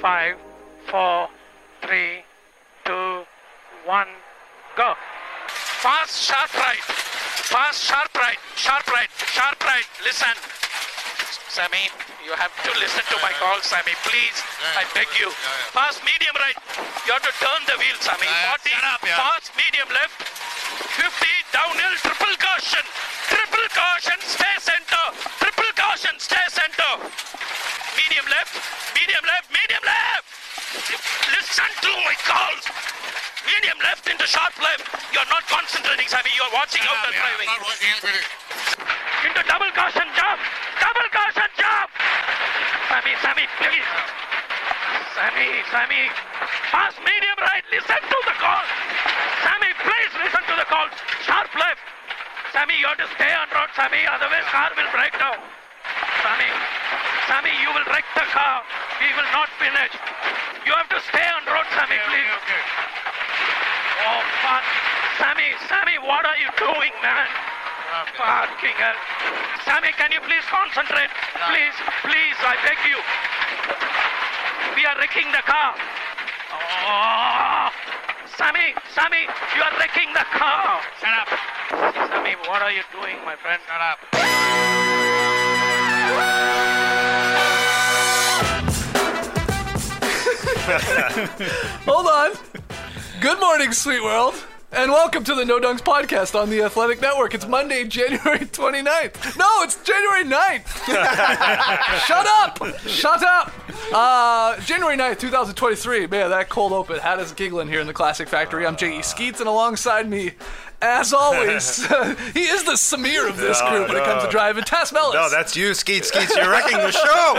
Five, 0.00 0.36
four, 0.86 1.28
three, 1.82 2.24
two, 2.84 3.24
one, 3.84 4.08
go. 4.76 4.94
Fast, 5.48 6.22
sharp 6.22 6.52
right. 6.54 6.78
Fast, 6.78 7.82
sharp 7.82 8.14
right. 8.14 8.38
Sharp 8.56 8.86
right. 8.88 9.08
Sharp 9.16 9.64
right. 9.64 9.84
Listen. 10.04 10.34
Sammy, 11.48 11.86
you 12.26 12.32
have 12.34 12.50
to 12.64 12.70
listen 12.80 13.04
to 13.10 13.16
my 13.22 13.30
call, 13.38 13.60
Sammy. 13.62 13.94
Please, 14.02 14.42
I 14.74 14.82
beg 14.92 15.06
you. 15.20 15.30
Fast, 15.70 16.02
medium 16.02 16.34
right. 16.34 16.58
You 17.06 17.12
have 17.12 17.22
to 17.22 17.34
turn 17.38 17.62
the 17.70 17.78
wheel, 17.78 17.94
Sammy. 18.00 18.26
Uh, 18.26 18.58
40. 18.58 19.06
Fast, 19.14 19.52
medium 19.54 19.88
left. 19.94 20.43
50. 20.74 21.26
Downhill. 21.52 21.94
Triple 22.02 22.36
caution. 22.38 22.84
Triple 23.30 23.68
caution. 23.70 24.18
Stay 24.26 24.54
center. 24.58 25.04
Triple 25.38 25.72
caution. 25.78 26.14
Stay 26.18 26.46
center. 26.50 26.92
Medium 27.96 28.26
left. 28.30 28.54
Medium 28.98 29.24
left. 29.24 29.46
Medium 29.54 29.84
left. 29.86 30.26
Listen 31.30 31.70
to 31.82 31.90
my 32.04 32.16
calls. 32.26 32.64
Medium 33.46 33.78
left 33.86 34.04
into 34.10 34.26
sharp 34.26 34.54
left. 34.58 34.88
You're 35.14 35.30
not 35.30 35.46
concentrating, 35.46 36.08
Sammy. 36.08 36.32
You're 36.34 36.50
watching 36.50 36.82
out 36.82 36.98
the 37.06 37.12
driving. 37.14 37.48
Into 39.24 39.42
double 39.46 39.70
caution 39.72 40.08
jump. 40.18 40.40
Double 40.82 41.08
caution 41.14 41.50
jump. 41.56 41.88
Sammy, 42.90 43.14
Sammy, 43.22 43.46
please. 43.62 43.88
Sammy, 45.14 45.48
Sammy. 45.70 46.10
Fast 46.74 46.98
medium 47.06 47.38
right. 47.38 47.64
Listen 47.70 48.00
to 48.02 48.18
the 48.26 48.36
call. 48.42 48.64
Sammy, 49.46 49.70
please 49.80 49.93
to 50.54 50.62
the 50.62 50.70
call. 50.70 50.86
Sharp 51.26 51.50
left. 51.58 51.82
Sammy, 52.54 52.78
you 52.78 52.86
have 52.86 52.98
to 53.02 53.10
stay 53.18 53.32
on 53.34 53.50
road, 53.50 53.70
Sammy. 53.74 54.06
Otherwise, 54.06 54.46
car 54.54 54.70
will 54.78 54.86
break 54.94 55.10
down. 55.18 55.34
Sammy, 56.22 56.50
Sammy, 57.26 57.50
you 57.58 57.74
will 57.74 57.82
wreck 57.90 58.06
the 58.14 58.26
car. 58.30 58.62
We 59.02 59.10
will 59.18 59.30
not 59.34 59.50
finish. 59.58 59.90
You 60.62 60.72
have 60.78 60.86
to 60.94 61.00
stay 61.10 61.26
on 61.26 61.42
road, 61.50 61.66
Sammy, 61.74 61.98
please. 62.06 62.30
Oh, 64.06 64.22
fuck. 64.46 64.64
Sammy, 65.18 65.50
Sammy, 65.66 65.98
what 66.06 66.22
are 66.22 66.38
you 66.38 66.50
doing, 66.54 66.94
man? 67.02 67.28
Fucking 68.14 68.78
hell. 68.78 68.98
Sammy, 69.66 69.90
can 69.98 70.14
you 70.14 70.22
please 70.22 70.46
concentrate? 70.46 71.10
Please, 71.50 71.76
please, 72.06 72.38
I 72.46 72.54
beg 72.62 72.78
you. 72.86 72.98
We 74.78 74.86
are 74.86 74.96
wrecking 75.02 75.30
the 75.34 75.42
car. 75.42 75.74
Oh, 76.54 77.73
Sammy, 78.36 78.74
Sammy, 78.92 79.22
you 79.54 79.62
are 79.62 79.78
wrecking 79.78 80.12
the 80.12 80.24
car. 80.32 80.80
Shut 81.00 81.14
up. 81.14 81.28
Sammy, 82.10 82.34
what 82.48 82.62
are 82.62 82.72
you 82.72 82.82
doing, 82.92 83.16
my 83.24 83.36
friend? 83.36 83.60
Shut 83.64 83.80
up. 83.80 83.98
Hold 91.86 92.06
on. 92.06 92.32
Good 93.20 93.38
morning, 93.38 93.72
sweet 93.72 94.02
world. 94.02 94.34
And 94.72 94.90
welcome 94.90 95.22
to 95.22 95.34
the 95.36 95.44
No 95.44 95.60
Dunks 95.60 95.78
podcast 95.80 96.34
on 96.34 96.50
the 96.50 96.62
Athletic 96.62 97.00
Network. 97.00 97.34
It's 97.34 97.46
Monday, 97.46 97.84
January 97.88 98.40
29th. 98.40 99.38
No, 99.38 99.46
it's 99.62 99.76
January 99.84 100.24
9th. 100.24 100.66
Shut 102.06 102.26
up. 102.26 102.58
Shut 102.80 103.22
up. 103.22 103.52
Uh, 103.92 104.58
January 104.60 104.96
9th, 104.96 105.20
2023. 105.20 106.06
Man, 106.06 106.30
that 106.30 106.48
cold 106.48 106.72
open 106.72 106.98
had 106.98 107.20
us 107.20 107.32
giggling 107.32 107.68
here 107.68 107.80
in 107.80 107.86
the 107.86 107.92
Classic 107.92 108.28
Factory. 108.28 108.66
I'm 108.66 108.76
J.E. 108.76 109.02
Skeets, 109.02 109.40
and 109.40 109.48
alongside 109.48 110.08
me, 110.08 110.32
as 110.84 111.12
always, 111.14 111.84
he 112.32 112.44
is 112.44 112.64
the 112.64 112.72
Samir 112.72 113.28
of 113.28 113.36
this 113.36 113.60
No, 113.60 113.70
group 113.70 113.88
when 113.88 113.96
it 113.96 114.04
comes 114.04 114.24
to 114.24 114.30
driving. 114.30 114.64
Tas 114.64 114.92
Melas. 114.92 115.14
No, 115.14 115.30
that's 115.30 115.56
you, 115.56 115.74
Skeet 115.74 116.04
Skeets. 116.04 116.36
You're 116.36 116.50
wrecking 116.50 116.78
the 116.78 116.92
show. 116.92 117.34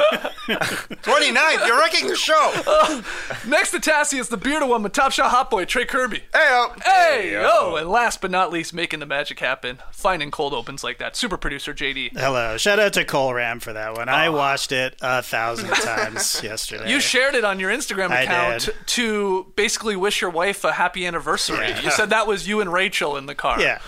29th, 0.47 1.67
you're 1.67 1.77
wrecking 1.77 2.07
the 2.07 2.15
show. 2.15 2.53
Uh, 2.67 3.01
next 3.47 3.71
to 3.71 3.79
Tassie 3.79 4.19
is 4.19 4.29
the 4.29 4.37
bearded 4.37 4.69
one, 4.69 4.81
my 4.81 4.89
top 4.89 5.11
shot 5.11 5.31
hot 5.31 5.49
boy, 5.49 5.65
Trey 5.65 5.85
Kirby. 5.85 6.23
Hey, 6.33 6.65
Hey, 6.83 7.35
oh, 7.37 7.75
and 7.75 7.89
last 7.89 8.21
but 8.21 8.31
not 8.31 8.51
least, 8.51 8.73
making 8.73 8.99
the 8.99 9.05
magic 9.05 9.39
happen, 9.39 9.79
finding 9.91 10.31
cold 10.31 10.53
opens 10.53 10.83
like 10.83 10.97
that, 10.99 11.15
super 11.15 11.37
producer 11.37 11.73
JD. 11.73 12.17
Hello. 12.17 12.57
Shout 12.57 12.79
out 12.79 12.93
to 12.93 13.05
Cole 13.05 13.33
Ram 13.33 13.59
for 13.59 13.73
that 13.73 13.95
one. 13.95 14.09
I 14.09 14.27
ah. 14.27 14.31
watched 14.31 14.71
it 14.71 14.95
a 15.01 15.21
thousand 15.21 15.69
times 15.73 16.41
yesterday. 16.43 16.89
You 16.89 16.99
shared 16.99 17.35
it 17.35 17.43
on 17.43 17.59
your 17.59 17.71
Instagram 17.71 18.07
account 18.07 18.69
to 18.87 19.51
basically 19.55 19.95
wish 19.95 20.21
your 20.21 20.29
wife 20.29 20.63
a 20.63 20.73
happy 20.73 21.05
anniversary. 21.05 21.67
You 21.83 21.91
said 21.91 22.09
that 22.09 22.27
was 22.27 22.47
you 22.47 22.61
and 22.61 22.71
Rachel 22.71 23.17
in 23.17 23.25
the 23.25 23.34
car. 23.35 23.59
Yeah. 23.61 23.79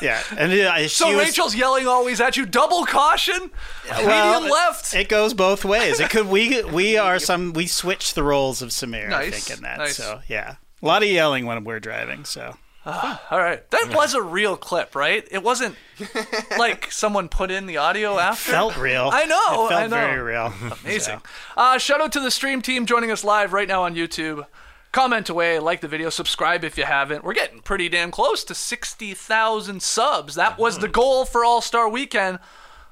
Yeah. 0.00 0.22
And 0.36 0.52
uh, 0.52 0.78
So 0.88 1.08
she 1.08 1.14
was- 1.14 1.26
Rachel's 1.26 1.54
yelling 1.54 1.86
always 1.86 2.20
at 2.20 2.36
you, 2.36 2.46
double 2.46 2.84
caution, 2.86 3.50
well, 3.90 4.34
medium 4.38 4.50
left. 4.50 4.94
It 4.94 5.08
goes 5.08 5.34
both 5.34 5.64
ways. 5.64 6.00
It 6.00 6.10
could 6.10 6.28
we 6.28 6.62
we 6.72 6.96
are 6.96 7.18
some 7.18 7.52
we 7.52 7.66
switch 7.66 8.14
the 8.14 8.22
roles 8.22 8.62
of 8.62 8.70
Samir, 8.70 9.06
I 9.06 9.26
Nice, 9.26 9.44
think, 9.46 9.58
in 9.58 9.62
that. 9.64 9.78
nice. 9.78 9.96
So 9.96 10.20
yeah. 10.28 10.56
A 10.82 10.86
lot 10.86 11.02
of 11.02 11.08
yelling 11.08 11.46
when 11.46 11.62
we're 11.64 11.78
driving, 11.80 12.24
so 12.24 12.56
All 12.84 13.18
right, 13.38 13.70
that 13.70 13.94
was 13.94 14.14
a 14.14 14.20
real 14.22 14.56
clip, 14.56 14.96
right? 14.96 15.24
It 15.30 15.44
wasn't 15.44 15.76
like 16.58 16.90
someone 16.90 17.28
put 17.28 17.52
in 17.52 17.66
the 17.66 17.76
audio 17.76 18.18
after. 18.18 18.50
felt 18.50 18.76
real. 18.76 19.08
I 19.12 19.24
know, 19.26 19.66
It 19.66 19.68
felt 19.68 19.72
I 19.72 19.82
know. 19.86 19.88
very 19.90 20.20
real. 20.20 20.52
Amazing. 20.82 21.22
Uh, 21.56 21.78
shout 21.78 22.00
out 22.00 22.10
to 22.12 22.20
the 22.20 22.32
stream 22.32 22.60
team 22.62 22.86
joining 22.86 23.12
us 23.12 23.22
live 23.22 23.52
right 23.52 23.68
now 23.68 23.84
on 23.84 23.94
YouTube. 23.94 24.44
Comment 24.92 25.26
away, 25.30 25.58
like 25.58 25.80
the 25.80 25.88
video, 25.88 26.10
subscribe 26.10 26.62
if 26.64 26.76
you 26.76 26.84
haven't. 26.84 27.24
We're 27.24 27.32
getting 27.32 27.60
pretty 27.60 27.88
damn 27.88 28.10
close 28.10 28.44
to 28.44 28.54
60,000 28.54 29.82
subs. 29.82 30.34
That 30.34 30.58
was 30.58 30.80
the 30.80 30.88
goal 30.88 31.24
for 31.24 31.46
All 31.46 31.62
Star 31.62 31.88
Weekend. 31.88 32.38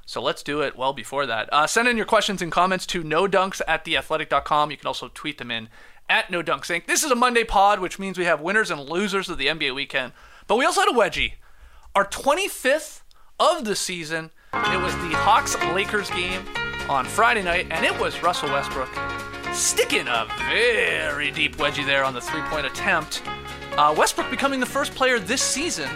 So 0.06 0.22
let's 0.22 0.42
do 0.42 0.62
it 0.62 0.78
well 0.78 0.94
before 0.94 1.26
that. 1.26 1.50
Uh, 1.52 1.66
send 1.66 1.88
in 1.88 1.98
your 1.98 2.06
questions 2.06 2.40
and 2.40 2.50
comments 2.50 2.86
to 2.86 3.04
no 3.04 3.28
dunks 3.28 3.60
at 3.68 3.84
theathletic.com. 3.84 4.70
You 4.70 4.78
can 4.78 4.86
also 4.86 5.10
tweet 5.12 5.36
them 5.36 5.50
in 5.50 5.68
at 6.08 6.30
no. 6.30 6.40
This 6.40 7.04
is 7.04 7.10
a 7.10 7.14
Monday 7.14 7.44
pod, 7.44 7.80
which 7.80 7.98
means 7.98 8.16
we 8.16 8.24
have 8.24 8.40
winners 8.40 8.70
and 8.70 8.80
losers 8.80 9.28
of 9.28 9.36
the 9.36 9.48
NBA 9.48 9.74
weekend. 9.74 10.14
But 10.46 10.56
we 10.56 10.64
also 10.64 10.80
had 10.80 10.88
a 10.88 10.98
wedgie. 10.98 11.34
Our 11.94 12.06
25th 12.06 13.02
of 13.38 13.66
the 13.66 13.76
season. 13.76 14.30
It 14.54 14.80
was 14.80 14.94
the 14.94 15.14
Hawks 15.18 15.54
Lakers 15.74 16.08
game 16.10 16.46
on 16.88 17.04
Friday 17.04 17.42
night, 17.42 17.66
and 17.70 17.84
it 17.84 18.00
was 18.00 18.22
Russell 18.22 18.48
Westbrook 18.48 18.88
sticking 19.52 20.06
a 20.08 20.26
very 20.48 21.30
deep 21.30 21.56
wedgie 21.56 21.84
there 21.84 22.04
on 22.04 22.14
the 22.14 22.20
three 22.20 22.42
point 22.42 22.66
attempt. 22.66 23.22
Uh, 23.76 23.94
Westbrook 23.96 24.30
becoming 24.30 24.60
the 24.60 24.66
first 24.66 24.94
player 24.94 25.18
this 25.18 25.42
season 25.42 25.88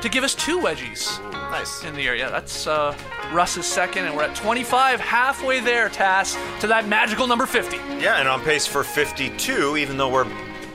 to 0.00 0.08
give 0.08 0.24
us 0.24 0.34
two 0.34 0.58
wedgies 0.60 1.20
Nice. 1.32 1.84
in 1.84 1.94
the 1.94 2.02
year. 2.02 2.14
Yeah, 2.14 2.30
that's 2.30 2.66
uh, 2.66 2.96
Russ's 3.32 3.66
second, 3.66 4.06
and 4.06 4.16
we're 4.16 4.22
at 4.24 4.34
25, 4.36 5.00
halfway 5.00 5.60
there, 5.60 5.88
Tass, 5.88 6.36
to 6.60 6.66
that 6.68 6.86
magical 6.88 7.26
number 7.26 7.46
50. 7.46 7.76
Yeah, 7.98 8.16
and 8.18 8.28
on 8.28 8.40
pace 8.42 8.66
for 8.66 8.82
52, 8.84 9.76
even 9.76 9.96
though 9.96 10.08
we're 10.10 10.26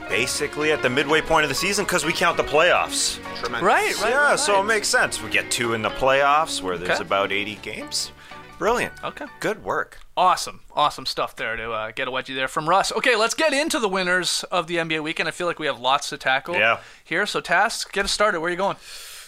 basically 0.08 0.70
at 0.70 0.82
the 0.82 0.90
midway 0.90 1.20
point 1.20 1.42
of 1.44 1.48
the 1.48 1.54
season 1.54 1.84
because 1.84 2.04
we 2.04 2.12
count 2.12 2.36
the 2.36 2.44
playoffs. 2.44 3.18
Right, 3.50 3.62
right. 3.62 3.96
yeah, 4.10 4.30
right, 4.30 4.38
so 4.38 4.60
it 4.60 4.64
makes 4.64 4.86
sense. 4.88 5.20
We 5.22 5.30
get 5.30 5.50
two 5.50 5.74
in 5.74 5.82
the 5.82 5.88
playoffs 5.90 6.62
where 6.62 6.76
there's 6.78 6.90
Okay. 7.00 7.02
about 7.02 7.32
80 7.32 7.56
games. 7.56 8.12
Brilliant. 8.58 8.94
Okay. 9.04 9.26
Good 9.40 9.62
work. 9.64 9.98
Awesome, 10.16 10.60
awesome 10.74 11.04
stuff 11.04 11.36
there 11.36 11.56
to 11.56 11.72
uh, 11.72 11.90
get 11.90 12.08
a 12.08 12.10
wedgie 12.10 12.34
there 12.34 12.48
from 12.48 12.66
Russ. 12.68 12.90
Okay, 12.90 13.14
let's 13.14 13.34
get 13.34 13.52
into 13.52 13.78
the 13.78 13.88
winners 13.88 14.44
of 14.50 14.66
the 14.66 14.76
NBA 14.76 15.02
weekend. 15.02 15.28
I 15.28 15.32
feel 15.32 15.46
like 15.46 15.58
we 15.58 15.66
have 15.66 15.78
lots 15.78 16.08
to 16.08 16.16
tackle 16.16 16.54
Yeah. 16.54 16.80
here. 17.04 17.26
So, 17.26 17.40
Tass, 17.42 17.84
get 17.84 18.06
us 18.06 18.12
started. 18.12 18.40
Where 18.40 18.48
are 18.48 18.50
you 18.50 18.56
going? 18.56 18.76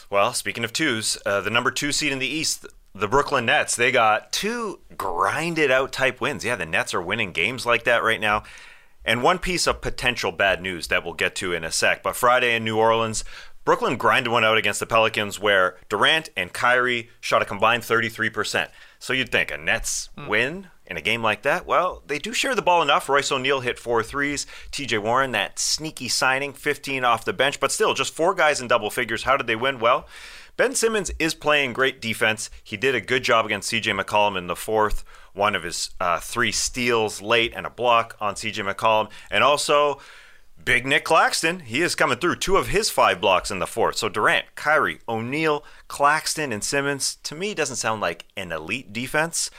Well, 0.08 0.32
speaking 0.32 0.64
of 0.64 0.72
twos, 0.72 1.18
uh, 1.26 1.42
the 1.42 1.50
number 1.50 1.70
two 1.70 1.92
seed 1.92 2.10
in 2.10 2.18
the 2.20 2.26
East, 2.26 2.66
the 2.94 3.06
Brooklyn 3.06 3.44
Nets, 3.44 3.76
they 3.76 3.92
got 3.92 4.32
two 4.32 4.80
grinded 4.96 5.70
out 5.70 5.92
type 5.92 6.22
wins. 6.22 6.42
Yeah, 6.46 6.56
the 6.56 6.64
Nets 6.64 6.94
are 6.94 7.02
winning 7.02 7.32
games 7.32 7.66
like 7.66 7.84
that 7.84 8.02
right 8.02 8.20
now. 8.20 8.44
And 9.04 9.22
one 9.22 9.38
piece 9.38 9.66
of 9.66 9.82
potential 9.82 10.32
bad 10.32 10.62
news 10.62 10.88
that 10.88 11.04
we'll 11.04 11.12
get 11.14 11.34
to 11.36 11.52
in 11.52 11.64
a 11.64 11.70
sec. 11.70 12.02
But 12.02 12.16
Friday 12.16 12.56
in 12.56 12.64
New 12.64 12.78
Orleans, 12.78 13.24
Brooklyn 13.66 13.98
grinded 13.98 14.32
one 14.32 14.44
out 14.44 14.56
against 14.56 14.80
the 14.80 14.86
Pelicans 14.86 15.38
where 15.38 15.76
Durant 15.90 16.30
and 16.34 16.50
Kyrie 16.54 17.10
shot 17.20 17.42
a 17.42 17.44
combined 17.44 17.82
33%. 17.82 18.68
So 18.98 19.12
you'd 19.12 19.30
think 19.30 19.50
a 19.50 19.56
Nets 19.56 20.10
win 20.26 20.68
in 20.86 20.96
a 20.96 21.00
game 21.00 21.22
like 21.22 21.42
that? 21.42 21.66
Well, 21.66 22.02
they 22.06 22.18
do 22.18 22.32
share 22.32 22.54
the 22.54 22.62
ball 22.62 22.82
enough. 22.82 23.08
Royce 23.08 23.30
O'Neal 23.30 23.60
hit 23.60 23.78
four 23.78 24.02
threes. 24.02 24.46
TJ 24.72 25.00
Warren, 25.00 25.32
that 25.32 25.58
sneaky 25.58 26.08
signing, 26.08 26.52
15 26.52 27.04
off 27.04 27.24
the 27.24 27.32
bench, 27.32 27.60
but 27.60 27.70
still 27.70 27.94
just 27.94 28.14
four 28.14 28.34
guys 28.34 28.60
in 28.60 28.68
double 28.68 28.90
figures. 28.90 29.22
How 29.22 29.36
did 29.36 29.46
they 29.46 29.56
win? 29.56 29.78
Well, 29.78 30.06
Ben 30.56 30.74
Simmons 30.74 31.12
is 31.20 31.34
playing 31.34 31.72
great 31.72 32.00
defense. 32.00 32.50
He 32.64 32.76
did 32.76 32.94
a 32.94 33.00
good 33.00 33.22
job 33.22 33.46
against 33.46 33.70
CJ 33.70 34.00
McCollum 34.00 34.36
in 34.36 34.48
the 34.48 34.56
fourth. 34.56 35.04
One 35.32 35.54
of 35.54 35.62
his 35.62 35.90
uh, 36.00 36.18
three 36.18 36.50
steals 36.50 37.22
late 37.22 37.52
and 37.54 37.64
a 37.64 37.70
block 37.70 38.16
on 38.20 38.34
CJ 38.34 38.68
McCollum. 38.68 39.08
And 39.30 39.44
also, 39.44 40.00
Big 40.68 40.84
Nick 40.84 41.02
Claxton, 41.02 41.60
he 41.60 41.80
is 41.80 41.94
coming 41.94 42.18
through. 42.18 42.36
Two 42.36 42.58
of 42.58 42.66
his 42.66 42.90
five 42.90 43.22
blocks 43.22 43.50
in 43.50 43.58
the 43.58 43.66
fourth. 43.66 43.96
So 43.96 44.10
Durant, 44.10 44.54
Kyrie, 44.54 44.98
O'Neal, 45.08 45.64
Claxton, 45.88 46.52
and 46.52 46.62
Simmons, 46.62 47.16
to 47.22 47.34
me, 47.34 47.54
doesn't 47.54 47.76
sound 47.76 48.02
like 48.02 48.26
an 48.36 48.52
elite 48.52 48.92
defense. 48.92 49.50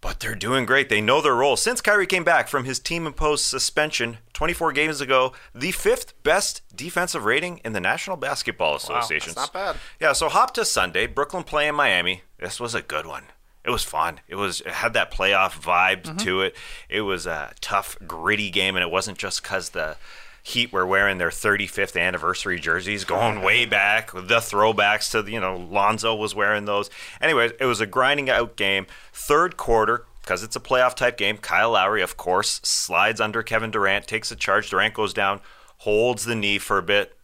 But 0.00 0.20
they're 0.20 0.36
doing 0.36 0.64
great. 0.64 0.88
They 0.88 1.00
know 1.00 1.20
their 1.20 1.34
role. 1.34 1.56
Since 1.56 1.80
Kyrie 1.80 2.06
came 2.06 2.22
back 2.22 2.46
from 2.46 2.66
his 2.66 2.78
team 2.78 3.04
imposed 3.04 3.44
suspension 3.46 4.18
24 4.32 4.70
games 4.70 5.00
ago, 5.00 5.32
the 5.56 5.72
fifth 5.72 6.14
best 6.22 6.62
defensive 6.72 7.24
rating 7.24 7.60
in 7.64 7.72
the 7.72 7.80
National 7.80 8.16
Basketball 8.16 8.76
Association. 8.76 9.32
Wow, 9.34 9.42
that's 9.42 9.52
not 9.54 9.74
bad. 9.74 9.76
Yeah, 10.00 10.12
so 10.12 10.28
hop 10.28 10.54
to 10.54 10.64
Sunday, 10.64 11.08
Brooklyn 11.08 11.42
playing 11.42 11.74
Miami. 11.74 12.22
This 12.38 12.60
was 12.60 12.76
a 12.76 12.82
good 12.82 13.06
one. 13.06 13.24
It 13.64 13.70
was 13.70 13.84
fun. 13.84 14.20
It 14.26 14.34
was 14.34 14.60
it 14.62 14.72
had 14.72 14.92
that 14.94 15.12
playoff 15.12 15.60
vibe 15.60 16.02
mm-hmm. 16.02 16.16
to 16.18 16.40
it. 16.42 16.56
It 16.88 17.02
was 17.02 17.26
a 17.26 17.52
tough, 17.60 17.96
gritty 18.06 18.50
game, 18.50 18.74
and 18.76 18.82
it 18.82 18.90
wasn't 18.90 19.18
just 19.18 19.42
because 19.42 19.70
the 19.70 19.96
Heat 20.44 20.72
were 20.72 20.84
wearing 20.84 21.18
their 21.18 21.30
35th 21.30 22.00
anniversary 22.00 22.58
jerseys, 22.58 23.04
going 23.04 23.42
way 23.42 23.62
mm-hmm. 23.62 23.70
back. 23.70 24.12
The 24.12 24.40
throwbacks 24.40 25.12
to 25.12 25.22
the, 25.22 25.30
you 25.30 25.40
know 25.40 25.56
Lonzo 25.56 26.16
was 26.16 26.34
wearing 26.34 26.64
those. 26.64 26.90
Anyway, 27.20 27.50
it 27.60 27.64
was 27.64 27.80
a 27.80 27.86
grinding 27.86 28.28
out 28.28 28.56
game. 28.56 28.86
Third 29.12 29.56
quarter, 29.56 30.06
because 30.20 30.42
it's 30.42 30.56
a 30.56 30.60
playoff 30.60 30.96
type 30.96 31.16
game. 31.16 31.38
Kyle 31.38 31.70
Lowry, 31.70 32.02
of 32.02 32.16
course, 32.16 32.60
slides 32.64 33.20
under 33.20 33.44
Kevin 33.44 33.70
Durant, 33.70 34.08
takes 34.08 34.32
a 34.32 34.36
charge. 34.36 34.70
Durant 34.70 34.94
goes 34.94 35.14
down, 35.14 35.40
holds 35.78 36.24
the 36.24 36.34
knee 36.34 36.58
for 36.58 36.78
a 36.78 36.82
bit, 36.82 37.16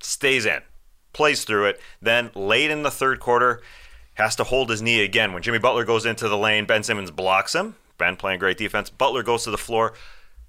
stays 0.00 0.44
in, 0.44 0.62
plays 1.12 1.44
through 1.44 1.66
it. 1.66 1.80
Then 2.02 2.32
late 2.34 2.72
in 2.72 2.82
the 2.82 2.90
third 2.90 3.20
quarter, 3.20 3.62
has 4.14 4.36
to 4.36 4.44
hold 4.44 4.70
his 4.70 4.82
knee 4.82 5.02
again. 5.02 5.32
When 5.32 5.42
Jimmy 5.42 5.58
Butler 5.58 5.84
goes 5.84 6.06
into 6.06 6.28
the 6.28 6.38
lane, 6.38 6.64
Ben 6.66 6.82
Simmons 6.82 7.10
blocks 7.10 7.54
him. 7.54 7.76
Ben 7.98 8.16
playing 8.16 8.38
great 8.40 8.56
defense. 8.58 8.90
Butler 8.90 9.22
goes 9.22 9.44
to 9.44 9.50
the 9.50 9.58
floor, 9.58 9.94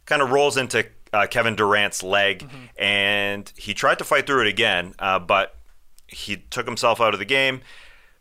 kind 0.06 0.22
of 0.22 0.32
rolls 0.32 0.58
into 0.58 0.86
uh, 1.14 1.28
Kevin 1.28 1.56
Durant's 1.56 2.02
leg, 2.04 2.48
and 2.78 3.52
he 3.56 3.74
tried 3.74 4.00
to 4.00 4.04
fight 4.04 4.26
through 4.28 4.42
it 4.42 4.48
again, 4.48 4.94
uh, 5.00 5.20
but 5.20 5.56
he 6.08 6.38
took 6.38 6.66
himself 6.66 7.00
out 7.00 7.14
of 7.14 7.20
the 7.20 7.26
game. 7.26 7.62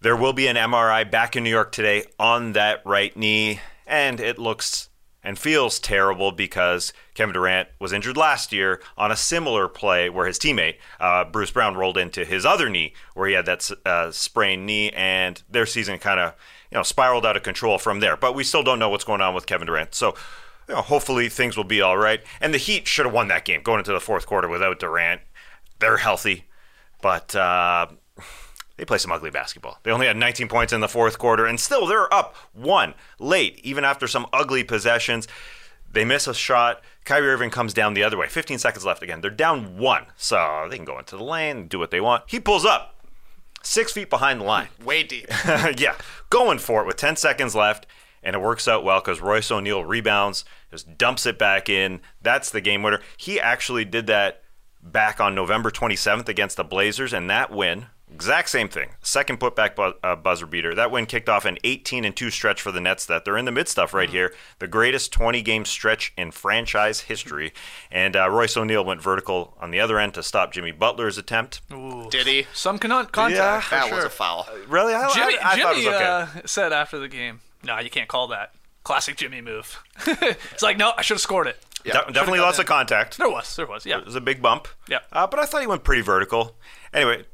There 0.00 0.16
will 0.16 0.34
be 0.34 0.46
an 0.46 0.56
MRI 0.56 1.10
back 1.10 1.36
in 1.36 1.44
New 1.44 1.50
York 1.50 1.72
today 1.72 2.04
on 2.18 2.52
that 2.52 2.82
right 2.84 3.16
knee, 3.16 3.60
and 3.86 4.20
it 4.20 4.38
looks 4.38 4.90
and 5.24 5.38
feels 5.38 5.78
terrible 5.78 6.30
because 6.30 6.92
Kevin 7.14 7.32
Durant 7.32 7.68
was 7.80 7.92
injured 7.92 8.16
last 8.16 8.52
year 8.52 8.80
on 8.96 9.10
a 9.10 9.16
similar 9.16 9.68
play 9.68 10.10
where 10.10 10.26
his 10.26 10.38
teammate 10.38 10.76
uh, 11.00 11.24
Bruce 11.24 11.50
Brown 11.50 11.74
rolled 11.76 11.96
into 11.96 12.24
his 12.24 12.44
other 12.44 12.68
knee 12.68 12.92
where 13.14 13.26
he 13.26 13.34
had 13.34 13.46
that 13.46 13.68
uh, 13.86 14.10
sprained 14.10 14.66
knee, 14.66 14.90
and 14.90 15.42
their 15.48 15.66
season 15.66 15.98
kind 15.98 16.20
of 16.20 16.34
you 16.70 16.76
know 16.76 16.82
spiraled 16.82 17.24
out 17.26 17.36
of 17.36 17.42
control 17.42 17.78
from 17.78 18.00
there. 18.00 18.16
But 18.16 18.34
we 18.34 18.44
still 18.44 18.62
don't 18.62 18.78
know 18.78 18.90
what's 18.90 19.04
going 19.04 19.22
on 19.22 19.34
with 19.34 19.46
Kevin 19.46 19.66
Durant, 19.66 19.94
so. 19.94 20.14
You 20.66 20.76
know, 20.76 20.80
hopefully 20.80 21.28
things 21.28 21.58
will 21.58 21.64
be 21.64 21.82
all 21.82 21.98
right. 21.98 22.22
And 22.40 22.54
the 22.54 22.58
Heat 22.58 22.88
should 22.88 23.04
have 23.04 23.12
won 23.12 23.28
that 23.28 23.44
game 23.44 23.60
going 23.62 23.80
into 23.80 23.92
the 23.92 24.00
fourth 24.00 24.24
quarter 24.24 24.48
without 24.48 24.80
Durant. 24.80 25.20
They're 25.78 25.98
healthy, 25.98 26.46
but 27.02 27.36
uh, 27.36 27.88
they 28.76 28.84
play 28.84 28.98
some 28.98 29.12
ugly 29.12 29.30
basketball. 29.30 29.78
They 29.82 29.90
only 29.90 30.06
had 30.06 30.16
19 30.16 30.48
points 30.48 30.72
in 30.72 30.80
the 30.80 30.88
fourth 30.88 31.18
quarter, 31.18 31.46
and 31.46 31.60
still 31.60 31.86
they're 31.86 32.12
up 32.12 32.34
one 32.52 32.94
late, 33.18 33.60
even 33.62 33.84
after 33.84 34.06
some 34.06 34.26
ugly 34.32 34.64
possessions. 34.64 35.28
They 35.90 36.04
miss 36.04 36.26
a 36.26 36.34
shot. 36.34 36.82
Kyrie 37.04 37.28
Irving 37.28 37.50
comes 37.50 37.72
down 37.72 37.94
the 37.94 38.02
other 38.02 38.18
way. 38.18 38.26
15 38.26 38.58
seconds 38.58 38.84
left 38.84 39.02
again. 39.02 39.20
They're 39.20 39.30
down 39.30 39.78
one, 39.78 40.06
so 40.16 40.66
they 40.68 40.76
can 40.76 40.84
go 40.84 40.98
into 40.98 41.16
the 41.16 41.22
lane, 41.22 41.68
do 41.68 41.78
what 41.78 41.92
they 41.92 42.00
want. 42.00 42.24
He 42.26 42.40
pulls 42.40 42.64
up, 42.64 43.06
six 43.62 43.92
feet 43.92 44.10
behind 44.10 44.40
the 44.40 44.44
line. 44.44 44.68
Way 44.84 45.04
deep. 45.04 45.26
yeah, 45.76 45.94
going 46.30 46.58
for 46.58 46.82
it 46.82 46.86
with 46.86 46.96
10 46.96 47.14
seconds 47.14 47.54
left, 47.54 47.86
and 48.24 48.34
it 48.34 48.40
works 48.40 48.66
out 48.66 48.82
well 48.82 49.00
because 49.00 49.20
Royce 49.20 49.52
O'Neal 49.52 49.84
rebounds, 49.84 50.44
just 50.70 50.98
dumps 50.98 51.26
it 51.26 51.38
back 51.38 51.68
in. 51.68 52.00
That's 52.20 52.50
the 52.50 52.60
game 52.60 52.82
winner. 52.82 53.00
He 53.16 53.38
actually 53.38 53.84
did 53.84 54.08
that 54.08 54.42
back 54.82 55.20
on 55.20 55.34
November 55.34 55.70
27th 55.70 56.28
against 56.28 56.56
the 56.56 56.64
Blazers, 56.64 57.12
and 57.12 57.30
that 57.30 57.52
win, 57.52 57.86
exact 58.14 58.48
same 58.48 58.68
thing. 58.68 58.90
Second 59.02 59.40
putback 59.40 59.74
bu- 59.74 59.98
uh, 60.02 60.16
buzzer 60.16 60.46
beater. 60.46 60.74
That 60.74 60.90
win 60.90 61.06
kicked 61.06 61.28
off 61.28 61.44
an 61.44 61.58
18 61.64 62.04
and 62.04 62.14
2 62.16 62.30
stretch 62.30 62.62
for 62.62 62.70
the 62.72 62.80
Nets 62.80 63.04
that 63.06 63.24
they're 63.24 63.36
in 63.36 63.44
the 63.44 63.52
midst 63.52 63.78
of 63.78 63.92
right 63.92 64.08
here. 64.08 64.32
The 64.60 64.68
greatest 64.68 65.12
20 65.12 65.42
game 65.42 65.64
stretch 65.64 66.12
in 66.16 66.30
franchise 66.30 67.00
history. 67.00 67.52
And 67.90 68.16
uh, 68.16 68.30
Royce 68.30 68.56
O'Neal 68.56 68.84
went 68.84 69.02
vertical 69.02 69.56
on 69.60 69.70
the 69.70 69.80
other 69.80 69.98
end 69.98 70.14
to 70.14 70.22
stop 70.22 70.52
Jimmy 70.52 70.72
Butler's 70.72 71.18
attempt. 71.18 71.60
Did 72.10 72.26
he? 72.26 72.46
Some 72.52 72.78
con- 72.78 73.06
contact. 73.06 73.32
Yeah, 73.72 73.78
That 73.80 73.88
sure. 73.88 73.96
was 73.96 74.04
a 74.04 74.10
foul. 74.10 74.48
Really? 74.68 74.94
I, 74.94 75.10
Jimmy, 75.12 75.38
I, 75.38 75.52
I 75.52 75.60
thought 75.60 75.72
it 75.72 75.82
Jimmy 75.82 75.86
was 75.86 75.94
okay. 75.96 76.04
uh, 76.04 76.26
said 76.46 76.72
after 76.72 76.98
the 76.98 77.08
game, 77.08 77.40
"No, 77.64 77.78
you 77.80 77.90
can't 77.90 78.08
call 78.08 78.28
that." 78.28 78.52
Classic 78.84 79.16
Jimmy 79.16 79.40
move. 79.40 79.82
it's 80.06 80.62
like, 80.62 80.76
no, 80.76 80.92
I 80.96 81.00
should 81.02 81.14
have 81.14 81.22
scored 81.22 81.46
it. 81.46 81.58
De- 81.84 81.90
definitely 82.12 82.40
lots 82.40 82.58
of 82.58 82.66
contact. 82.66 83.16
There 83.16 83.30
was, 83.30 83.56
there 83.56 83.66
was, 83.66 83.86
yeah. 83.86 83.98
It 83.98 84.04
was 84.04 84.14
a 84.14 84.20
big 84.20 84.42
bump. 84.42 84.68
Yeah. 84.88 84.98
Uh, 85.10 85.26
but 85.26 85.38
I 85.40 85.46
thought 85.46 85.62
he 85.62 85.66
went 85.66 85.84
pretty 85.84 86.02
vertical. 86.02 86.54
Anyway, 86.92 87.24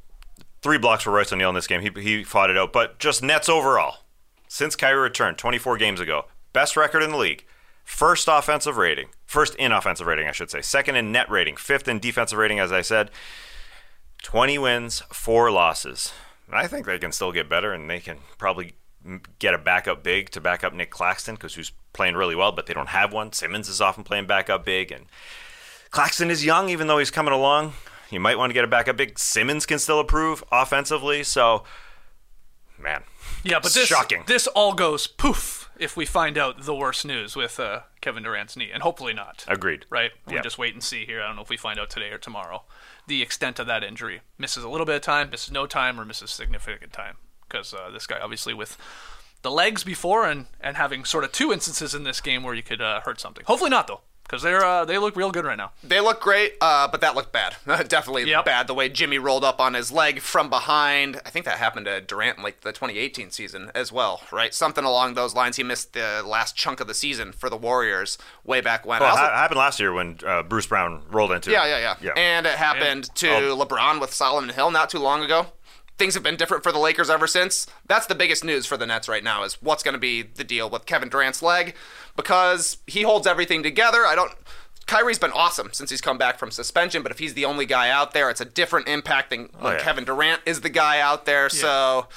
three 0.63 0.79
blocks 0.79 1.05
for 1.05 1.11
Royce 1.11 1.33
O'Neal 1.33 1.51
in 1.51 1.55
this 1.55 1.67
game. 1.67 1.81
He, 1.81 1.91
he 2.01 2.25
fought 2.25 2.51
it 2.51 2.59
out. 2.59 2.73
But 2.73 2.99
just 2.99 3.23
Nets 3.23 3.49
overall, 3.49 3.99
since 4.49 4.77
Kyrie 4.77 5.01
returned 5.01 5.39
24 5.39 5.77
games 5.77 6.01
ago, 6.01 6.27
best 6.53 6.77
record 6.77 7.03
in 7.03 7.11
the 7.11 7.17
league. 7.17 7.45
First 7.85 8.29
offensive 8.29 8.77
rating. 8.77 9.09
First 9.27 9.55
in 9.57 9.73
offensive 9.73 10.07
rating, 10.07 10.29
I 10.29 10.33
should 10.33 10.51
say. 10.51 10.61
Second 10.61 10.97
in 10.97 11.11
net 11.13 11.29
rating. 11.31 11.57
Fifth 11.57 11.89
in 11.89 11.99
defensive 11.99 12.39
rating, 12.39 12.61
as 12.61 12.71
I 12.71 12.83
said. 12.83 13.11
20 14.23 14.59
wins, 14.59 15.01
four 15.13 15.51
losses. 15.51 16.13
I 16.53 16.67
think 16.67 16.87
they 16.87 16.99
can 16.99 17.13
still 17.13 17.33
get 17.33 17.49
better, 17.49 17.73
and 17.73 17.89
they 17.89 18.01
can 18.01 18.19
probably 18.39 18.75
get 19.39 19.55
a 19.55 19.59
backup 19.59 20.03
big 20.03 20.31
to 20.31 20.41
back 20.41 20.63
up 20.63 20.75
Nick 20.75 20.91
Claxton, 20.91 21.37
because 21.37 21.55
who's 21.55 21.73
playing 21.93 22.15
really 22.15 22.35
well, 22.37 22.53
but 22.53 22.67
they 22.67 22.75
don't 22.75 22.91
have 22.91 23.13
one. 23.13 23.33
Simmons 23.33 23.69
is 23.69 23.81
often 23.81 24.05
playing 24.05 24.27
backup 24.27 24.65
big, 24.65 24.93
and 24.93 25.07
Claxton 25.91 26.31
is 26.31 26.45
young, 26.45 26.69
even 26.69 26.87
though 26.87 26.99
he's 26.99 27.11
coming 27.11 27.33
along. 27.33 27.73
You 28.11 28.21
might 28.21 28.37
want 28.39 28.51
to 28.51 28.55
get 28.55 28.65
it 28.65 28.71
back. 28.71 28.89
a 28.89 28.93
backup 28.93 28.97
big. 28.97 29.19
Simmons 29.19 29.67
can 29.67 29.79
still 29.79 30.01
improve 30.01 30.43
offensively, 30.53 31.23
so 31.23 31.65
man, 32.79 33.03
Yeah, 33.45 33.59
but 33.63 33.73
this 33.73 33.89
shocking. 33.89 34.25
this 34.27 34.47
all 34.49 34.75
goes 34.75 35.07
poof 35.07 35.71
if 35.79 35.97
we 35.97 36.05
find 36.07 36.37
out 36.37 36.63
the 36.65 36.75
worst 36.75 37.05
news 37.07 37.37
with 37.37 37.59
uh, 37.61 37.81
Kevin 38.01 38.23
Durant's 38.23 38.57
knee, 38.57 38.71
and 38.73 38.83
hopefully 38.83 39.13
not. 39.15 39.45
Agreed. 39.49 39.87
Right? 39.91 40.11
We 40.27 40.35
Yeah. 40.35 40.43
just 40.43 40.59
wait 40.59 40.75
and 40.75 40.83
see 40.83 41.07
here. 41.07 41.23
I 41.23 41.27
don't 41.27 41.37
know 41.37 41.43
if 41.43 41.49
we 41.49 41.57
find 41.57 41.79
out 41.79 41.89
today 41.91 42.11
or 42.11 42.19
tomorrow 42.19 42.65
the 43.07 43.23
extent 43.23 43.59
of 43.59 43.67
that 43.67 43.83
injury. 43.83 44.21
Misses 44.39 44.63
a 44.65 44.69
little 44.69 44.87
bit 44.87 44.97
of 44.97 45.03
time, 45.03 45.31
misses 45.31 45.51
no 45.51 45.67
time, 45.67 45.99
or 46.01 46.05
misses 46.05 46.31
significant 46.31 46.93
time 46.93 47.17
because 47.49 47.73
uh, 47.75 47.91
this 47.91 48.07
guy 48.07 48.19
obviously 48.21 48.55
with 48.55 48.77
the 49.43 49.51
legs 49.51 49.83
before 49.85 50.27
and 50.27 50.47
and 50.61 50.77
having 50.77 51.05
sort 51.05 51.25
of 51.25 51.33
two 51.33 51.53
instances 51.53 51.95
in 51.95 52.05
this 52.05 52.21
game 52.21 52.43
where 52.43 52.55
you 52.55 52.63
could 52.63 52.81
uh, 52.81 53.01
hurt 53.01 53.21
something. 53.21 53.45
Hopefully 53.47 53.71
not 53.71 53.87
though, 53.87 54.03
because 54.31 54.43
they're 54.43 54.65
uh, 54.65 54.85
they 54.85 54.97
look 54.97 55.17
real 55.17 55.33
good 55.33 55.45
right 55.45 55.59
now. 55.59 55.73
They 55.83 55.99
look 56.01 56.21
great, 56.21 56.55
uh, 56.61 56.87
but 56.87 57.01
that 57.01 57.17
looked 57.17 57.33
bad. 57.33 57.57
Definitely 57.89 58.29
Yep. 58.31 58.45
bad. 58.45 58.67
The 58.69 58.75
way 58.75 58.89
Jimmy 58.89 59.19
rolled 59.19 59.43
up 59.43 59.61
on 59.61 59.75
his 59.75 59.91
leg 59.91 60.21
from 60.21 60.49
behind. 60.49 61.21
I 61.27 61.31
think 61.31 61.45
that 61.47 61.59
happened 61.59 61.87
to 61.87 62.01
Durant 62.01 62.39
in 62.39 62.45
like 62.45 62.61
the 62.61 62.71
2018 62.73 63.31
season 63.33 63.73
as 63.75 63.91
well, 63.91 64.23
right? 64.31 64.55
Something 64.55 64.85
along 64.85 65.15
those 65.15 65.35
lines. 65.35 65.57
He 65.57 65.63
missed 65.65 65.95
the 65.95 66.23
last 66.25 66.55
chunk 66.57 66.79
of 66.79 66.87
the 66.87 66.95
season 66.95 67.33
for 67.33 67.51
the 67.51 67.57
Warriors 67.57 68.19
way 68.45 68.61
back 68.61 68.87
when. 68.87 69.01
Well, 69.01 69.09
it 69.09 69.13
also- 69.19 69.23
ha- 69.25 69.37
happened 69.37 69.59
last 69.59 69.81
year 69.81 69.93
when 69.93 70.19
uh, 70.25 70.43
Bruce 70.45 70.67
Brown 70.67 71.03
rolled 71.11 71.33
into 71.33 71.51
yeah, 71.51 71.65
it. 71.65 71.81
yeah, 71.83 71.95
yeah, 72.01 72.13
And 72.17 72.47
it 72.47 72.55
happened 72.55 73.13
to 73.17 73.27
LeBron 73.27 74.01
with 74.01 74.15
Solomon 74.15 74.55
Hill 74.55 74.71
not 74.71 74.91
too 74.91 75.01
long 75.01 75.25
ago. 75.25 75.47
Things 75.99 76.15
have 76.15 76.23
been 76.23 76.37
different 76.37 76.63
for 76.63 76.73
the 76.73 76.79
Lakers 76.79 77.11
ever 77.11 77.27
since. 77.27 77.67
That's 77.87 78.07
the 78.07 78.15
biggest 78.15 78.43
news 78.43 78.65
for 78.65 78.79
the 78.79 78.87
Nets 78.87 79.07
right 79.07 79.23
now 79.23 79.43
is 79.43 79.61
what's 79.61 79.83
going 79.83 79.93
to 79.93 79.99
be 79.99 80.23
the 80.23 80.45
deal 80.45 80.71
with 80.71 80.87
Kevin 80.87 81.11
Durant's 81.11 81.43
leg 81.43 81.75
because 82.21 82.79
he 82.87 83.03
holds 83.03 83.27
everything 83.27 83.63
together. 83.63 84.07
I 84.07 84.15
don't 84.15 84.33
Kyrie's 84.87 85.19
been 85.21 85.33
awesome 85.33 85.71
since 85.73 85.91
he's 85.91 86.01
come 86.01 86.19
back 86.19 86.39
from 86.39 86.51
suspension, 86.51 87.03
but 87.03 87.13
if 87.13 87.21
he's 87.21 87.35
the 87.35 87.45
only 87.45 87.65
guy 87.65 87.91
out 87.91 88.13
there, 88.13 88.29
it's 88.29 88.41
a 88.41 88.45
different 88.45 88.89
impact 88.89 89.31
than 89.31 89.49
oh, 89.61 89.65
when 89.67 89.73
yeah. 89.75 89.83
Kevin 89.83 90.05
Durant 90.05 90.41
is 90.47 90.63
the 90.63 90.69
guy 90.69 90.99
out 90.99 91.27
there. 91.27 91.49
So 91.49 92.09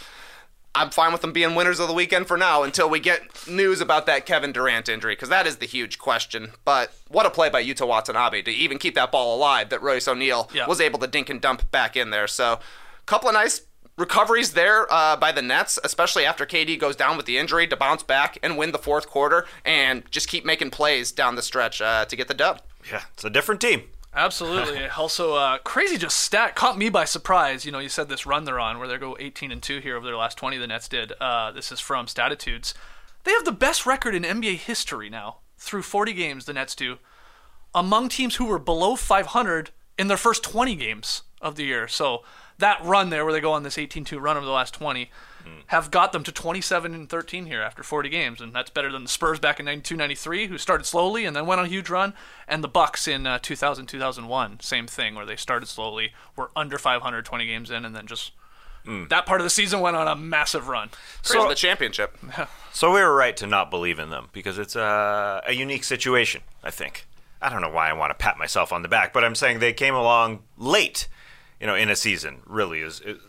I'm 0.74 0.90
fine 0.90 1.12
with 1.12 1.22
them 1.22 1.32
being 1.32 1.54
winners 1.54 1.80
of 1.80 1.88
the 1.88 1.94
weekend 1.94 2.28
for 2.28 2.36
now 2.36 2.64
until 2.64 2.90
we 2.90 3.00
get 3.00 3.48
news 3.48 3.80
about 3.80 4.08
that 4.08 4.26
Kevin 4.26 4.52
Durant 4.52 4.90
injury 4.90 5.14
because 5.14 5.30
that 5.30 5.46
is 5.46 5.58
the 5.58 5.68
huge 5.68 6.00
question. 6.00 6.54
But 6.66 6.92
what 7.10 7.28
a 7.28 7.30
play 7.30 7.50
by 7.50 7.64
Yuta 7.64 7.88
Watanabe 7.88 8.42
to 8.42 8.52
even 8.52 8.80
keep 8.80 8.96
that 8.96 9.12
ball 9.12 9.36
alive 9.38 9.70
that 9.70 9.84
Royce 9.84 10.08
O'Neal 10.08 10.50
Yeah. 10.52 10.66
was 10.66 10.82
able 10.82 10.98
to 11.00 11.08
dink 11.08 11.30
and 11.30 11.40
dump 11.40 11.70
back 11.70 11.96
in 11.96 12.10
there. 12.10 12.28
So, 12.28 12.54
a 12.54 12.60
couple 13.06 13.30
of 13.30 13.36
nice 13.36 13.62
recoveries 13.98 14.54
there 14.54 14.92
uh, 14.92 15.16
by 15.16 15.32
the 15.32 15.42
Nets, 15.42 15.80
especially 15.84 16.26
after 16.26 16.46
KD 16.46 16.80
goes 16.80 16.96
down 16.96 17.18
with 17.18 17.26
the 17.26 17.38
injury 17.38 17.68
to 17.68 17.76
bounce 17.76 18.04
back 18.04 18.38
and 18.42 18.58
win 18.58 18.72
the 18.72 18.78
fourth 18.78 19.08
quarter 19.08 19.46
and 19.64 20.04
just 20.12 20.28
keep 20.28 20.46
making 20.46 20.72
plays 20.72 21.12
down 21.12 21.36
the 21.36 21.42
stretch 21.42 21.82
uh, 21.82 22.06
to 22.06 22.16
get 22.16 22.28
the 22.28 22.34
dub. 22.34 22.62
Yeah, 22.90 23.04
it's 23.14 23.24
a 23.24 23.30
different 23.30 23.62
team. 23.62 23.84
Absolutely. 24.16 24.86
also, 24.98 25.36
uh, 25.36 25.58
crazy 25.60 25.98
just 25.98 26.20
stat 26.20 26.56
caught 26.56 26.78
me 26.78 26.90
by 26.90 27.06
surprise. 27.06 27.66
You 27.66 27.72
know, 27.72 27.80
you 27.80 27.90
said 27.90 28.10
this 28.10 28.26
run 28.26 28.46
they're 28.46 28.60
on 28.60 28.80
where 28.80 28.88
they 28.88 28.98
go 28.98 29.18
18 29.20 29.52
and 29.52 29.62
two 29.62 29.80
here 29.80 29.96
over 29.96 30.06
their 30.06 30.18
last 30.18 30.38
20. 30.38 30.58
The 30.58 30.68
Nets 30.68 30.88
did. 30.88 31.14
Uh, 31.20 31.52
this 31.52 31.72
is 31.72 31.80
from 31.80 32.08
Statitudes. 32.08 32.74
They 33.24 33.32
have 33.32 33.46
the 33.46 33.52
best 33.52 33.86
record 33.86 34.16
in 34.16 34.24
NBA 34.24 34.58
history 34.58 35.10
now 35.10 35.38
through 35.58 35.84
40 35.84 36.14
games. 36.14 36.46
The 36.46 36.54
Nets 36.54 36.76
do 36.76 36.98
among 37.74 38.10
teams 38.10 38.36
who 38.36 38.46
were 38.46 38.60
below 38.60 38.96
500 38.96 39.72
in 39.98 40.08
their 40.08 40.18
first 40.18 40.44
20 40.44 40.76
games 40.76 41.24
of 41.42 41.56
the 41.56 41.64
year. 41.64 41.88
So 41.88 42.24
that 42.60 42.84
run 42.84 43.10
there 43.10 43.24
where 43.24 43.34
they 43.34 43.40
go 43.40 43.52
on 43.52 43.64
this 43.64 43.78
18-2 43.78 44.22
run 44.22 44.38
over 44.38 44.46
the 44.46 44.52
last 44.52 44.74
20 44.74 45.10
hmm. 45.44 45.50
have 45.68 45.92
got 45.92 46.12
them 46.12 46.24
to 46.24 46.32
27 46.32 46.94
and 46.94 47.10
13 47.10 47.46
here 47.46 47.62
after 47.62 47.84
40 47.84 48.10
games 48.10 48.42
and 48.42 48.54
that's 48.54 48.70
better 48.70 48.92
than 48.92 49.04
the 49.04 49.10
Spurs 49.10 49.40
back 49.40 49.60
in 49.60 49.66
92-93 49.66 50.48
who 50.48 50.58
started 50.58 50.86
slowly 50.86 51.26
and 51.26 51.36
then 51.36 51.46
went 51.46 51.60
on 51.60 51.66
a 51.66 51.70
huge 51.70 51.90
run 51.90 52.14
and 52.48 52.64
the 52.64 52.68
Bucks 52.68 53.08
in 53.08 53.28
uh, 53.28 53.40
2000-2001 53.40 54.62
same 54.62 54.88
thing 54.88 55.16
where 55.16 55.26
they 55.26 55.36
started 55.36 55.68
slowly 55.68 56.14
were 56.36 56.52
under 56.56 56.78
520 56.78 57.46
games 57.46 57.72
in 57.72 57.86
and 57.86 57.96
then 57.96 58.08
just 58.08 58.32
hmm. 58.86 59.06
that 59.10 59.26
part 59.26 59.42
of 59.42 59.46
the 59.46 59.50
season 59.50 59.80
went 59.80 59.96
on 59.96 60.08
a 60.08 60.16
massive 60.16 60.68
run 60.68 60.90
So 61.22 61.48
the 61.48 61.56
championship. 61.56 62.18
So 62.76 62.92
we 62.92 63.02
were 63.02 63.16
right 63.16 63.38
to 63.38 63.46
not 63.46 63.70
believe 63.70 64.00
in 64.00 64.10
them 64.10 64.30
because 64.34 64.58
it's 64.58 64.76
a, 64.76 65.44
a 65.46 65.54
unique 65.54 65.84
situation, 65.84 66.42
I 66.64 66.72
think. 66.72 67.06
I 67.44 67.50
don't 67.50 67.62
know 67.62 67.70
why 67.70 67.90
I 67.90 67.94
want 67.94 68.10
to 68.10 68.16
pat 68.16 68.38
myself 68.38 68.72
on 68.72 68.82
the 68.82 68.88
back, 68.88 69.12
but 69.12 69.24
I'm 69.24 69.36
saying 69.36 69.60
they 69.60 69.74
came 69.74 69.94
along 69.94 70.44
late, 70.58 71.10
you 71.64 71.68
know, 71.68 71.76
in 71.76 71.90
a 71.90 71.96
season, 71.96 72.42
really, 72.46 72.82
is, 72.82 73.00
is 73.00 73.20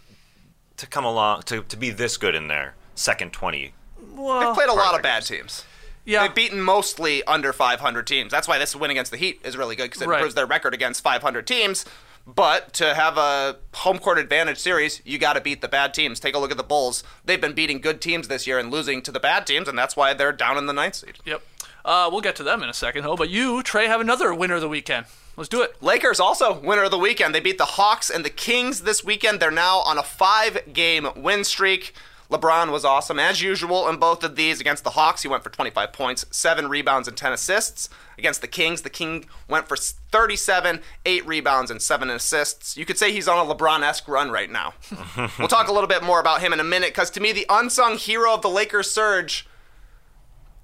to 0.76 0.88
come 0.88 1.04
along, 1.04 1.42
to, 1.42 1.62
to 1.62 1.76
be 1.76 1.90
this 1.90 2.16
good 2.16 2.34
in 2.34 2.48
their 2.48 2.74
second 2.96 3.32
20. 3.32 3.72
They've 3.96 4.54
played 4.54 4.68
a 4.68 4.72
lot 4.72 4.96
of 4.96 5.02
bad 5.02 5.24
teams. 5.24 5.64
yeah 6.04 6.22
They've 6.26 6.34
beaten 6.34 6.60
mostly 6.60 7.22
under 7.28 7.52
500 7.52 8.04
teams. 8.08 8.32
That's 8.32 8.48
why 8.48 8.58
this 8.58 8.74
win 8.74 8.90
against 8.90 9.12
the 9.12 9.16
Heat 9.18 9.40
is 9.44 9.56
really 9.56 9.76
good 9.76 9.84
because 9.84 10.02
it 10.02 10.08
Right. 10.08 10.16
improves 10.16 10.34
their 10.34 10.46
record 10.46 10.74
against 10.74 11.00
500 11.04 11.46
teams. 11.46 11.84
But 12.26 12.72
to 12.72 12.94
have 12.94 13.18
a 13.18 13.58
home 13.72 14.00
court 14.00 14.18
advantage 14.18 14.58
series, 14.58 15.00
you 15.04 15.16
got 15.18 15.34
to 15.34 15.40
beat 15.40 15.60
the 15.60 15.68
bad 15.68 15.94
teams. 15.94 16.18
Take 16.18 16.34
a 16.34 16.40
look 16.40 16.50
at 16.50 16.56
the 16.56 16.64
Bulls. 16.64 17.04
They've 17.24 17.40
been 17.40 17.52
beating 17.52 17.80
good 17.80 18.00
teams 18.00 18.26
this 18.26 18.48
year 18.48 18.58
and 18.58 18.68
losing 18.72 19.00
to 19.02 19.12
the 19.12 19.20
bad 19.20 19.46
teams, 19.46 19.68
and 19.68 19.78
that's 19.78 19.94
why 19.94 20.12
they're 20.12 20.32
down 20.32 20.58
in 20.58 20.66
the 20.66 20.72
ninth 20.72 20.96
seed. 20.96 21.18
Yep. 21.24 21.40
Uh, 21.84 22.08
we'll 22.10 22.20
get 22.20 22.36
to 22.36 22.42
them 22.42 22.62
in 22.62 22.68
a 22.68 22.74
second, 22.74 23.04
though. 23.04 23.16
But 23.16 23.30
you, 23.30 23.62
Trey, 23.62 23.86
have 23.86 24.00
another 24.00 24.32
winner 24.32 24.54
of 24.54 24.60
the 24.60 24.68
weekend. 24.68 25.06
Let's 25.36 25.48
do 25.48 25.62
it. 25.62 25.82
Lakers 25.82 26.20
also 26.20 26.58
winner 26.60 26.84
of 26.84 26.90
the 26.90 26.98
weekend. 26.98 27.34
They 27.34 27.40
beat 27.40 27.58
the 27.58 27.64
Hawks 27.64 28.08
and 28.08 28.24
the 28.24 28.30
Kings 28.30 28.82
this 28.82 29.04
weekend. 29.04 29.40
They're 29.40 29.50
now 29.50 29.78
on 29.80 29.98
a 29.98 30.02
five 30.02 30.72
game 30.72 31.08
win 31.16 31.44
streak. 31.44 31.92
LeBron 32.30 32.72
was 32.72 32.84
awesome 32.84 33.18
as 33.18 33.42
usual 33.42 33.86
in 33.88 33.96
both 33.96 34.24
of 34.24 34.34
these. 34.34 34.60
Against 34.60 34.82
the 34.82 34.90
Hawks, 34.90 35.22
he 35.22 35.28
went 35.28 35.44
for 35.44 35.50
25 35.50 35.92
points, 35.92 36.24
7 36.30 36.68
rebounds, 36.68 37.06
and 37.06 37.16
10 37.16 37.32
assists. 37.32 37.90
Against 38.16 38.40
the 38.40 38.48
Kings, 38.48 38.82
the 38.82 38.90
King 38.90 39.26
went 39.46 39.68
for 39.68 39.76
37, 39.76 40.80
8 41.04 41.26
rebounds, 41.26 41.70
and 41.70 41.82
7 41.82 42.08
assists. 42.08 42.76
You 42.76 42.86
could 42.86 42.98
say 42.98 43.12
he's 43.12 43.28
on 43.28 43.46
a 43.46 43.54
LeBron 43.54 43.82
esque 43.82 44.08
run 44.08 44.30
right 44.30 44.50
now. 44.50 44.72
we'll 45.38 45.48
talk 45.48 45.68
a 45.68 45.72
little 45.72 45.88
bit 45.88 46.02
more 46.02 46.18
about 46.18 46.40
him 46.40 46.52
in 46.52 46.60
a 46.60 46.64
minute 46.64 46.90
because 46.90 47.10
to 47.10 47.20
me, 47.20 47.32
the 47.32 47.46
unsung 47.48 47.98
hero 47.98 48.32
of 48.32 48.42
the 48.42 48.50
Lakers 48.50 48.90
surge, 48.90 49.46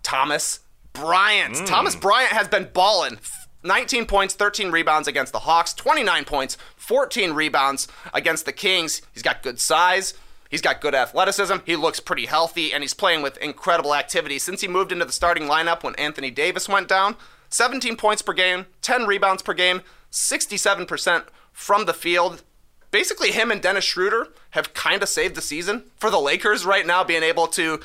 Thomas 0.03 0.61
Bryant. 0.93 1.59
Hmm. 1.59 1.65
Thomas 1.65 1.97
Bryant 1.97 2.33
has 2.33 2.49
been 2.49 2.69
balling. 2.73 3.19
19 3.63 4.07
points, 4.07 4.35
13 4.35 4.71
rebounds 4.71 5.07
against 5.07 5.33
the 5.33 5.41
Hawks, 5.41 5.75
29 5.75 6.25
points, 6.25 6.57
14 6.77 7.33
rebounds 7.33 7.89
against 8.15 8.47
the 8.47 8.53
Kings. 8.53 9.03
He's 9.13 9.23
got 9.23 9.43
good 9.43 9.61
size. 9.61 10.15
He's 10.49 10.63
got 10.63 10.81
good 10.81 10.95
athleticism. 10.95 11.57
He 11.65 11.77
looks 11.77 12.01
pretty 12.01 12.27
healthy, 12.27 12.73
and 12.73 12.83
he's 12.83 12.95
playing 12.95 13.23
with 13.23 13.37
incredible 13.39 13.95
activity. 13.95 14.39
Since 14.39 14.63
he 14.63 14.69
moved 14.69 14.91
into 14.93 15.05
the 15.05 15.13
starting 15.13 15.45
lineup 15.45 15.85
when 15.85 15.95
Anthony 15.95 16.31
Davis 16.31 16.69
went 16.69 16.89
down, 16.89 17.17
17 17.51 17.97
points 17.97 18.23
per 18.23 18.33
game, 18.33 18.67
10 18.83 19.07
rebounds 19.07 19.43
per 19.43 19.55
game, 19.55 19.83
67% 20.11 21.25
from 21.53 21.85
the 21.85 21.95
field. 21.95 22.43
Basically, 22.91 23.31
him 23.31 23.53
and 23.53 23.63
Dennis 23.63 23.85
Schroeder 23.85 24.29
have 24.51 24.75
kind 24.75 25.03
of 25.03 25.09
saved 25.09 25.37
the 25.37 25.43
season 25.43 25.85
for 25.97 26.11
the 26.11 26.19
Lakers 26.19 26.65
right 26.65 26.87
now, 26.87 27.05
being 27.05 27.23
able 27.23 27.47
to 27.49 27.79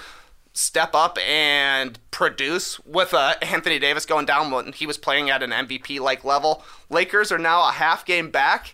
step 0.55 0.95
up 0.95 1.19
and 1.19 1.99
produce 2.11 2.79
with 2.79 3.13
uh, 3.13 3.35
Anthony 3.41 3.77
Davis 3.77 4.05
going 4.05 4.25
down 4.25 4.49
when 4.51 4.71
he 4.71 4.87
was 4.87 4.97
playing 4.97 5.29
at 5.29 5.43
an 5.43 5.51
MVP 5.51 5.99
like 5.99 6.23
level. 6.23 6.63
Lakers 6.89 7.31
are 7.31 7.37
now 7.37 7.67
a 7.67 7.73
half 7.73 8.05
game 8.05 8.31
back 8.31 8.73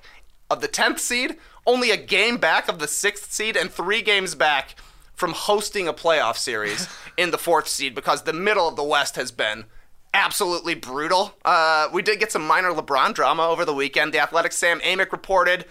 of 0.50 0.62
the 0.62 0.68
10th 0.68 1.00
seed, 1.00 1.38
only 1.66 1.90
a 1.90 1.98
game 1.98 2.38
back 2.38 2.70
of 2.70 2.80
the 2.80 2.86
6th 2.86 3.32
seed, 3.32 3.58
and 3.58 3.72
three 3.72 4.04
games 4.04 4.36
back 4.36 4.76
from 5.16 5.34
hosting 5.34 5.88
a 5.88 5.94
playoff 5.94 6.38
series 6.38 6.88
in 7.18 7.32
the 7.32 7.38
4th 7.38 7.68
seed 7.68 7.96
because 7.96 8.24
the 8.24 8.34
middle 8.34 8.68
of 8.68 8.76
the 8.76 8.84
West 8.84 9.16
has 9.16 9.32
been 9.32 9.66
absolutely 10.14 10.76
brutal. 10.76 11.34
Uh, 11.44 11.90
we 11.92 12.04
did 12.04 12.20
get 12.20 12.32
some 12.32 12.46
minor 12.46 12.72
LeBron 12.72 13.14
drama 13.14 13.48
over 13.48 13.66
the 13.66 13.74
weekend. 13.74 14.14
The 14.14 14.20
Athletic 14.20 14.52
Sam 14.52 14.80
Amick 14.82 15.12
reported 15.12 15.66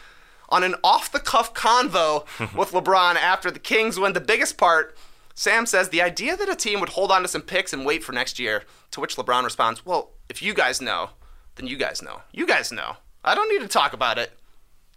on 0.49 0.64
an 0.64 0.75
off 0.83 1.12
the 1.12 1.21
cuff 1.21 1.55
convo 1.55 2.25
with 2.57 2.73
LeBron 2.73 3.14
after 3.14 3.50
the 3.50 3.61
Kings 3.61 3.99
win. 3.99 4.12
The 4.12 4.21
biggest 4.21 4.59
part, 4.59 4.97
Sam 5.41 5.65
says 5.65 5.89
the 5.89 6.03
idea 6.03 6.37
that 6.37 6.51
a 6.51 6.55
team 6.55 6.81
would 6.81 6.91
hold 6.91 7.11
on 7.11 7.23
to 7.23 7.29
some 7.29 7.41
picks 7.41 7.73
and 7.73 7.87
wait 7.87 8.05
for 8.05 8.13
next 8.13 8.39
year, 8.39 8.65
to 8.91 9.01
which 9.01 9.17
LeBron 9.17 9.43
responds, 9.43 9.87
Well, 9.87 10.11
if 10.29 10.43
you 10.43 10.53
guys 10.53 10.83
know, 10.83 11.13
then 11.55 11.67
you 11.67 11.79
guys 11.79 12.03
know. 12.03 12.21
You 12.31 12.47
guys 12.47 12.71
know. 12.71 12.97
I 13.25 13.35
don't 13.35 13.49
need 13.49 13.63
to 13.63 13.67
talk 13.67 13.95
about 13.95 14.19
it. 14.19 14.33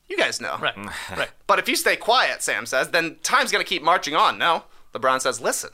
You 0.10 0.18
guys 0.18 0.42
know. 0.42 0.58
Right. 0.60 0.76
right. 1.16 1.30
But 1.48 1.60
if 1.60 1.70
you 1.70 1.78
stay 1.78 1.96
quiet, 1.96 2.42
Sam 2.42 2.66
says, 2.66 2.90
then 2.90 3.16
time's 3.24 3.54
going 3.54 3.64
to 3.64 3.70
keep 3.70 3.84
marching 3.84 4.18
on. 4.18 4.38
No. 4.38 4.66
LeBron 4.94 5.22
says, 5.22 5.40
Listen, 5.40 5.70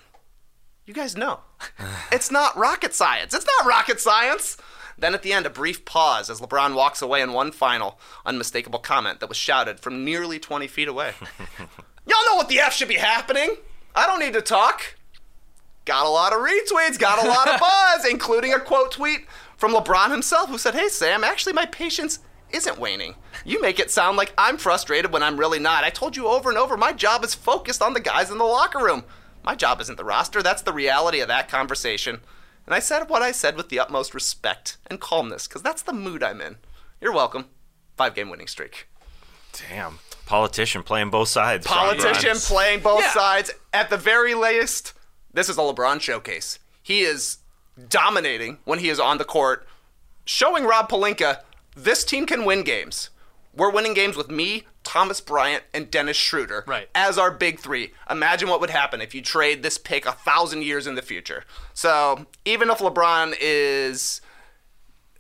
you 0.86 0.94
guys 0.94 1.18
know. 1.18 1.40
it's 2.12 2.30
not 2.30 2.56
rocket 2.56 2.94
science. 2.94 3.34
It's 3.34 3.48
not 3.58 3.68
rocket 3.68 4.00
science. 4.00 4.56
Then 5.00 5.16
at 5.16 5.24
the 5.24 5.34
end, 5.34 5.48
a 5.48 5.50
brief 5.50 5.84
pause 5.84 6.30
as 6.30 6.42
LeBron 6.42 6.76
walks 6.76 7.02
away 7.02 7.24
in 7.24 7.34
one 7.34 7.52
final, 7.52 8.00
unmistakable 8.24 8.78
comment 8.78 9.20
that 9.20 9.30
was 9.30 9.38
shouted 9.38 9.80
from 9.80 10.06
nearly 10.06 10.38
20 10.38 10.68
feet 10.68 10.88
away. 10.88 11.14
Y'all 12.06 12.26
know 12.30 12.36
what 12.36 12.50
the 12.50 12.60
F 12.60 12.74
should 12.74 12.88
be 12.88 12.98
happening. 12.98 13.58
I 14.00 14.08
don't 14.08 14.20
need 14.20 14.34
to 14.34 14.42
talk. 14.42 14.96
Got 15.84 16.06
a 16.06 16.10
lot 16.10 16.32
of 16.32 16.40
retweets, 16.40 16.98
got 16.98 17.22
a 17.22 17.28
lot 17.28 17.50
of 17.50 17.60
buzz, 17.60 18.06
including 18.10 18.54
a 18.54 18.60
quote 18.60 18.92
tweet 18.92 19.26
from 19.58 19.74
LeBron 19.74 20.10
himself 20.10 20.50
who 20.50 20.58
said, 20.58 20.74
Hey, 20.74 20.88
Sam, 20.88 21.24
actually, 21.24 21.52
my 21.52 21.66
patience 21.66 22.20
isn't 22.52 22.80
waning. 22.80 23.16
You 23.44 23.62
make 23.62 23.78
it 23.78 23.92
sound 23.92 24.16
like 24.16 24.34
I'm 24.38 24.58
frustrated 24.58 25.12
when 25.12 25.22
I'm 25.22 25.38
really 25.38 25.60
not. 25.60 25.84
I 25.84 25.90
told 25.90 26.16
you 26.16 26.28
over 26.28 26.48
and 26.48 26.58
over, 26.58 26.78
my 26.78 26.94
job 26.94 27.26
is 27.26 27.36
focused 27.36 27.82
on 27.82 27.94
the 27.94 28.00
guys 28.00 28.32
in 28.32 28.38
the 28.38 28.46
locker 28.46 28.80
room. 28.80 29.04
My 29.44 29.54
job 29.54 29.82
isn't 29.82 29.98
the 29.98 30.06
roster. 30.06 30.42
That's 30.42 30.62
the 30.62 30.74
reality 30.74 31.20
of 31.20 31.28
that 31.28 31.50
conversation. 31.50 32.22
And 32.66 32.74
I 32.74 32.80
said 32.80 33.10
what 33.10 33.22
I 33.22 33.34
said 33.34 33.58
with 33.58 33.68
the 33.68 33.80
utmost 33.80 34.14
respect 34.14 34.78
and 34.88 35.02
calmness, 35.02 35.46
because 35.46 35.62
that's 35.62 35.82
the 35.82 35.92
mood 35.92 36.24
I'm 36.24 36.40
in. 36.40 36.56
You're 37.02 37.14
welcome. 37.14 37.46
Five 37.98 38.16
game 38.16 38.30
winning 38.30 38.48
streak. 38.48 38.88
Damn. 39.52 40.00
Politician 40.30 40.84
playing 40.84 41.10
both 41.10 41.28
sides. 41.28 41.66
Politician 41.66 42.22
Grimes. 42.22 42.48
playing 42.48 42.80
both 42.82 43.02
Yeah. 43.02 43.12
sides. 43.14 43.52
At 43.74 43.90
the 43.90 43.98
very 43.98 44.36
latest, 44.36 44.94
this 45.34 45.50
is 45.50 45.58
a 45.58 45.62
LeBron 45.62 46.00
showcase. 46.00 46.60
He 46.84 47.02
is 47.02 47.38
dominating 47.90 48.60
when 48.64 48.78
he 48.78 48.90
is 48.90 49.00
on 49.00 49.18
the 49.18 49.26
court, 49.26 49.68
showing 50.26 50.66
Rob 50.66 50.88
Pelinka 50.88 51.42
this 51.76 52.04
team 52.06 52.28
can 52.28 52.46
win 52.46 52.62
games. 52.62 53.10
We're 53.56 53.72
winning 53.72 53.96
games 53.96 54.16
with 54.16 54.30
me, 54.30 54.68
Thomas 54.84 55.20
Bryant, 55.20 55.64
and 55.74 55.90
Dennis 55.90 56.16
Schroeder 56.18 56.64
Right. 56.68 56.90
as 56.94 57.18
our 57.18 57.32
big 57.32 57.60
three. 57.60 57.94
Imagine 58.08 58.50
what 58.50 58.60
would 58.62 58.70
happen 58.70 59.02
if 59.02 59.16
you 59.16 59.24
trade 59.24 59.64
this 59.64 59.80
pick 59.80 60.06
a 60.06 60.12
thousand 60.12 60.62
years 60.62 60.86
in 60.86 60.94
the 60.94 61.02
future. 61.02 61.44
So 61.74 62.28
even 62.46 62.70
if 62.70 62.78
LeBron 62.78 63.36
is 63.40 64.22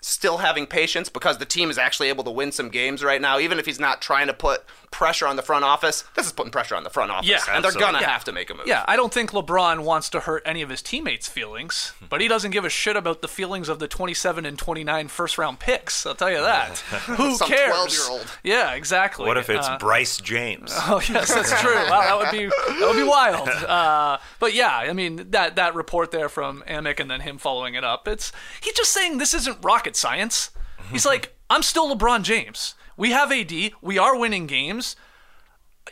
still 0.02 0.38
having 0.38 0.66
patience 0.66 1.10
because 1.10 1.38
the 1.40 1.46
team 1.46 1.70
is 1.70 1.78
actually 1.78 2.08
able 2.10 2.24
to 2.24 2.32
win 2.32 2.52
some 2.52 2.70
games 2.70 3.04
right 3.04 3.20
now, 3.22 3.38
even 3.40 3.60
if 3.60 3.66
he's 3.66 3.80
not 3.80 4.02
trying 4.02 4.28
to 4.28 4.34
put 4.34 4.64
pressure 4.92 5.28
on 5.28 5.36
the 5.36 5.42
front 5.44 5.64
office, 5.64 6.04
this 6.16 6.26
is 6.26 6.32
putting 6.32 6.52
pressure 6.52 6.74
on 6.76 6.84
the 6.84 6.90
front 6.90 7.12
office. 7.12 7.30
Yeah, 7.30 7.40
and 7.52 7.64
they're 7.64 7.72
gonna 7.74 8.00
Yeah. 8.02 8.10
have 8.10 8.24
to 8.24 8.32
make 8.32 8.50
a 8.50 8.56
move. 8.56 8.66
Yeah, 8.66 8.84
I 8.88 8.96
don't 8.96 9.14
think 9.14 9.32
LeBron 9.32 9.82
wants 9.82 10.10
to 10.12 10.22
hurt 10.22 10.42
any 10.46 10.62
of 10.64 10.70
his 10.70 10.82
teammates' 10.82 11.28
feelings, 11.28 11.94
but 12.10 12.22
he 12.22 12.28
doesn't 12.28 12.52
give 12.52 12.66
a 12.66 12.70
shit 12.70 12.96
about 12.96 13.22
the 13.22 13.28
feelings 13.28 13.70
of 13.70 13.78
the 13.80 13.88
27 13.88 14.46
and 14.46 14.58
29 14.58 15.08
first 15.10 15.38
round 15.38 15.60
picks. 15.60 16.06
I'll 16.08 16.16
tell 16.16 16.32
you 16.32 16.42
that. 16.42 16.78
Who 17.06 17.36
Some 17.36 17.50
cares? 17.50 17.72
12-year-old. 17.76 18.26
Yeah, 18.42 18.72
exactly. 18.74 19.28
What 19.28 19.38
if 19.38 19.50
it's 19.50 19.68
Uh, 19.68 19.78
Bryce 19.78 20.18
James? 20.18 20.74
Oh 20.88 21.00
yes, 21.08 21.32
that's 21.34 21.62
true. 21.62 21.76
Wow, 21.76 22.02
that 22.02 22.18
would 22.18 22.32
be 22.40 22.48
that 22.48 22.88
would 22.88 22.96
be 22.96 23.04
wild. 23.04 23.48
Uh, 23.48 24.18
but 24.40 24.54
yeah, 24.56 24.76
I 24.76 24.94
mean 24.94 25.30
that 25.32 25.56
that 25.58 25.76
report 25.76 26.10
there 26.12 26.30
from 26.30 26.64
Amick 26.68 27.00
and 27.00 27.12
then 27.12 27.20
him 27.22 27.38
following 27.38 27.76
it 27.76 27.84
up. 27.84 28.08
It's 28.08 28.32
he's 28.62 28.74
just 28.74 28.92
saying 28.92 29.20
this 29.20 29.34
isn't 29.36 29.58
rocket 29.64 29.89
science. 29.96 30.52
He's 30.92 31.06
like, 31.06 31.36
I'm 31.50 31.64
still 31.64 31.96
LeBron 31.96 32.24
James. 32.24 32.76
We 32.98 33.12
have 33.12 33.32
AD. 33.32 33.72
We 33.82 33.98
are 33.98 34.18
winning 34.18 34.48
games. 34.48 34.96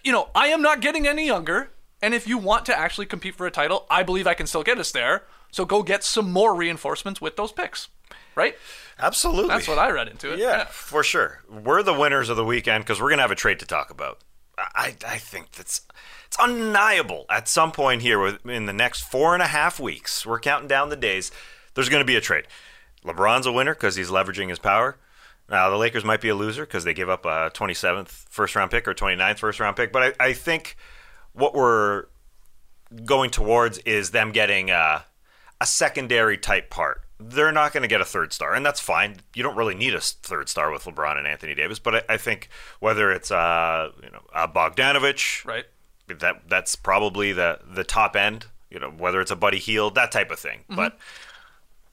You 0.04 0.12
know, 0.12 0.30
I 0.36 0.48
am 0.48 0.62
not 0.62 0.82
getting 0.82 1.08
any 1.08 1.26
younger. 1.26 1.72
And 2.02 2.14
if 2.14 2.28
you 2.28 2.38
want 2.38 2.66
to 2.68 2.78
actually 2.78 3.06
compete 3.06 3.36
for 3.36 3.48
a 3.48 3.52
title, 3.52 3.86
I 3.90 4.04
believe 4.04 4.28
I 4.28 4.34
can 4.34 4.48
still 4.48 4.64
get 4.64 4.78
us 4.78 4.92
there. 4.92 5.24
So 5.52 5.66
go 5.66 5.84
get 5.84 6.04
some 6.04 6.32
more 6.32 6.54
reinforcements 6.56 7.22
with 7.22 7.36
those 7.36 7.52
picks. 7.52 7.88
Right? 8.36 8.56
Absolutely. 9.00 9.48
That's 9.48 9.68
what 9.68 9.80
I 9.80 9.90
read 9.90 10.08
into 10.08 10.34
it. 10.34 10.40
Yeah, 10.40 10.66
for 10.66 11.04
sure. 11.04 11.42
We're 11.50 11.82
the 11.82 11.94
winners 11.94 12.30
of 12.30 12.38
the 12.38 12.46
weekend 12.46 12.84
because 12.84 13.02
we're 13.02 13.10
gonna 13.10 13.24
have 13.24 13.32
a 13.32 13.36
trade 13.36 13.60
to 13.60 13.66
talk 13.66 13.90
about. 13.90 14.20
I, 14.58 14.96
I 15.08 15.18
think 15.18 15.54
that's 15.54 15.82
it's 16.28 16.38
undeniable. 16.38 17.26
At 17.30 17.48
some 17.48 17.72
point 17.72 18.02
here, 18.02 18.26
in 18.28 18.66
the 18.66 18.74
next 18.74 19.02
four 19.02 19.34
and 19.34 19.42
a 19.42 19.48
half 19.48 19.80
weeks, 19.80 20.26
we're 20.26 20.40
counting 20.40 20.68
down 20.68 20.90
the 20.90 20.96
days. 20.96 21.32
There's 21.74 21.90
gonna 21.90 22.06
be 22.06 22.16
a 22.16 22.22
trade. 22.22 22.46
LeBron's 23.08 23.46
a 23.46 23.52
winner 23.52 23.74
because 23.74 23.96
he's 23.96 24.10
leveraging 24.10 24.50
his 24.50 24.60
power. 24.60 24.98
Now 25.50 25.70
the 25.70 25.78
Lakers 25.78 26.04
might 26.04 26.22
be 26.22 26.30
a 26.30 26.36
loser 26.36 26.66
because 26.66 26.84
they 26.84 26.94
give 26.94 27.10
up 27.10 27.26
a 27.26 27.50
27th 27.54 28.10
first 28.10 28.56
round 28.56 28.70
pick 28.72 28.88
or 28.88 28.94
29th 28.94 29.40
first 29.40 29.60
round 29.60 29.76
pick. 29.78 29.92
But 29.94 30.16
I, 30.20 30.28
I 30.28 30.34
think 30.34 30.76
what 31.34 31.54
we're 31.56 32.06
going 33.06 33.30
towards 33.30 33.78
is 33.80 34.12
them 34.12 34.32
getting 34.32 34.72
uh, 34.72 35.02
a 35.62 35.66
secondary 35.66 36.38
type 36.38 36.70
part 36.70 37.02
they're 37.20 37.52
not 37.52 37.74
going 37.74 37.82
to 37.82 37.88
get 37.88 38.00
a 38.00 38.06
third 38.06 38.32
star, 38.32 38.54
and 38.54 38.64
that's 38.64 38.80
fine. 38.80 39.16
You 39.34 39.42
don't 39.42 39.56
really 39.58 39.74
need 39.74 39.96
a 39.96 40.00
third 40.00 40.50
star 40.50 40.72
with 40.72 40.84
LeBron 40.84 41.18
and 41.18 41.26
Anthony 41.26 41.56
Davis, 41.56 41.80
but 41.80 41.96
I, 41.96 42.14
I 42.14 42.18
think 42.18 42.48
whether 42.80 43.12
it's 43.12 43.32
uh, 43.32 43.90
you 44.04 44.12
know 44.12 44.22
uh, 44.32 44.48
Bogdanovich, 44.48 45.44
Right. 45.44 45.66
that 46.08 46.48
that's 46.48 46.76
probably 46.76 47.34
the 47.34 47.60
the 47.68 47.84
top 47.84 48.16
end. 48.16 48.46
You 48.70 48.78
know, 48.80 48.92
whether 48.92 49.20
it's 49.20 49.32
a 49.32 49.36
Buddy 49.36 49.58
Hield, 49.58 49.96
that 49.96 50.12
type 50.12 50.30
of 50.30 50.38
thing. 50.38 50.60
But 50.70 51.00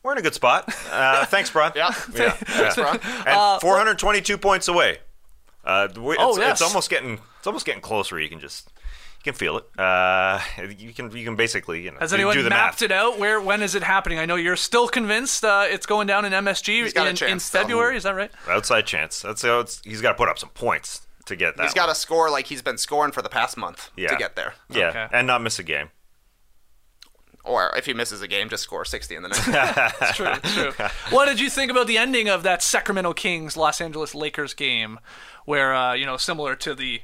we're 0.04 0.12
in 0.12 0.18
a 0.18 0.23
good 0.23 0.34
spot. 0.34 0.73
Uh, 0.92 1.25
thanks, 1.26 1.50
Bron. 1.50 1.73
Yeah. 1.75 1.88
yeah. 2.14 2.30
Thanks, 2.30 2.76
Bron. 2.76 3.00
And 3.26 3.61
422 3.61 4.38
points 4.38 4.68
away. 4.68 4.99
Uh, 5.64 5.88
we- 5.96 6.14
it's, 6.14 6.23
Oh, 6.23 6.37
yes. 6.38 6.61
it's 6.61 6.62
almost 6.62 6.90
getting 6.90 7.18
it's 7.38 7.46
almost 7.46 7.66
getting 7.66 7.80
closer. 7.82 8.20
You 8.20 8.28
can 8.28 8.38
just 8.38 8.68
you 9.18 9.32
can 9.32 9.34
feel 9.34 9.56
it. 9.58 9.64
Uh, 9.80 10.38
you 10.78 10.92
can 10.92 11.11
you 11.16 11.25
can 11.25 11.37
basically 11.37 11.82
you 11.82 11.90
know 11.90 11.96
Has 12.00 12.12
anyone 12.12 12.34
do 12.34 12.42
the 12.42 12.50
mapped 12.50 12.82
math. 12.82 12.82
it 12.82 12.92
out? 12.92 13.18
Where 13.18 13.40
when 13.40 13.62
is 13.62 13.75
it 13.75 13.82
happening? 13.82 14.18
I 14.18 14.26
know 14.26 14.37
you're 14.37 14.56
still 14.56 14.88
convinced 14.88 15.42
uh, 15.44 15.64
it's 15.66 15.87
going 15.87 16.06
down 16.06 16.25
in 16.26 16.32
MSG 16.32 16.94
in, 16.96 17.06
in 17.06 17.16
chance, 17.16 17.49
though. 17.49 17.61
February. 17.61 17.96
Is 17.96 18.02
that 18.02 18.14
right? 18.14 18.30
Outside 18.49 18.87
chance. 18.87 19.23
That's 19.23 19.40
how 19.42 19.61
it's, 19.61 19.80
he's 19.84 20.02
got 20.02 20.11
to 20.11 20.14
put 20.16 20.28
up 20.28 20.38
some 20.38 20.50
points 20.50 21.06
to 21.25 21.34
get 21.37 21.56
that. 21.56 21.62
He's 21.62 21.73
got 21.75 21.87
to 21.87 21.94
score 21.94 22.28
like 22.30 22.46
he's 22.49 22.61
been 22.61 22.76
scoring 22.76 23.11
for 23.12 23.23
the 23.23 23.30
past 23.30 23.56
month 23.56 23.90
Yeah. 23.96 24.08
to 24.08 24.16
get 24.16 24.37
there. 24.37 24.52
yeah, 24.68 24.88
Okay. 24.88 25.06
and 25.12 25.26
not 25.26 25.40
miss 25.40 25.58
a 25.58 25.62
game. 25.62 25.88
Or 27.44 27.76
if 27.76 27.84
he 27.84 27.92
misses 27.92 28.22
a 28.22 28.28
game, 28.28 28.48
just 28.48 28.62
score 28.62 28.84
60 28.86 29.14
in 29.14 29.22
the 29.22 29.28
next. 29.28 29.46
It's 30.00 30.16
true. 30.16 30.26
It's 30.28 30.54
true. 30.54 30.72
what 31.10 31.26
did 31.26 31.38
you 31.38 31.50
think 31.50 31.70
about 31.70 31.86
the 31.86 31.98
ending 31.98 32.28
of 32.28 32.42
that 32.42 32.62
Sacramento 32.62 33.12
Kings 33.12 33.56
Los 33.56 33.80
Angeles 33.80 34.14
Lakers 34.14 34.54
game, 34.54 34.98
where 35.44 35.74
uh, 35.74 35.92
you 35.92 36.06
know 36.06 36.16
similar 36.16 36.56
to 36.56 36.74
the 36.74 37.02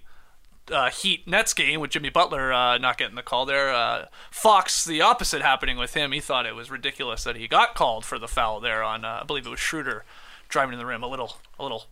uh, 0.72 0.90
Heat 0.90 1.26
Nets 1.28 1.52
game 1.52 1.80
with 1.80 1.90
Jimmy 1.90 2.08
Butler 2.10 2.52
uh, 2.52 2.78
not 2.78 2.96
getting 2.96 3.16
the 3.16 3.22
call 3.22 3.44
there, 3.44 3.72
uh, 3.72 4.06
Fox 4.30 4.84
the 4.84 5.02
opposite 5.02 5.42
happening 5.42 5.76
with 5.76 5.94
him. 5.94 6.12
He 6.12 6.20
thought 6.20 6.46
it 6.46 6.54
was 6.54 6.70
ridiculous 6.70 7.24
that 7.24 7.36
he 7.36 7.46
got 7.46 7.74
called 7.74 8.04
for 8.04 8.18
the 8.18 8.28
foul 8.28 8.60
there 8.60 8.82
on 8.82 9.04
uh, 9.04 9.18
I 9.20 9.24
believe 9.24 9.46
it 9.46 9.50
was 9.50 9.60
Schroeder 9.60 10.04
driving 10.48 10.72
in 10.72 10.78
the 10.78 10.86
rim, 10.86 11.02
a 11.02 11.06
little 11.08 11.36
a 11.58 11.62
little 11.62 11.84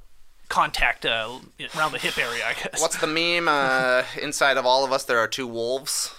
contact 0.49 1.05
uh, 1.05 1.38
around 1.76 1.93
the 1.93 1.99
hip 1.99 2.17
area, 2.19 2.45
I 2.47 2.55
guess. 2.55 2.81
What's 2.81 2.99
the 2.99 3.07
meme? 3.07 3.49
Uh, 3.49 4.05
inside 4.21 4.57
of 4.57 4.64
all 4.64 4.85
of 4.85 4.93
us, 4.93 5.05
there 5.05 5.19
are 5.19 5.28
two 5.28 5.47
wolves. 5.47 6.14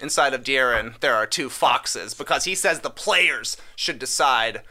Inside 0.00 0.32
of 0.34 0.42
De'Aaron, 0.44 0.98
there 1.00 1.14
are 1.14 1.26
two 1.26 1.48
foxes 1.50 2.14
because 2.14 2.44
he 2.44 2.54
says 2.54 2.80
the 2.80 2.90
players 2.90 3.56
should 3.74 3.98
decide 3.98 4.62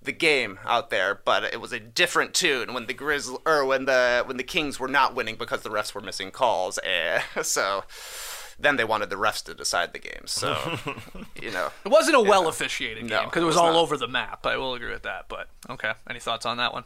the 0.00 0.12
game 0.12 0.60
out 0.64 0.90
there, 0.90 1.20
but 1.24 1.42
it 1.42 1.60
was 1.60 1.72
a 1.72 1.80
different 1.80 2.32
tune 2.34 2.72
when 2.72 2.86
the 2.86 2.94
Grizz 2.94 3.36
or 3.44 3.64
when 3.64 3.86
the 3.86 4.22
when 4.26 4.36
the 4.36 4.44
Kings 4.44 4.78
were 4.78 4.86
not 4.86 5.14
winning 5.16 5.34
because 5.34 5.62
the 5.62 5.70
refs 5.70 5.92
were 5.94 6.00
missing 6.00 6.30
calls. 6.30 6.78
Eh, 6.84 7.20
so 7.42 7.82
then 8.60 8.76
they 8.76 8.84
wanted 8.84 9.10
the 9.10 9.16
refs 9.16 9.42
to 9.44 9.54
decide 9.54 9.92
the 9.92 9.98
game. 9.98 10.22
So 10.26 10.56
you 11.42 11.50
know, 11.50 11.70
It 11.84 11.88
wasn't 11.88 12.16
a 12.16 12.20
well 12.20 12.46
officiated 12.46 13.04
No, 13.04 13.18
game 13.20 13.24
because 13.28 13.40
it 13.40 13.44
it 13.44 13.46
was 13.46 13.56
was 13.56 13.60
all 13.62 13.72
not. 13.72 13.80
over 13.80 13.96
the 13.96 14.06
map. 14.06 14.46
I 14.46 14.56
will 14.56 14.74
agree 14.74 14.92
with 14.92 15.02
that. 15.02 15.26
But 15.28 15.48
okay, 15.68 15.94
any 16.08 16.20
thoughts 16.20 16.46
on 16.46 16.58
that 16.58 16.72
one? 16.72 16.84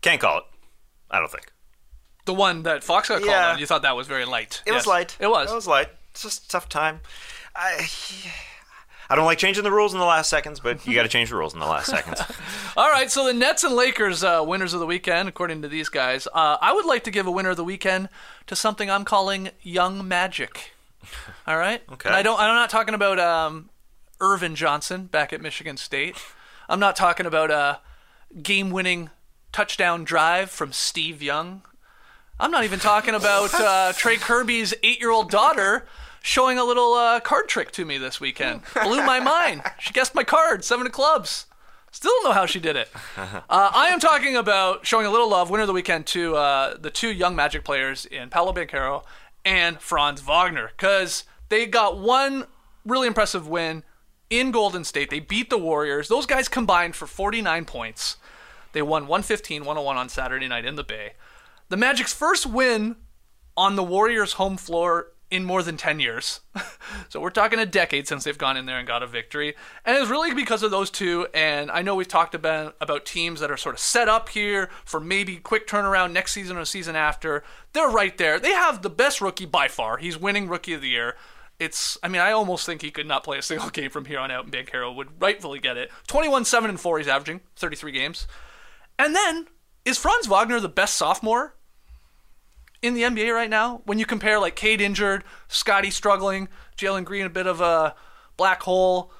Can't 0.00 0.20
call 0.20 0.38
it. 0.38 0.44
I 1.10 1.18
don't 1.18 1.30
think. 1.30 1.50
The 2.26 2.34
one 2.34 2.62
that 2.62 2.84
Fox 2.84 3.08
got 3.08 3.18
called 3.18 3.30
Yeah. 3.30 3.52
on, 3.52 3.58
you 3.58 3.66
thought 3.66 3.82
that 3.82 3.96
was 3.96 4.06
very 4.06 4.24
light. 4.26 4.62
It 4.66 4.70
Yes. 4.72 4.80
was 4.82 4.86
light. 4.86 5.16
It 5.18 5.26
was. 5.28 5.50
It 5.50 5.54
was 5.54 5.66
light. 5.66 5.88
It's 6.10 6.22
just 6.22 6.44
a 6.44 6.48
tough 6.48 6.68
time. 6.68 7.00
I 7.54 7.88
I 9.10 9.16
don't 9.16 9.24
like 9.24 9.38
changing 9.38 9.64
the 9.64 9.72
rules 9.72 9.94
in 9.94 10.00
the 10.00 10.04
last 10.04 10.28
seconds, 10.28 10.60
but 10.60 10.86
you 10.86 10.94
got 10.94 11.04
to 11.04 11.08
change 11.08 11.30
the 11.30 11.36
rules 11.36 11.54
in 11.54 11.60
the 11.60 11.66
last 11.66 11.86
seconds. 11.86 12.20
All 12.76 12.90
right, 12.90 13.10
so 13.10 13.24
the 13.24 13.32
Nets 13.32 13.64
and 13.64 13.74
Lakers 13.74 14.22
uh, 14.22 14.44
winners 14.46 14.74
of 14.74 14.80
the 14.80 14.86
weekend, 14.86 15.28
according 15.28 15.62
to 15.62 15.68
these 15.68 15.88
guys. 15.88 16.28
Uh, 16.34 16.58
I 16.60 16.72
would 16.74 16.84
like 16.84 17.04
to 17.04 17.10
give 17.10 17.26
a 17.26 17.30
winner 17.30 17.50
of 17.50 17.56
the 17.56 17.64
weekend 17.64 18.10
to 18.48 18.54
something 18.54 18.90
I'm 18.90 19.04
calling 19.04 19.50
Young 19.62 20.06
Magic. 20.06 20.72
All 21.46 21.56
right. 21.56 21.82
Okay. 21.92 22.08
And 22.08 22.16
I 22.16 22.22
don't. 22.22 22.38
I'm 22.38 22.54
not 22.54 22.68
talking 22.70 22.94
about 22.94 23.18
um, 23.18 23.70
Earvin 24.20 24.54
Johnson 24.54 25.06
back 25.06 25.32
at 25.32 25.40
Michigan 25.40 25.78
State. 25.78 26.16
I'm 26.68 26.80
not 26.80 26.94
talking 26.94 27.24
about 27.24 27.50
a 27.50 27.80
game-winning 28.42 29.08
touchdown 29.52 30.04
drive 30.04 30.50
from 30.50 30.72
Steve 30.72 31.22
Young. 31.22 31.62
I'm 32.40 32.50
not 32.50 32.64
even 32.64 32.78
talking 32.78 33.14
about 33.14 33.52
uh, 33.54 33.92
Trey 33.94 34.16
Kirby's 34.16 34.72
eight-year-old 34.82 35.30
daughter 35.30 35.86
showing 36.22 36.58
a 36.58 36.64
little 36.64 36.94
uh, 36.94 37.20
card 37.20 37.48
trick 37.48 37.72
to 37.72 37.84
me 37.84 37.98
this 37.98 38.20
weekend. 38.20 38.60
Blew 38.82 39.04
my 39.04 39.18
mind. 39.18 39.62
She 39.80 39.92
guessed 39.92 40.14
my 40.14 40.22
card, 40.24 40.64
seven 40.64 40.86
of 40.86 40.92
clubs. 40.92 41.46
Still 41.90 42.12
don't 42.16 42.24
know 42.24 42.32
how 42.32 42.46
she 42.46 42.60
did 42.60 42.76
it. 42.76 42.88
Uh, 43.16 43.40
I 43.50 43.88
am 43.88 43.98
talking 43.98 44.36
about 44.36 44.86
showing 44.86 45.06
a 45.06 45.10
little 45.10 45.28
love, 45.30 45.50
winner 45.50 45.62
of 45.62 45.66
the 45.66 45.72
weekend, 45.72 46.06
to 46.08 46.36
uh, 46.36 46.76
the 46.76 46.90
two 46.90 47.08
young 47.08 47.34
Magic 47.34 47.64
players 47.64 48.04
in 48.06 48.28
Paolo 48.28 48.52
Banchero 48.52 49.04
and 49.44 49.80
Franz 49.80 50.20
Wagner, 50.20 50.70
because 50.76 51.24
they 51.48 51.66
got 51.66 51.98
one 51.98 52.44
really 52.84 53.06
impressive 53.08 53.48
win 53.48 53.82
in 54.30 54.50
Golden 54.50 54.84
State. 54.84 55.10
They 55.10 55.20
beat 55.20 55.50
the 55.50 55.58
Warriors. 55.58 56.08
Those 56.08 56.26
guys 56.26 56.48
combined 56.48 56.94
for 56.94 57.06
49 57.06 57.64
points. 57.64 58.16
They 58.72 58.82
won 58.82 59.06
115 59.08 59.62
101 59.64 59.96
on 59.96 60.08
Saturday 60.08 60.46
night 60.46 60.66
in 60.66 60.76
the 60.76 60.84
Bay. 60.84 61.12
The 61.68 61.76
Magic's 61.76 62.14
first 62.14 62.46
win 62.46 62.96
on 63.56 63.76
the 63.76 63.82
Warriors' 63.82 64.34
home 64.34 64.56
floor 64.56 65.08
in 65.30 65.44
more 65.44 65.62
than 65.62 65.76
10 65.76 66.00
years. 66.00 66.40
so 67.10 67.20
we're 67.20 67.28
talking 67.28 67.58
a 67.58 67.66
decade 67.66 68.08
since 68.08 68.24
they've 68.24 68.38
gone 68.38 68.56
in 68.56 68.64
there 68.64 68.78
and 68.78 68.88
got 68.88 69.02
a 69.02 69.06
victory. 69.06 69.54
And 69.84 69.96
it's 69.96 70.08
really 70.08 70.32
because 70.32 70.62
of 70.62 70.70
those 70.70 70.90
two. 70.90 71.26
And 71.34 71.70
I 71.70 71.82
know 71.82 71.94
we've 71.94 72.08
talked 72.08 72.34
about, 72.34 72.76
about 72.80 73.04
teams 73.04 73.40
that 73.40 73.50
are 73.50 73.56
sort 73.56 73.74
of 73.74 73.80
set 73.80 74.08
up 74.08 74.30
here 74.30 74.70
for 74.84 75.00
maybe 75.00 75.36
quick 75.36 75.66
turnaround 75.66 76.12
next 76.12 76.32
season 76.32 76.56
or 76.56 76.64
season 76.64 76.96
after. 76.96 77.44
They're 77.74 77.90
right 77.90 78.16
there. 78.16 78.40
They 78.40 78.52
have 78.52 78.80
the 78.80 78.90
best 78.90 79.20
rookie 79.20 79.44
by 79.44 79.68
far. 79.68 79.98
He's 79.98 80.16
winning 80.16 80.48
Rookie 80.48 80.72
of 80.72 80.80
the 80.80 80.88
Year. 80.88 81.16
It's, 81.58 81.98
I 82.02 82.08
mean, 82.08 82.22
I 82.22 82.32
almost 82.32 82.64
think 82.64 82.80
he 82.80 82.90
could 82.90 83.06
not 83.06 83.24
play 83.24 83.36
a 83.36 83.42
single 83.42 83.68
game 83.70 83.90
from 83.90 84.06
here 84.06 84.20
on 84.20 84.30
out, 84.30 84.44
and 84.44 84.52
Banchero 84.52 84.94
would 84.94 85.20
rightfully 85.20 85.58
get 85.58 85.76
it. 85.76 85.90
21 86.06 86.46
7 86.46 86.70
and 86.70 86.80
4, 86.80 86.98
he's 86.98 87.08
averaging 87.08 87.40
33 87.56 87.92
games. 87.92 88.26
And 88.98 89.14
then, 89.14 89.48
is 89.84 89.98
Franz 89.98 90.26
Wagner 90.26 90.60
the 90.60 90.68
best 90.68 90.96
sophomore 90.96 91.54
in 92.82 92.94
the 92.94 93.02
NBA 93.02 93.34
right 93.34 93.50
now? 93.50 93.82
When 93.84 93.98
you 93.98 94.06
compare 94.06 94.38
like 94.38 94.56
Cade 94.56 94.80
injured, 94.80 95.24
Scotty 95.48 95.90
struggling, 95.90 96.48
Jalen 96.76 97.04
Green 97.04 97.26
a 97.26 97.30
bit 97.30 97.46
of 97.46 97.60
a 97.60 97.94
black 98.36 98.62
hole. 98.62 99.12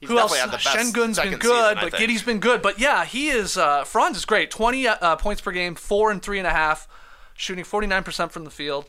He's 0.00 0.10
Who 0.10 0.18
else? 0.18 0.32
definitely 0.32 0.58
had 0.58 0.60
the 0.60 0.64
best 0.64 0.94
Sengun's 0.94 1.18
been 1.18 1.38
good, 1.38 1.78
season, 1.78 1.90
but. 1.90 1.98
Giddey's 1.98 2.22
been 2.22 2.38
good. 2.38 2.60
But 2.60 2.78
yeah, 2.78 3.04
he 3.04 3.28
is. 3.28 3.56
Uh, 3.56 3.84
Franz 3.84 4.16
is 4.16 4.24
great. 4.24 4.50
Twenty 4.50 4.86
uh, 4.86 5.16
points 5.16 5.40
per 5.40 5.52
game, 5.52 5.74
four 5.74 6.10
and 6.10 6.22
three 6.22 6.38
and 6.38 6.46
a 6.46 6.50
half, 6.50 6.86
shooting 7.34 7.64
forty 7.64 7.86
nine 7.86 8.04
percent 8.04 8.30
from 8.32 8.44
the 8.44 8.50
field, 8.50 8.86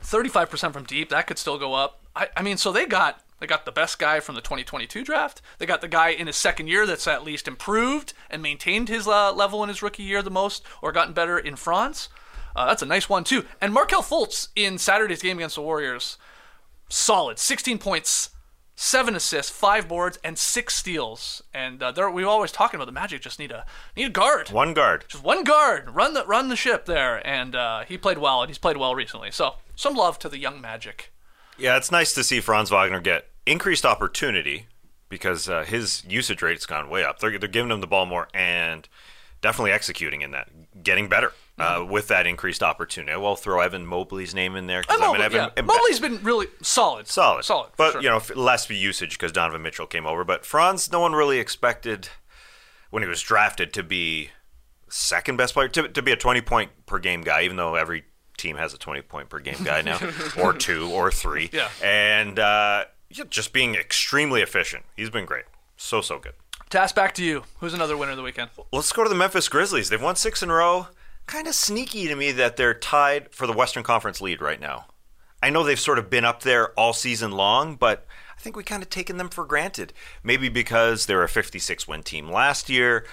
thirty 0.00 0.28
five 0.28 0.48
percent 0.48 0.72
from 0.72 0.84
deep. 0.84 1.10
That 1.10 1.26
could 1.26 1.38
still 1.38 1.58
go 1.58 1.74
up. 1.74 2.00
I, 2.16 2.28
I 2.36 2.42
mean, 2.42 2.56
so 2.56 2.72
they 2.72 2.86
got 2.86 3.22
they 3.40 3.46
got 3.46 3.64
the 3.64 3.72
best 3.72 3.98
guy 3.98 4.20
from 4.20 4.34
the 4.34 4.42
2022 4.42 5.02
draft. 5.02 5.40
They 5.58 5.66
got 5.66 5.80
the 5.80 5.88
guy 5.88 6.10
in 6.10 6.26
his 6.26 6.36
second 6.36 6.68
year 6.68 6.84
that's 6.86 7.06
at 7.06 7.24
least 7.24 7.48
improved 7.48 8.12
and 8.28 8.42
maintained 8.42 8.88
his 8.90 9.08
uh, 9.08 9.32
level 9.32 9.62
in 9.62 9.70
his 9.70 9.82
rookie 9.82 10.02
year 10.02 10.20
the 10.20 10.30
most, 10.30 10.62
or 10.82 10.92
gotten 10.92 11.14
better 11.14 11.38
in 11.38 11.56
Franz. 11.56 12.10
Uh, 12.60 12.66
that's 12.66 12.82
a 12.82 12.86
nice 12.86 13.08
one 13.08 13.24
too. 13.24 13.44
And 13.60 13.72
Markelle 13.72 14.02
Fultz 14.02 14.48
in 14.54 14.78
Saturday's 14.78 15.22
game 15.22 15.38
against 15.38 15.54
the 15.56 15.62
Warriors, 15.62 16.18
solid, 16.88 17.38
16 17.38 17.78
points, 17.78 18.30
seven 18.76 19.14
assists, 19.14 19.50
five 19.50 19.88
boards, 19.88 20.18
and 20.24 20.38
six 20.38 20.74
steals. 20.74 21.42
And 21.52 21.82
uh, 21.82 21.92
there, 21.92 22.10
we 22.10 22.24
were 22.24 22.30
always 22.30 22.52
talking 22.52 22.76
about 22.78 22.86
the 22.86 22.92
Magic 22.92 23.20
just 23.22 23.38
need 23.38 23.50
a 23.52 23.64
need 23.96 24.06
a 24.06 24.10
guard, 24.10 24.50
One 24.50 24.74
guard. 24.74 25.04
just 25.08 25.24
one 25.24 25.44
guard, 25.44 25.90
run 25.94 26.14
the 26.14 26.24
run 26.26 26.48
the 26.48 26.56
ship 26.56 26.86
there. 26.86 27.26
And 27.26 27.54
uh, 27.54 27.84
he 27.84 27.96
played 27.98 28.18
well, 28.18 28.42
and 28.42 28.50
he's 28.50 28.58
played 28.58 28.76
well 28.76 28.94
recently. 28.94 29.30
So 29.30 29.54
some 29.76 29.94
love 29.94 30.18
to 30.20 30.28
the 30.28 30.38
young 30.38 30.60
Magic. 30.60 31.12
Yeah, 31.58 31.76
it's 31.76 31.90
nice 31.92 32.14
to 32.14 32.24
see 32.24 32.40
Franz 32.40 32.70
Wagner 32.70 33.00
get 33.00 33.26
increased 33.46 33.84
opportunity 33.84 34.66
because 35.10 35.48
uh, 35.48 35.64
his 35.64 36.04
usage 36.08 36.40
rate's 36.40 36.64
gone 36.66 36.88
way 36.88 37.04
up. 37.04 37.18
They're, 37.18 37.38
they're 37.38 37.48
giving 37.48 37.70
him 37.70 37.80
the 37.80 37.86
ball 37.86 38.06
more 38.06 38.28
and 38.32 38.88
definitely 39.42 39.72
executing 39.72 40.22
in 40.22 40.30
that, 40.30 40.48
getting 40.82 41.08
better 41.08 41.32
uh, 41.60 41.84
with 41.84 42.08
that 42.08 42.26
increased 42.26 42.62
opportunity. 42.62 43.16
We'll 43.18 43.36
throw 43.36 43.60
Evan 43.60 43.86
Mobley's 43.86 44.34
name 44.34 44.56
in 44.56 44.66
there. 44.66 44.82
And 44.88 45.02
I 45.02 45.06
Mobley, 45.06 45.18
mean, 45.18 45.26
Evan, 45.26 45.50
yeah. 45.56 45.62
Mobley's 45.62 46.00
been 46.00 46.22
really 46.22 46.46
solid, 46.62 47.06
solid, 47.06 47.44
solid, 47.44 47.70
but 47.76 47.92
sure. 47.92 48.02
you 48.02 48.08
know 48.08 48.20
less 48.34 48.68
usage 48.70 49.18
because 49.18 49.32
Donovan 49.32 49.62
Mitchell 49.62 49.86
came 49.86 50.06
over. 50.06 50.24
But 50.24 50.44
Franz, 50.44 50.90
no 50.90 51.00
one 51.00 51.12
really 51.12 51.38
expected 51.38 52.08
when 52.90 53.02
he 53.02 53.08
was 53.08 53.20
drafted 53.20 53.72
to 53.74 53.82
be 53.82 54.30
second 54.88 55.36
best 55.36 55.54
player 55.54 55.68
to, 55.68 55.88
to 55.88 56.02
be 56.02 56.12
a 56.12 56.16
20 56.16 56.40
point 56.40 56.70
per 56.86 56.98
game 56.98 57.22
guy, 57.22 57.42
even 57.42 57.56
though 57.56 57.74
every 57.74 58.04
team 58.36 58.56
has 58.56 58.74
a 58.74 58.78
20 58.78 59.02
point 59.02 59.28
per 59.28 59.38
game 59.38 59.62
guy 59.62 59.82
now, 59.82 59.98
or 60.40 60.52
two, 60.52 60.90
or 60.90 61.10
three. 61.10 61.50
Yeah. 61.52 61.68
and 61.82 62.38
uh, 62.38 62.84
yeah, 63.10 63.24
just 63.28 63.52
being 63.52 63.74
extremely 63.74 64.40
efficient. 64.40 64.84
He's 64.96 65.10
been 65.10 65.26
great, 65.26 65.44
so 65.76 66.00
so 66.00 66.18
good. 66.18 66.32
Task 66.70 66.94
back 66.94 67.14
to 67.14 67.24
you. 67.24 67.42
Who's 67.58 67.74
another 67.74 67.96
winner 67.96 68.12
of 68.12 68.16
the 68.16 68.22
weekend? 68.22 68.50
Let's 68.72 68.92
go 68.92 69.02
to 69.02 69.08
the 69.08 69.14
Memphis 69.16 69.48
Grizzlies. 69.48 69.88
They've 69.88 70.00
won 70.00 70.14
six 70.14 70.40
in 70.40 70.50
a 70.50 70.54
row. 70.54 70.86
Kind 71.30 71.46
of 71.46 71.54
sneaky 71.54 72.08
to 72.08 72.16
me 72.16 72.32
that 72.32 72.56
they're 72.56 72.74
tied 72.74 73.32
for 73.32 73.46
the 73.46 73.52
Western 73.52 73.84
Conference 73.84 74.20
lead 74.20 74.42
right 74.42 74.60
now. 74.60 74.86
I 75.40 75.48
know 75.50 75.62
they've 75.62 75.78
sort 75.78 76.00
of 76.00 76.10
been 76.10 76.24
up 76.24 76.42
there 76.42 76.72
all 76.72 76.92
season 76.92 77.30
long, 77.30 77.76
but 77.76 78.04
I 78.36 78.40
think 78.40 78.56
we 78.56 78.64
kind 78.64 78.82
of 78.82 78.90
taken 78.90 79.16
them 79.16 79.28
for 79.28 79.44
granted. 79.44 79.92
Maybe 80.24 80.48
because 80.48 81.06
they're 81.06 81.22
a 81.22 81.28
56 81.28 81.86
win 81.86 82.02
team 82.02 82.28
last 82.28 82.68
year. 82.68 83.06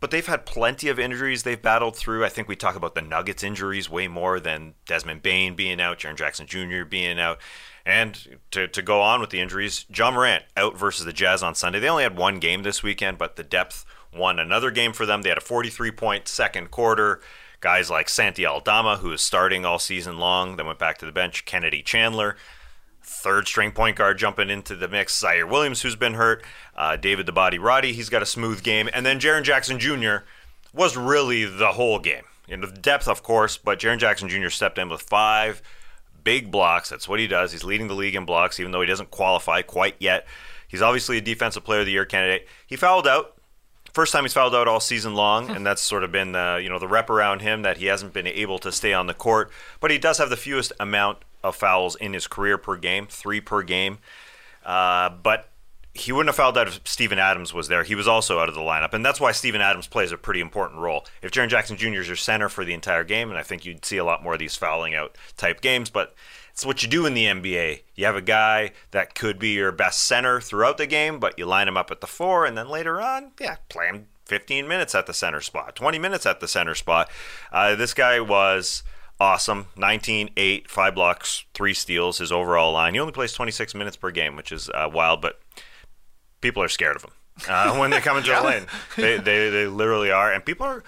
but 0.00 0.10
they've 0.10 0.26
had 0.26 0.46
plenty 0.46 0.88
of 0.88 0.98
injuries 0.98 1.42
they've 1.42 1.60
battled 1.60 1.96
through. 1.96 2.24
I 2.24 2.28
think 2.28 2.48
we 2.48 2.56
talk 2.56 2.76
about 2.76 2.94
the 2.94 3.02
Nuggets 3.02 3.42
injuries 3.42 3.90
way 3.90 4.06
more 4.08 4.38
than 4.38 4.74
Desmond 4.86 5.22
Bane 5.22 5.54
being 5.56 5.80
out, 5.80 5.98
Jaren 5.98 6.16
Jackson 6.16 6.46
Jr. 6.46 6.84
being 6.84 7.18
out. 7.18 7.38
And 7.84 8.38
to, 8.50 8.68
to 8.68 8.82
go 8.82 9.00
on 9.00 9.20
with 9.20 9.30
the 9.30 9.40
injuries, 9.40 9.86
Ja 9.92 10.10
Morant 10.10 10.44
out 10.56 10.76
versus 10.76 11.04
the 11.04 11.12
Jazz 11.12 11.42
on 11.42 11.54
Sunday. 11.54 11.80
They 11.80 11.88
only 11.88 12.02
had 12.02 12.16
one 12.16 12.38
game 12.38 12.62
this 12.62 12.82
weekend, 12.82 13.18
but 13.18 13.36
the 13.36 13.42
depth 13.42 13.84
won 14.18 14.38
another 14.38 14.70
game 14.70 14.92
for 14.92 15.06
them. 15.06 15.22
They 15.22 15.28
had 15.28 15.38
a 15.38 15.42
43 15.42 15.90
point 15.92 16.28
second 16.28 16.70
quarter. 16.70 17.20
Guys 17.60 17.90
like 17.90 18.08
Santi 18.08 18.46
Aldama, 18.46 18.98
who 18.98 19.12
is 19.12 19.20
starting 19.20 19.64
all 19.64 19.78
season 19.78 20.18
long, 20.18 20.56
then 20.56 20.66
went 20.66 20.78
back 20.78 20.98
to 20.98 21.06
the 21.06 21.12
bench. 21.12 21.44
Kennedy 21.44 21.82
Chandler, 21.82 22.36
third 23.02 23.48
string 23.48 23.72
point 23.72 23.96
guard 23.96 24.18
jumping 24.18 24.50
into 24.50 24.76
the 24.76 24.86
mix. 24.86 25.20
Ziaire 25.20 25.48
Williams, 25.48 25.82
who's 25.82 25.96
been 25.96 26.14
hurt. 26.14 26.44
Uh, 26.76 26.96
David 26.96 27.26
the 27.26 27.32
Body 27.32 27.58
Roddy, 27.58 27.92
he's 27.92 28.08
got 28.08 28.22
a 28.22 28.26
smooth 28.26 28.62
game. 28.62 28.88
And 28.92 29.04
then 29.04 29.18
Jaren 29.18 29.42
Jackson 29.42 29.78
Jr. 29.80 30.18
was 30.72 30.96
really 30.96 31.44
the 31.44 31.72
whole 31.72 31.98
game. 31.98 32.24
In 32.46 32.60
the 32.60 32.68
depth, 32.68 33.08
of 33.08 33.22
course, 33.22 33.58
but 33.58 33.78
Jaren 33.78 33.98
Jackson 33.98 34.28
Jr. 34.28 34.48
stepped 34.48 34.78
in 34.78 34.88
with 34.88 35.02
five 35.02 35.60
big 36.24 36.50
blocks. 36.50 36.90
That's 36.90 37.08
what 37.08 37.20
he 37.20 37.26
does. 37.26 37.52
He's 37.52 37.64
leading 37.64 37.88
the 37.88 37.94
league 37.94 38.14
in 38.14 38.24
blocks, 38.24 38.60
even 38.60 38.72
though 38.72 38.80
he 38.80 38.86
doesn't 38.86 39.10
qualify 39.10 39.62
quite 39.62 39.96
yet. 39.98 40.26
He's 40.68 40.82
obviously 40.82 41.18
a 41.18 41.22
Defensive 41.22 41.64
Player 41.64 41.80
of 41.80 41.86
the 41.86 41.92
Year 41.92 42.04
candidate. 42.04 42.46
He 42.66 42.76
fouled 42.76 43.08
out. 43.08 43.37
First 43.92 44.12
time 44.12 44.24
he's 44.24 44.32
fouled 44.32 44.54
out 44.54 44.68
all 44.68 44.80
season 44.80 45.14
long, 45.14 45.50
and 45.50 45.66
that's 45.66 45.82
sort 45.82 46.04
of 46.04 46.12
been 46.12 46.32
the 46.32 46.60
you 46.62 46.68
know 46.68 46.78
the 46.78 46.88
rep 46.88 47.10
around 47.10 47.40
him 47.40 47.62
that 47.62 47.78
he 47.78 47.86
hasn't 47.86 48.12
been 48.12 48.26
able 48.26 48.58
to 48.60 48.72
stay 48.72 48.92
on 48.92 49.06
the 49.06 49.14
court. 49.14 49.50
But 49.80 49.90
he 49.90 49.98
does 49.98 50.18
have 50.18 50.30
the 50.30 50.36
fewest 50.36 50.72
amount 50.78 51.18
of 51.42 51.56
fouls 51.56 51.96
in 51.96 52.12
his 52.12 52.26
career 52.26 52.58
per 52.58 52.76
game, 52.76 53.06
three 53.08 53.40
per 53.40 53.62
game. 53.62 53.98
Uh, 54.64 55.08
but 55.08 55.48
he 55.94 56.12
wouldn't 56.12 56.28
have 56.28 56.36
fouled 56.36 56.56
out 56.56 56.68
if 56.68 56.80
Steven 56.84 57.18
Adams 57.18 57.52
was 57.52 57.68
there. 57.68 57.82
He 57.82 57.94
was 57.94 58.06
also 58.06 58.38
out 58.38 58.48
of 58.48 58.54
the 58.54 58.60
lineup, 58.60 58.92
and 58.92 59.04
that's 59.04 59.20
why 59.20 59.32
Steven 59.32 59.60
Adams 59.60 59.86
plays 59.86 60.12
a 60.12 60.16
pretty 60.16 60.40
important 60.40 60.80
role. 60.80 61.04
If 61.22 61.32
Jaren 61.32 61.48
Jackson 61.48 61.76
Jr. 61.76 62.00
is 62.00 62.06
your 62.06 62.16
center 62.16 62.48
for 62.48 62.64
the 62.64 62.74
entire 62.74 63.04
game, 63.04 63.30
and 63.30 63.38
I 63.38 63.42
think 63.42 63.64
you'd 63.64 63.84
see 63.84 63.96
a 63.96 64.04
lot 64.04 64.22
more 64.22 64.34
of 64.34 64.38
these 64.38 64.54
fouling 64.54 64.94
out 64.94 65.16
type 65.36 65.60
games, 65.60 65.90
but 65.90 66.14
it's 66.58 66.66
what 66.66 66.82
you 66.82 66.88
do 66.88 67.06
in 67.06 67.14
the 67.14 67.26
NBA. 67.26 67.82
You 67.94 68.04
have 68.06 68.16
a 68.16 68.20
guy 68.20 68.72
that 68.90 69.14
could 69.14 69.38
be 69.38 69.50
your 69.50 69.70
best 69.70 70.02
center 70.02 70.40
throughout 70.40 70.76
the 70.76 70.88
game, 70.88 71.20
but 71.20 71.38
you 71.38 71.46
line 71.46 71.68
him 71.68 71.76
up 71.76 71.92
at 71.92 72.00
the 72.00 72.08
four, 72.08 72.44
and 72.44 72.58
then 72.58 72.68
later 72.68 73.00
on, 73.00 73.30
yeah, 73.38 73.58
play 73.68 73.86
him 73.86 74.08
15 74.24 74.66
minutes 74.66 74.92
at 74.92 75.06
the 75.06 75.14
center 75.14 75.40
spot, 75.40 75.76
20 75.76 76.00
minutes 76.00 76.26
at 76.26 76.40
the 76.40 76.48
center 76.48 76.74
spot. 76.74 77.08
Uh, 77.52 77.76
this 77.76 77.94
guy 77.94 78.18
was 78.18 78.82
awesome 79.20 79.66
19 79.76 80.30
8 80.36 80.70
5 80.70 80.94
blocks 80.94 81.44
3 81.52 81.74
steals 81.74 82.18
his 82.18 82.30
overall 82.30 82.72
line 82.72 82.94
he 82.94 83.00
only 83.00 83.12
plays 83.12 83.32
26 83.32 83.74
minutes 83.74 83.96
per 83.96 84.12
game 84.12 84.36
which 84.36 84.52
is 84.52 84.70
uh, 84.74 84.88
wild 84.92 85.20
but 85.20 85.40
people 86.40 86.62
are 86.62 86.68
scared 86.68 86.94
of 86.94 87.02
him 87.02 87.10
uh, 87.48 87.76
when 87.76 87.90
they 87.90 88.00
come 88.00 88.16
into 88.16 88.30
the 88.30 88.40
lane. 88.44 88.66
They, 88.96 89.18
they 89.18 89.50
they 89.50 89.66
literally 89.66 90.10
are, 90.10 90.32
and 90.32 90.44
people 90.44 90.66
are 90.66 90.82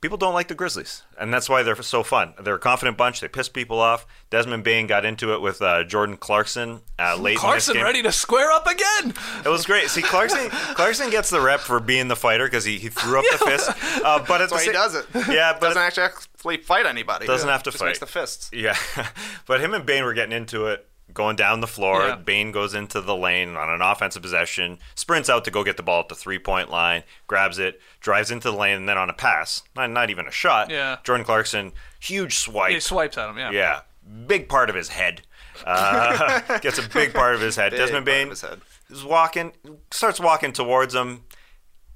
people 0.00 0.18
don't 0.18 0.34
like 0.34 0.48
the 0.48 0.54
Grizzlies, 0.54 1.02
and 1.18 1.32
that's 1.32 1.48
why 1.48 1.62
they're 1.62 1.80
so 1.82 2.02
fun. 2.02 2.34
They're 2.42 2.54
a 2.54 2.58
confident 2.58 2.96
bunch. 2.96 3.20
They 3.20 3.28
piss 3.28 3.48
people 3.48 3.78
off. 3.80 4.06
Desmond 4.30 4.64
Bane 4.64 4.86
got 4.86 5.04
into 5.04 5.34
it 5.34 5.40
with 5.40 5.60
uh, 5.62 5.84
Jordan 5.84 6.16
Clarkson 6.16 6.80
uh, 6.98 7.16
late. 7.16 7.38
Clarkson 7.38 7.76
in 7.76 7.82
this 7.82 7.82
game. 7.82 7.82
Clarkson 7.82 7.82
ready 7.82 8.02
to 8.02 8.12
square 8.12 8.50
up 8.52 8.66
again. 8.66 9.14
It 9.44 9.48
was 9.48 9.66
great. 9.66 9.88
See, 9.88 10.02
Clarkson 10.02 10.50
Clarkson 10.50 11.10
gets 11.10 11.30
the 11.30 11.40
rep 11.40 11.60
for 11.60 11.80
being 11.80 12.08
the 12.08 12.16
fighter 12.16 12.46
because 12.46 12.64
he, 12.64 12.78
he 12.78 12.88
threw 12.88 13.18
up 13.18 13.24
the 13.32 13.38
fist. 13.38 13.70
Uh, 14.04 14.18
but 14.26 14.40
at 14.40 14.50
That's 14.50 14.52
why 14.52 14.58
the 14.58 14.64
he 14.64 14.72
does 14.72 14.94
it. 14.94 15.06
Yeah, 15.28 15.52
but 15.52 15.68
doesn't 15.68 15.82
actually 15.82 16.04
actually 16.04 16.56
fight 16.58 16.86
anybody. 16.86 17.26
Doesn't 17.26 17.48
have 17.48 17.62
to 17.64 17.70
Just 17.70 17.78
fight. 17.78 17.86
Makes 17.88 17.98
the 18.00 18.06
fists. 18.06 18.50
Yeah, 18.52 18.76
but 19.46 19.60
him 19.60 19.74
and 19.74 19.84
Bane 19.84 20.04
were 20.04 20.14
getting 20.14 20.36
into 20.36 20.66
it, 20.66 20.86
going 21.14 21.36
down 21.36 21.60
the 21.60 21.66
floor. 21.66 22.06
Yeah. 22.06 22.16
Bane 22.16 22.52
goes 22.52 22.74
into 22.74 23.00
the 23.00 23.16
lane 23.16 23.56
on 23.56 23.68
an 23.70 23.82
offensive 23.82 24.22
possession, 24.22 24.78
sprints 24.94 25.28
out 25.28 25.44
to 25.44 25.50
go 25.50 25.64
get 25.64 25.76
the 25.76 25.82
ball 25.82 26.00
at 26.00 26.08
the 26.08 26.14
three 26.14 26.38
point 26.38 26.70
line, 26.70 27.02
grabs 27.26 27.58
it, 27.58 27.80
drives 28.00 28.30
into 28.30 28.50
the 28.50 28.56
lane, 28.56 28.76
and 28.76 28.88
then 28.88 28.98
on 28.98 29.10
a 29.10 29.14
pass, 29.14 29.62
not, 29.76 29.90
not 29.90 30.10
even 30.10 30.26
a 30.26 30.30
shot. 30.30 30.70
Yeah. 30.70 30.98
Jordan 31.04 31.24
Clarkson, 31.24 31.72
huge 32.00 32.36
swipe. 32.36 32.72
He 32.72 32.80
swipes 32.80 33.18
at 33.18 33.30
him. 33.30 33.38
Yeah. 33.38 33.50
yeah, 33.50 33.80
big 34.26 34.48
part 34.48 34.70
of 34.70 34.76
his 34.76 34.88
head. 34.88 35.22
Uh, 35.66 36.58
gets 36.60 36.78
a 36.78 36.88
big 36.88 37.12
part 37.12 37.34
of 37.34 37.40
his 37.40 37.56
head. 37.56 37.70
Big 37.72 37.80
Desmond 37.80 38.06
part 38.06 38.16
Bane 38.16 38.28
his 38.30 38.40
head. 38.40 38.60
is 38.88 39.04
walking, 39.04 39.52
starts 39.90 40.18
walking 40.18 40.52
towards 40.52 40.94
him. 40.94 41.24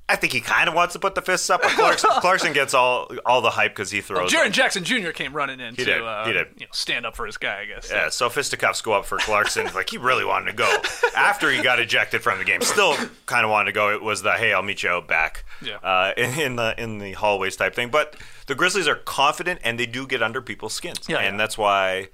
I 0.06 0.16
think 0.16 0.34
he 0.34 0.40
kind 0.42 0.68
of 0.68 0.74
wants 0.74 0.92
to 0.92 0.98
put 0.98 1.14
the 1.14 1.22
fists 1.22 1.48
up, 1.48 1.62
but 1.62 1.70
Clarkson, 1.70 2.10
Clarkson 2.20 2.52
gets 2.52 2.74
all 2.74 3.08
all 3.24 3.40
the 3.40 3.48
hype 3.48 3.72
because 3.72 3.90
he 3.90 4.02
throws. 4.02 4.30
them. 4.30 4.38
Jaren 4.40 4.52
Jackson 4.52 4.84
Jr. 4.84 5.12
came 5.12 5.32
running 5.32 5.60
in 5.60 5.74
to 5.76 5.84
did, 5.84 6.02
Uh, 6.02 6.26
he 6.26 6.32
did. 6.34 6.48
You 6.58 6.66
know, 6.66 6.70
stand 6.72 7.06
up 7.06 7.16
for 7.16 7.24
his 7.24 7.38
guy, 7.38 7.60
I 7.60 7.64
guess. 7.64 7.90
Yeah, 7.90 8.10
so 8.10 8.28
fisticuffs 8.28 8.82
go 8.82 8.92
up 8.92 9.06
for 9.06 9.16
Clarkson. 9.16 9.66
like 9.74 9.88
he 9.88 9.96
really 9.96 10.26
wanted 10.26 10.50
to 10.50 10.56
go 10.56 10.76
after 11.16 11.50
he 11.50 11.62
got 11.62 11.80
ejected 11.80 12.20
from 12.22 12.38
the 12.38 12.44
game. 12.44 12.60
Still 12.60 12.94
kind 13.24 13.44
of 13.46 13.50
wanted 13.50 13.66
to 13.66 13.72
go. 13.72 13.94
It 13.94 14.02
was 14.02 14.20
the 14.20 14.32
hey, 14.32 14.52
I'll 14.52 14.62
meet 14.62 14.82
you 14.82 14.90
out 14.90 15.08
back. 15.08 15.44
Yeah. 15.62 15.76
Uh, 15.76 16.12
in, 16.18 16.38
in 16.38 16.56
the 16.56 16.74
in 16.76 16.98
the 16.98 17.12
hallways 17.12 17.56
type 17.56 17.74
thing. 17.74 17.88
But 17.88 18.14
the 18.46 18.54
Grizzlies 18.54 18.86
are 18.86 18.96
confident 18.96 19.60
and 19.64 19.80
they 19.80 19.86
do 19.86 20.06
get 20.06 20.22
under 20.22 20.42
people's 20.42 20.74
skins, 20.74 21.00
Yeah, 21.08 21.16
and 21.20 21.34
yeah. 21.34 21.38
that's 21.38 21.56
why 21.56 22.08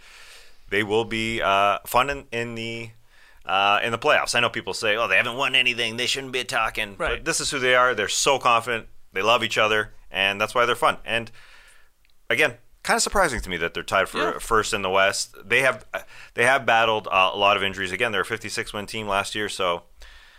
they 0.69 0.85
will 0.85 1.05
be 1.05 1.43
uh, 1.43 1.79
fun 1.87 2.09
in, 2.09 2.27
in 2.31 2.55
the. 2.55 2.91
Uh, 3.51 3.81
in 3.83 3.91
the 3.91 3.99
playoffs, 3.99 4.35
I 4.35 4.41
know 4.41 4.49
people 4.49 4.75
say, 4.75 4.97
"Oh, 4.97 5.09
they 5.09 5.17
haven't 5.17 5.37
won 5.37 5.55
anything; 5.57 5.97
they 5.97 6.07
shouldn't 6.07 6.33
be 6.33 6.45
talking." 6.45 6.95
Right. 6.97 7.17
But 7.17 7.25
this 7.25 7.41
is 7.41 7.51
who 7.51 7.59
they 7.59 7.75
are. 7.75 7.95
They're 7.95 8.09
so 8.09 8.39
confident. 8.39 8.87
They 9.13 9.23
love 9.23 9.43
each 9.43 9.59
other, 9.59 9.93
and 10.11 10.41
that's 10.41 10.55
why 10.55 10.67
they're 10.67 10.77
fun. 10.77 10.99
And 11.05 11.31
again, 12.29 12.55
kind 12.83 12.97
of 12.97 13.03
surprising 13.03 13.41
to 13.41 13.51
me 13.51 13.57
that 13.57 13.75
they're 13.75 13.83
tied 13.83 14.09
for 14.09 14.19
Yeah. 14.19 14.39
first 14.39 14.73
in 14.73 14.83
the 14.83 14.91
West. 14.91 15.35
They 15.45 15.63
have 15.63 15.85
they 16.35 16.45
have 16.45 16.65
battled 16.65 17.09
uh, 17.11 17.31
a 17.33 17.37
lot 17.37 17.57
of 17.57 17.63
injuries. 17.63 17.93
Again, 17.93 18.13
they're 18.13 18.21
a 18.23 18.27
56 18.27 18.73
win 18.73 18.87
team 18.87 19.09
last 19.09 19.35
year, 19.35 19.49
so 19.49 19.83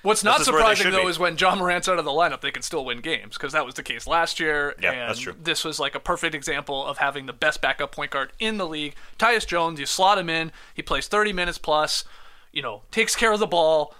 What's 0.04 0.24
not 0.24 0.40
This 0.40 0.48
is 0.48 0.54
where 0.54 0.64
they 0.64 0.74
surprising 0.74 0.92
though 0.94 1.04
be. 1.04 1.10
is 1.10 1.20
when 1.20 1.38
Ja 1.38 1.54
Morant's 1.54 1.88
out 1.88 2.00
of 2.00 2.06
the 2.06 2.12
lineup, 2.12 2.42
they 2.42 2.50
can 2.50 2.64
still 2.64 2.84
win 2.84 3.02
games 3.02 3.38
because 3.38 3.54
that 3.54 3.66
was 3.68 3.76
the 3.76 3.84
case 3.84 4.08
last 4.08 4.40
year. 4.40 4.74
Yeah, 4.82 4.94
and 4.94 5.10
that's 5.10 5.20
true. 5.20 5.36
This 5.40 5.64
was 5.64 5.80
like 5.80 5.94
a 5.94 6.00
perfect 6.00 6.34
example 6.34 6.84
of 6.88 6.98
having 6.98 7.28
the 7.28 7.34
best 7.34 7.62
backup 7.62 7.92
point 7.92 8.10
guard 8.10 8.32
in 8.40 8.58
the 8.58 8.66
league. 8.66 8.96
Tyus 9.20 9.46
Jones, 9.46 9.80
you 9.80 9.86
slot 9.86 10.18
him 10.18 10.28
in, 10.28 10.52
he 10.74 10.82
plays 10.82 11.08
30 11.08 11.34
minutes 11.34 11.60
plus, 11.60 12.04
you 12.52 12.62
know, 12.62 12.84
takes 12.92 13.16
care 13.16 13.32
of 13.32 13.40
the 13.40 13.48
ball, 13.48 13.94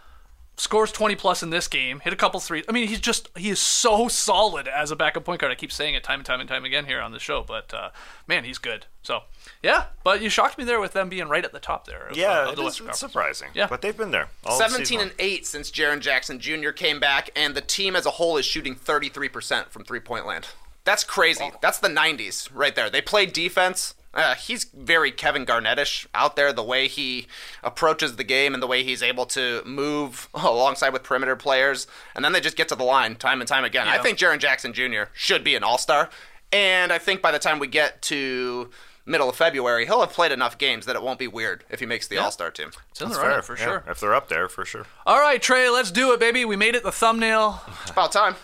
scores 0.58 0.92
20 0.92 1.16
plus 1.16 1.42
in 1.42 1.50
this 1.50 1.68
game, 1.68 2.00
hit 2.02 2.14
a 2.14 2.16
couple 2.16 2.40
threes. 2.40 2.64
I 2.70 2.72
mean, 2.72 2.88
he's 2.88 3.00
just 3.00 3.30
he 3.36 3.50
is 3.50 3.60
so 3.60 4.08
solid 4.08 4.68
as 4.68 4.92
a 4.92 4.96
backup 4.96 5.26
point 5.26 5.42
guard. 5.42 5.52
I 5.52 5.56
keep 5.56 5.72
saying 5.72 5.96
it 5.96 6.04
time 6.04 6.20
and 6.20 6.26
time 6.26 6.40
and 6.40 6.48
time 6.48 6.66
again 6.66 6.86
here 6.86 7.02
on 7.02 7.12
the 7.12 7.20
show, 7.20 7.44
but 7.44 7.74
uh, 7.74 7.90
man, 8.28 8.44
he's 8.44 8.58
good. 8.58 8.86
So 9.02 9.22
yeah, 9.64 9.86
but 10.04 10.22
you 10.22 10.30
shocked 10.30 10.58
me 10.58 10.64
there 10.64 10.80
with 10.80 10.94
them 10.94 11.10
being 11.10 11.28
right 11.30 11.44
at 11.44 11.52
the 11.52 11.60
top 11.60 11.88
there. 11.88 12.08
Of, 12.08 12.18
yeah, 12.18 12.42
uh, 12.42 12.44
of 12.44 12.54
it 12.54 12.56
the 12.58 12.62
is, 12.62 12.66
Western 12.66 12.90
it's 12.90 13.00
surprising. 13.00 13.50
Yeah. 13.54 13.68
but 13.68 13.82
they've 13.82 13.98
been 13.98 14.12
there. 14.12 14.28
All 14.46 14.58
17 14.58 14.98
long. 14.98 15.08
and 15.08 15.16
8 15.18 15.46
since 15.46 15.72
Jaren 15.72 16.00
Jackson 16.00 16.40
Jr. 16.40 16.70
came 16.70 17.00
back, 17.00 17.30
and 17.36 17.56
the 17.56 17.62
team 17.62 17.96
as 17.96 18.06
a 18.06 18.12
whole 18.12 18.38
is 18.38 18.46
shooting 18.46 18.76
33% 18.76 19.70
from 19.70 19.84
three 19.84 20.00
point 20.00 20.26
land. 20.26 20.48
That's 20.84 21.04
crazy. 21.04 21.52
That's 21.62 21.78
the 21.78 21.90
90s 21.90 22.50
right 22.54 22.76
there. 22.76 22.90
They 22.90 23.02
play 23.02 23.26
defense. 23.26 23.94
Uh, 24.14 24.36
he's 24.36 24.66
very 24.66 25.12
Kevin 25.12 25.46
Garnettish 25.46 26.06
out 26.14 26.36
there, 26.36 26.52
the 26.52 26.64
way 26.64 26.88
he 26.88 27.28
approaches 27.64 28.18
the 28.18 28.24
game 28.24 28.54
and 28.54 28.62
the 28.62 28.68
way 28.68 28.84
he's 28.84 29.02
able 29.02 29.26
to 29.28 29.62
move 29.66 30.28
alongside 30.34 30.90
with 30.90 31.04
perimeter 31.04 31.36
players. 31.36 31.88
And 32.16 32.24
then 32.26 32.34
they 32.34 32.42
just 32.42 32.58
get 32.58 32.68
to 32.70 32.76
the 32.76 32.84
line 32.84 33.16
time 33.16 33.40
and 33.42 33.48
time 33.48 33.64
again. 33.64 33.88
I 33.88 34.00
think 34.00 34.18
Jaren 34.18 34.40
Jackson 34.40 34.74
Jr. 34.74 35.04
should 35.14 35.44
be 35.44 35.56
an 35.56 35.64
all 35.64 35.78
star. 35.78 36.10
And 36.52 36.92
I 36.92 36.98
think 36.98 37.22
by 37.22 37.32
the 37.32 37.40
time 37.40 37.60
we 37.60 37.68
get 37.68 38.02
to 38.04 38.70
middle 39.06 39.30
of 39.30 39.36
February, 39.36 39.86
he'll 39.86 40.02
have 40.02 40.12
played 40.12 40.32
enough 40.34 40.58
games 40.58 40.86
that 40.86 40.96
it 40.96 41.02
won't 41.02 41.18
be 41.18 41.28
weird 41.28 41.64
if 41.70 41.80
he 41.80 41.86
makes 41.86 42.08
the 42.08 42.18
all 42.18 42.32
star 42.32 42.52
team. 42.52 42.72
It's 42.92 43.02
in 43.02 43.08
the 43.08 43.16
That's 43.16 43.24
running 43.24 43.36
fair, 43.36 43.42
for 43.44 43.58
yeah. 43.58 43.64
sure. 43.64 43.84
If 43.88 44.00
they're 44.02 44.14
up 44.14 44.28
there, 44.28 44.50
for 44.50 44.66
sure. 44.66 44.86
All 45.06 45.20
right, 45.20 45.42
Trey, 45.42 45.70
let's 45.70 45.92
do 45.92 46.12
it, 46.12 46.20
baby. 46.20 46.44
We 46.44 46.58
made 46.58 46.76
it 46.76 46.84
the 46.84 46.92
thumbnail. 46.92 47.62
It's 47.84 47.92
about 47.92 48.12
time. 48.12 48.36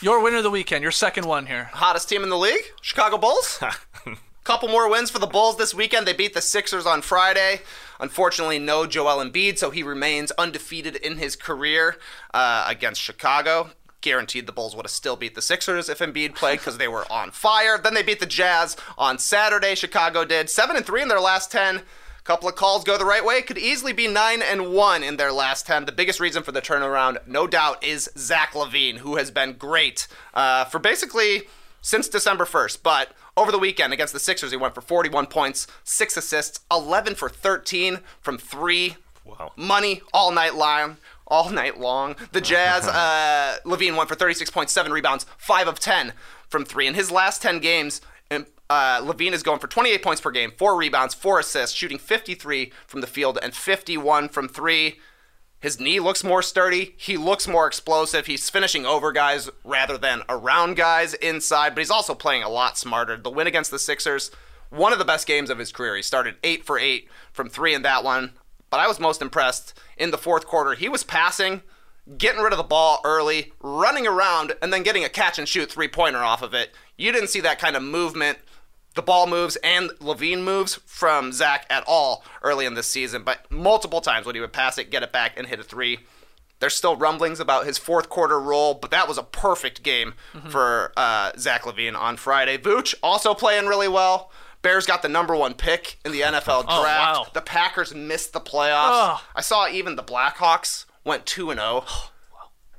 Your 0.00 0.22
winner 0.22 0.38
of 0.38 0.42
the 0.42 0.50
weekend, 0.50 0.82
your 0.82 0.90
second 0.92 1.24
one 1.26 1.46
here. 1.46 1.70
hottest 1.72 2.08
team 2.08 2.22
in 2.22 2.28
the 2.28 2.36
league, 2.36 2.64
Chicago 2.82 3.16
Bulls. 3.16 3.62
Couple 4.44 4.68
more 4.68 4.90
wins 4.90 5.10
for 5.10 5.18
the 5.18 5.26
Bulls 5.26 5.56
this 5.56 5.72
weekend. 5.72 6.06
They 6.06 6.12
beat 6.12 6.34
the 6.34 6.42
Sixers 6.42 6.84
on 6.84 7.00
Friday. 7.00 7.62
Unfortunately, 7.98 8.58
no 8.58 8.84
Joel 8.84 9.24
Embiid, 9.24 9.56
so 9.56 9.70
he 9.70 9.82
remains 9.82 10.32
undefeated 10.32 10.96
in 10.96 11.16
his 11.16 11.34
career 11.34 11.96
uh, 12.34 12.66
against 12.68 13.00
Chicago. 13.00 13.70
Guaranteed 14.02 14.46
the 14.46 14.52
Bulls 14.52 14.76
would 14.76 14.84
have 14.84 14.90
still 14.90 15.16
beat 15.16 15.34
the 15.34 15.40
Sixers 15.40 15.88
if 15.88 16.00
Embiid 16.00 16.34
played 16.34 16.58
because 16.58 16.76
they 16.76 16.88
were 16.88 17.10
on 17.10 17.30
fire. 17.30 17.78
Then 17.78 17.94
they 17.94 18.02
beat 18.02 18.20
the 18.20 18.26
Jazz 18.26 18.76
on 18.98 19.18
Saturday. 19.18 19.74
Chicago 19.74 20.26
did 20.26 20.50
seven 20.50 20.76
and 20.76 20.84
three 20.84 21.00
in 21.00 21.08
their 21.08 21.20
last 21.20 21.50
ten. 21.50 21.76
A 21.76 21.82
Couple 22.24 22.46
of 22.46 22.54
calls 22.54 22.84
go 22.84 22.98
the 22.98 23.06
right 23.06 23.24
way. 23.24 23.40
Could 23.40 23.56
easily 23.56 23.94
be 23.94 24.08
nine 24.08 24.42
and 24.42 24.74
one 24.74 25.02
in 25.02 25.16
their 25.16 25.32
last 25.32 25.66
ten. 25.66 25.86
The 25.86 25.92
biggest 25.92 26.20
reason 26.20 26.42
for 26.42 26.52
the 26.52 26.60
turnaround, 26.60 27.26
no 27.26 27.46
doubt, 27.46 27.82
is 27.82 28.10
Zach 28.18 28.52
LaVine, 28.52 28.98
who 28.98 29.16
has 29.16 29.30
been 29.30 29.54
great 29.54 30.06
uh, 30.34 30.66
for 30.66 30.78
basically 30.78 31.44
since 31.80 32.08
December 32.08 32.44
1st. 32.44 32.78
But 32.82 33.12
over 33.36 33.50
the 33.50 33.58
weekend 33.58 33.92
against 33.92 34.12
the 34.12 34.20
Sixers, 34.20 34.50
he 34.50 34.56
went 34.56 34.74
for 34.74 34.80
41 34.80 35.26
points, 35.26 35.66
six 35.82 36.16
assists, 36.16 36.60
11 36.70 37.14
for 37.14 37.28
13 37.28 38.00
from 38.20 38.38
three. 38.38 38.96
Wow. 39.24 39.52
Money 39.56 40.02
all 40.12 40.30
night 40.30 40.54
long. 40.54 40.98
All 41.26 41.50
night 41.50 41.80
long. 41.80 42.16
The 42.32 42.40
Jazz, 42.40 42.86
uh, 42.88 43.58
LaVine 43.64 43.96
went 43.96 44.08
for 44.08 44.14
36.7 44.14 44.90
rebounds, 44.90 45.26
5 45.38 45.68
of 45.68 45.80
10 45.80 46.12
from 46.48 46.64
3. 46.64 46.86
In 46.86 46.94
his 46.94 47.10
last 47.10 47.42
10 47.42 47.58
games, 47.60 48.00
um, 48.30 48.46
uh, 48.70 49.00
LaVine 49.00 49.32
is 49.32 49.42
going 49.42 49.58
for 49.58 49.66
28 49.66 50.02
points 50.02 50.20
per 50.20 50.30
game, 50.30 50.52
4 50.56 50.76
rebounds, 50.76 51.14
4 51.14 51.40
assists, 51.40 51.74
shooting 51.74 51.98
53 51.98 52.72
from 52.86 53.00
the 53.00 53.06
field 53.06 53.38
and 53.42 53.54
51 53.54 54.28
from 54.28 54.48
3. 54.48 54.98
His 55.64 55.80
knee 55.80 55.98
looks 55.98 56.22
more 56.22 56.42
sturdy. 56.42 56.94
He 56.98 57.16
looks 57.16 57.48
more 57.48 57.66
explosive. 57.66 58.26
He's 58.26 58.50
finishing 58.50 58.84
over 58.84 59.12
guys 59.12 59.48
rather 59.64 59.96
than 59.96 60.20
around 60.28 60.76
guys 60.76 61.14
inside, 61.14 61.70
but 61.70 61.78
he's 61.78 61.90
also 61.90 62.14
playing 62.14 62.42
a 62.42 62.50
lot 62.50 62.76
smarter. 62.76 63.16
The 63.16 63.30
win 63.30 63.46
against 63.46 63.70
the 63.70 63.78
Sixers, 63.78 64.30
one 64.68 64.92
of 64.92 64.98
the 64.98 65.06
best 65.06 65.26
games 65.26 65.48
of 65.48 65.56
his 65.56 65.72
career. 65.72 65.96
He 65.96 66.02
started 66.02 66.36
eight 66.44 66.66
for 66.66 66.78
eight 66.78 67.08
from 67.32 67.48
three 67.48 67.72
in 67.72 67.80
that 67.80 68.04
one. 68.04 68.34
But 68.68 68.80
I 68.80 68.86
was 68.86 69.00
most 69.00 69.22
impressed 69.22 69.72
in 69.96 70.10
the 70.10 70.18
fourth 70.18 70.46
quarter. 70.46 70.74
He 70.74 70.90
was 70.90 71.02
passing, 71.02 71.62
getting 72.18 72.42
rid 72.42 72.52
of 72.52 72.58
the 72.58 72.62
ball 72.62 73.00
early, 73.02 73.54
running 73.62 74.06
around, 74.06 74.52
and 74.60 74.70
then 74.70 74.82
getting 74.82 75.04
a 75.04 75.08
catch 75.08 75.38
and 75.38 75.48
shoot 75.48 75.72
three 75.72 75.88
pointer 75.88 76.18
off 76.18 76.42
of 76.42 76.52
it. 76.52 76.74
You 76.98 77.10
didn't 77.10 77.28
see 77.28 77.40
that 77.40 77.58
kind 77.58 77.74
of 77.74 77.82
movement 77.82 78.36
the 78.94 79.02
ball 79.02 79.26
moves 79.26 79.56
and 79.56 79.90
LaVine 80.00 80.42
moves 80.42 80.76
from 80.86 81.32
Zach 81.32 81.66
at 81.70 81.84
all 81.86 82.24
early 82.42 82.64
in 82.66 82.74
this 82.74 82.86
season, 82.86 83.22
but 83.24 83.50
multiple 83.50 84.00
times 84.00 84.26
when 84.26 84.34
he 84.34 84.40
would 84.40 84.52
pass 84.52 84.78
it, 84.78 84.90
get 84.90 85.02
it 85.02 85.12
back, 85.12 85.32
and 85.36 85.46
hit 85.48 85.58
a 85.60 85.64
three. 85.64 85.98
There's 86.60 86.74
still 86.74 86.96
rumblings 86.96 87.40
about 87.40 87.66
his 87.66 87.76
fourth 87.78 88.08
quarter 88.08 88.40
role, 88.40 88.74
but 88.74 88.90
that 88.92 89.08
was 89.08 89.18
a 89.18 89.22
perfect 89.22 89.82
game 89.82 90.14
Mm-hmm. 90.32 90.48
for 90.48 90.92
uh, 90.96 91.32
Zach 91.36 91.62
LaVine 91.62 91.96
on 91.98 92.16
Friday. 92.16 92.56
Vooch 92.56 92.94
also 93.02 93.34
playing 93.34 93.66
really 93.66 93.88
well. 93.88 94.30
Bears 94.62 94.86
got 94.86 95.02
the 95.02 95.08
number 95.08 95.36
one 95.36 95.52
pick 95.54 95.98
in 96.06 96.12
the 96.12 96.20
NFL 96.22 96.62
draft. 96.64 96.68
Oh, 96.70 96.82
wow. 96.82 97.26
The 97.34 97.42
Packers 97.42 97.94
missed 97.94 98.32
the 98.32 98.40
playoffs. 98.40 98.88
Oh. 99.18 99.22
I 99.34 99.40
saw 99.42 99.68
even 99.68 99.96
the 99.96 100.02
Blackhawks 100.02 100.86
went 101.04 101.26
two 101.26 101.50
and 101.50 101.58
zero. 101.60 101.84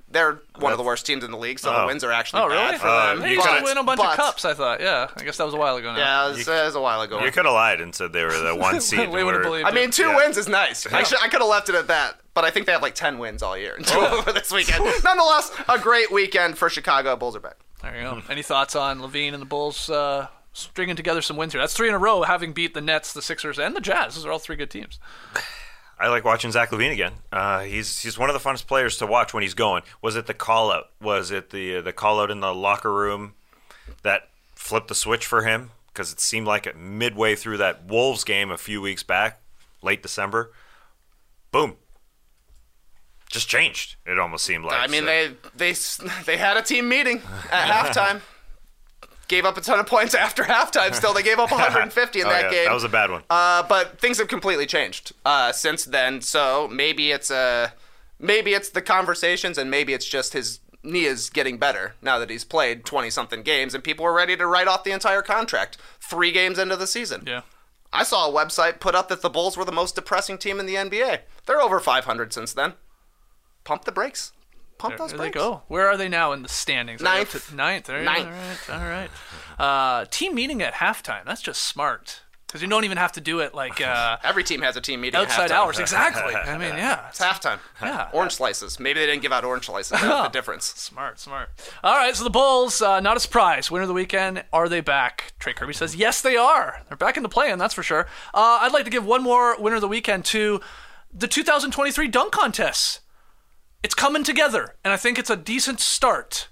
They're 0.08 0.40
one 0.60 0.72
of 0.72 0.78
the 0.78 0.84
worst 0.84 1.06
teams 1.06 1.24
in 1.24 1.32
the 1.32 1.38
league, 1.38 1.60
so 1.60 1.72
the 1.72 1.82
Oh. 1.82 1.86
wins 1.88 2.04
are 2.04 2.12
actually 2.12 2.44
Oh, 2.44 2.50
bad 2.50 2.80
for 2.80 2.88
Uh, 2.88 3.08
them. 3.16 3.22
They 3.22 3.30
you 3.30 3.36
used 3.36 3.46
to 3.48 3.54
could've- 3.54 3.66
win 3.66 3.78
a 3.78 3.84
bunch 3.84 4.00
but- 4.00 4.12
of 4.12 4.16
cups. 4.18 4.46
I 4.46 4.54
thought. 4.54 4.80
Yeah, 4.80 5.08
I 5.18 5.24
guess 5.24 5.36
that 5.38 5.46
was 5.46 5.54
a 5.54 5.58
while 5.58 5.76
ago 5.76 5.92
now. 5.92 5.98
Yeah, 5.98 6.26
it 6.28 6.30
was, 6.38 6.48
it 6.48 6.52
was 6.66 6.76
a 6.76 6.80
while 6.80 7.02
ago. 7.02 7.20
You 7.24 7.32
could 7.32 7.46
have 7.46 7.54
lied 7.54 7.82
and 7.82 7.94
said 7.94 8.14
they 8.14 8.24
were 8.24 8.32
the 8.38 8.56
one 8.56 8.80
seed. 8.82 9.10
we 9.10 9.24
would 9.24 9.34
have 9.34 9.44
We're- 9.44 9.44
believed. 9.64 9.68
I 9.68 9.72
mean, 9.72 9.92
two 9.92 10.04
Yeah. 10.10 10.16
wins 10.16 10.38
is 10.38 10.48
nice. 10.48 10.86
I, 10.88 11.04
should, 11.04 11.18
I 11.22 11.28
could 11.28 11.42
have 11.42 11.50
left 11.50 11.70
it 11.70 11.76
at 11.76 11.88
that, 11.88 12.16
but 12.34 12.46
I 12.46 12.52
think 12.52 12.66
they 12.68 12.72
have 12.72 12.82
like 12.84 12.96
ten 12.96 13.18
wins 13.18 13.42
all 13.44 13.58
year. 13.58 13.76
And 13.76 13.86
two 13.86 14.00
of 14.00 14.26
this 14.34 14.52
weekend. 14.52 14.86
Nonetheless, 15.04 15.52
a 15.68 15.80
great 15.80 16.12
weekend 16.12 16.58
for 16.58 16.70
Chicago. 16.70 17.16
Bulls 17.16 17.36
are 17.36 17.40
back. 17.42 17.58
There 17.82 17.96
you 17.96 18.04
go. 18.04 18.22
Any 18.30 18.42
thoughts 18.44 18.76
on 18.76 19.00
LaVine 19.02 19.34
and 19.34 19.42
the 19.42 19.46
Bulls 19.46 19.90
uh, 19.90 20.28
stringing 20.54 20.96
together 20.96 21.22
some 21.22 21.36
wins 21.36 21.52
here? 21.54 21.62
That's 21.62 21.74
three 21.74 21.90
in 21.90 21.94
a 21.94 22.00
row, 22.00 22.24
having 22.24 22.54
beat 22.54 22.74
the 22.74 22.82
Nets, 22.82 23.12
the 23.12 23.22
Sixers, 23.22 23.60
and 23.60 23.76
the 23.76 23.82
Jazz. 23.82 24.16
Those 24.16 24.26
are 24.26 24.32
all 24.32 24.40
three 24.40 24.56
good 24.56 24.70
teams. 24.72 24.98
I 26.00 26.10
like 26.10 26.26
watching 26.26 26.52
Zach 26.52 26.72
LaVine 26.72 26.92
again. 26.92 27.14
Uh, 27.32 27.62
he's 27.62 28.00
he's 28.02 28.18
one 28.18 28.30
of 28.30 28.34
the 28.34 28.50
funnest 28.50 28.68
players 28.68 28.98
to 28.98 29.06
watch 29.08 29.34
when 29.34 29.44
he's 29.44 29.54
going. 29.54 29.84
Was 30.02 30.16
it 30.16 30.26
the 30.28 30.34
call 30.34 30.72
out? 30.72 30.90
Was 31.02 31.32
it 31.32 31.52
the 31.52 31.80
the 31.82 31.94
call 31.94 32.20
out 32.20 32.30
in 32.32 32.42
the 32.42 32.54
locker 32.54 32.94
room 32.94 33.34
that 34.04 34.30
flipped 34.56 34.90
the 34.90 34.96
switch 34.96 35.26
for 35.26 35.44
him? 35.44 35.72
Because 35.88 36.12
it 36.12 36.20
seemed 36.20 36.46
like 36.48 36.68
it 36.68 36.76
midway 36.76 37.36
through 37.36 37.58
that 37.58 37.86
Wolves 37.86 38.26
game 38.26 38.52
a 38.52 38.58
few 38.58 38.82
weeks 38.82 39.04
back, 39.04 39.40
late 39.82 40.02
December, 40.04 40.52
boom, 41.52 41.78
just 43.30 43.48
changed. 43.48 43.96
It 44.06 44.20
almost 44.20 44.44
seemed 44.44 44.66
like. 44.66 44.78
I 44.78 44.88
mean, 44.88 45.04
So- 45.04 45.06
they 45.06 45.36
they 45.56 45.74
they 46.26 46.38
had 46.38 46.58
a 46.58 46.62
team 46.62 46.90
meeting 46.90 47.22
at 47.52 47.70
halftime. 47.94 48.22
Gave 49.28 49.46
up 49.46 49.58
a 49.58 49.62
ton 49.62 49.80
of 49.80 49.88
points 49.88 50.14
after 50.26 50.44
halftime. 50.44 50.94
Still, 50.94 51.14
they 51.14 51.24
gave 51.24 51.40
up 51.40 51.52
150 51.52 52.20
in 52.20 52.26
Oh, 52.26 52.30
that 52.30 52.44
yeah, 52.46 52.52
game. 52.52 52.66
That 52.66 52.74
was 52.74 52.84
a 52.84 52.90
bad 52.90 53.10
one. 53.12 53.24
Uh, 53.30 53.64
but 53.64 54.00
things 54.00 54.18
have 54.20 54.28
completely 54.28 54.66
changed 54.66 55.14
uh, 55.26 55.52
since 55.52 55.86
then. 55.86 56.22
So 56.22 56.68
maybe 56.72 57.12
it's 57.12 57.32
uh, 57.32 57.70
maybe 58.20 58.54
it's 58.54 58.70
the 58.70 58.82
conversations, 58.82 59.58
and 59.58 59.72
maybe 59.72 59.94
it's 59.94 60.06
just 60.06 60.34
his 60.34 60.60
knee 60.84 61.06
is 61.06 61.32
getting 61.32 61.58
better 61.58 61.96
now 62.04 62.20
that 62.20 62.30
he's 62.30 62.44
played 62.44 62.86
twenty 62.86 63.10
something 63.10 63.42
games, 63.42 63.74
and 63.74 63.84
people 63.84 64.06
are 64.06 64.14
ready 64.14 64.38
to 64.38 64.46
write 64.46 64.68
off 64.68 64.84
the 64.84 64.92
entire 64.92 65.22
contract 65.24 65.78
three 66.00 66.32
games 66.32 66.60
into 66.60 66.76
the 66.76 66.88
season. 66.88 67.24
Yeah. 67.26 67.42
I 67.94 68.04
saw 68.04 68.30
a 68.30 68.34
website 68.34 68.80
put 68.82 68.94
up 68.94 69.08
that 69.10 69.22
the 69.22 69.30
Bulls 69.30 69.56
were 69.56 69.64
the 69.66 69.72
most 69.72 69.96
depressing 69.96 70.38
team 70.38 70.60
in 70.60 70.66
the 70.66 70.76
NBA. 70.76 71.20
They're 71.46 71.62
over 71.62 71.80
500 71.80 72.34
since 72.34 72.52
then. 72.52 72.74
Pump 73.64 73.86
the 73.86 73.92
brakes. 73.94 74.34
Pump 74.78 74.92
There, 74.92 74.98
those 74.98 75.10
there 75.12 75.18
they 75.18 75.24
brakes. 75.32 75.36
go. 75.36 75.64
Where 75.68 75.88
are 75.88 75.98
they 75.98 76.10
now 76.10 76.32
in 76.34 76.44
the 76.44 76.50
standings? 76.50 77.00
They 77.02 77.06
Ninth. 77.06 77.54
Ninth. 77.54 77.86
There. 77.86 78.04
Ninth. 78.04 78.70
All 78.70 78.80
right. 78.80 78.82
All 78.82 78.88
right. 78.88 79.10
Uh, 80.02 80.06
team 80.06 80.36
meeting 80.36 80.62
at 80.62 80.74
halftime. 80.74 81.26
That's 81.26 81.42
just 81.42 81.62
smart. 81.64 82.22
Because 82.48 82.62
you 82.62 82.68
don't 82.70 82.86
even 82.86 82.98
have 82.98 83.12
to 83.14 83.22
do 83.22 83.40
it 83.40 83.54
like 83.54 83.82
uh, 83.82 84.16
Every 84.24 84.44
team 84.44 84.62
has 84.62 84.78
a 84.78 84.82
team 84.82 85.02
meeting 85.02 85.20
outside 85.20 85.52
hours. 85.52 85.78
Exactly. 85.78 86.34
I 86.36 86.58
mean, 86.58 86.70
yeah. 86.78 87.10
It's 87.10 87.20
halftime. 87.20 87.60
Yeah. 87.82 88.10
Orange 88.14 88.34
slices. 88.34 88.80
Maybe 88.80 89.00
they 89.02 89.08
didn't 89.08 89.24
give 89.24 89.34
out 89.34 89.44
orange 89.44 89.66
slices. 89.66 89.92
That's 89.92 90.04
the 90.04 90.30
difference. 90.32 90.66
Smart, 90.66 91.20
smart. 91.20 91.50
All 91.84 91.96
right, 91.96 92.16
so 92.16 92.24
the 92.24 92.30
Bulls, 92.30 92.82
uh, 92.82 93.02
not 93.02 93.18
a 93.18 93.20
surprise. 93.20 93.70
Winner 93.70 93.82
of 93.84 93.88
the 93.90 93.94
weekend, 93.94 94.46
are 94.54 94.70
they 94.70 94.80
back? 94.80 95.34
Trey 95.40 95.52
Kirby 95.54 95.74
says, 95.74 95.98
yes, 95.98 96.22
they 96.22 96.38
are. 96.38 96.82
They're 96.88 96.96
back 96.98 97.18
in 97.18 97.24
the 97.24 97.30
play-in, 97.30 97.60
that's 97.60 97.74
for 97.74 97.84
sure. 97.84 98.08
Uh, 98.34 98.60
I'd 98.62 98.72
like 98.72 98.86
to 98.86 98.92
give 98.92 99.06
one 99.06 99.22
more 99.24 99.60
winner 99.60 99.76
of 99.76 99.82
the 99.82 99.88
weekend 99.90 100.24
to 100.26 100.62
the 101.14 101.28
2023 101.28 102.08
dunk 102.08 102.32
contests. 102.32 103.02
It's 103.86 103.94
coming 103.94 104.24
together, 104.24 104.74
and 104.84 104.92
I 104.92 104.98
think 104.98 105.20
it's 105.20 105.30
a 105.30 105.36
decent 105.36 105.80
start. 105.80 106.48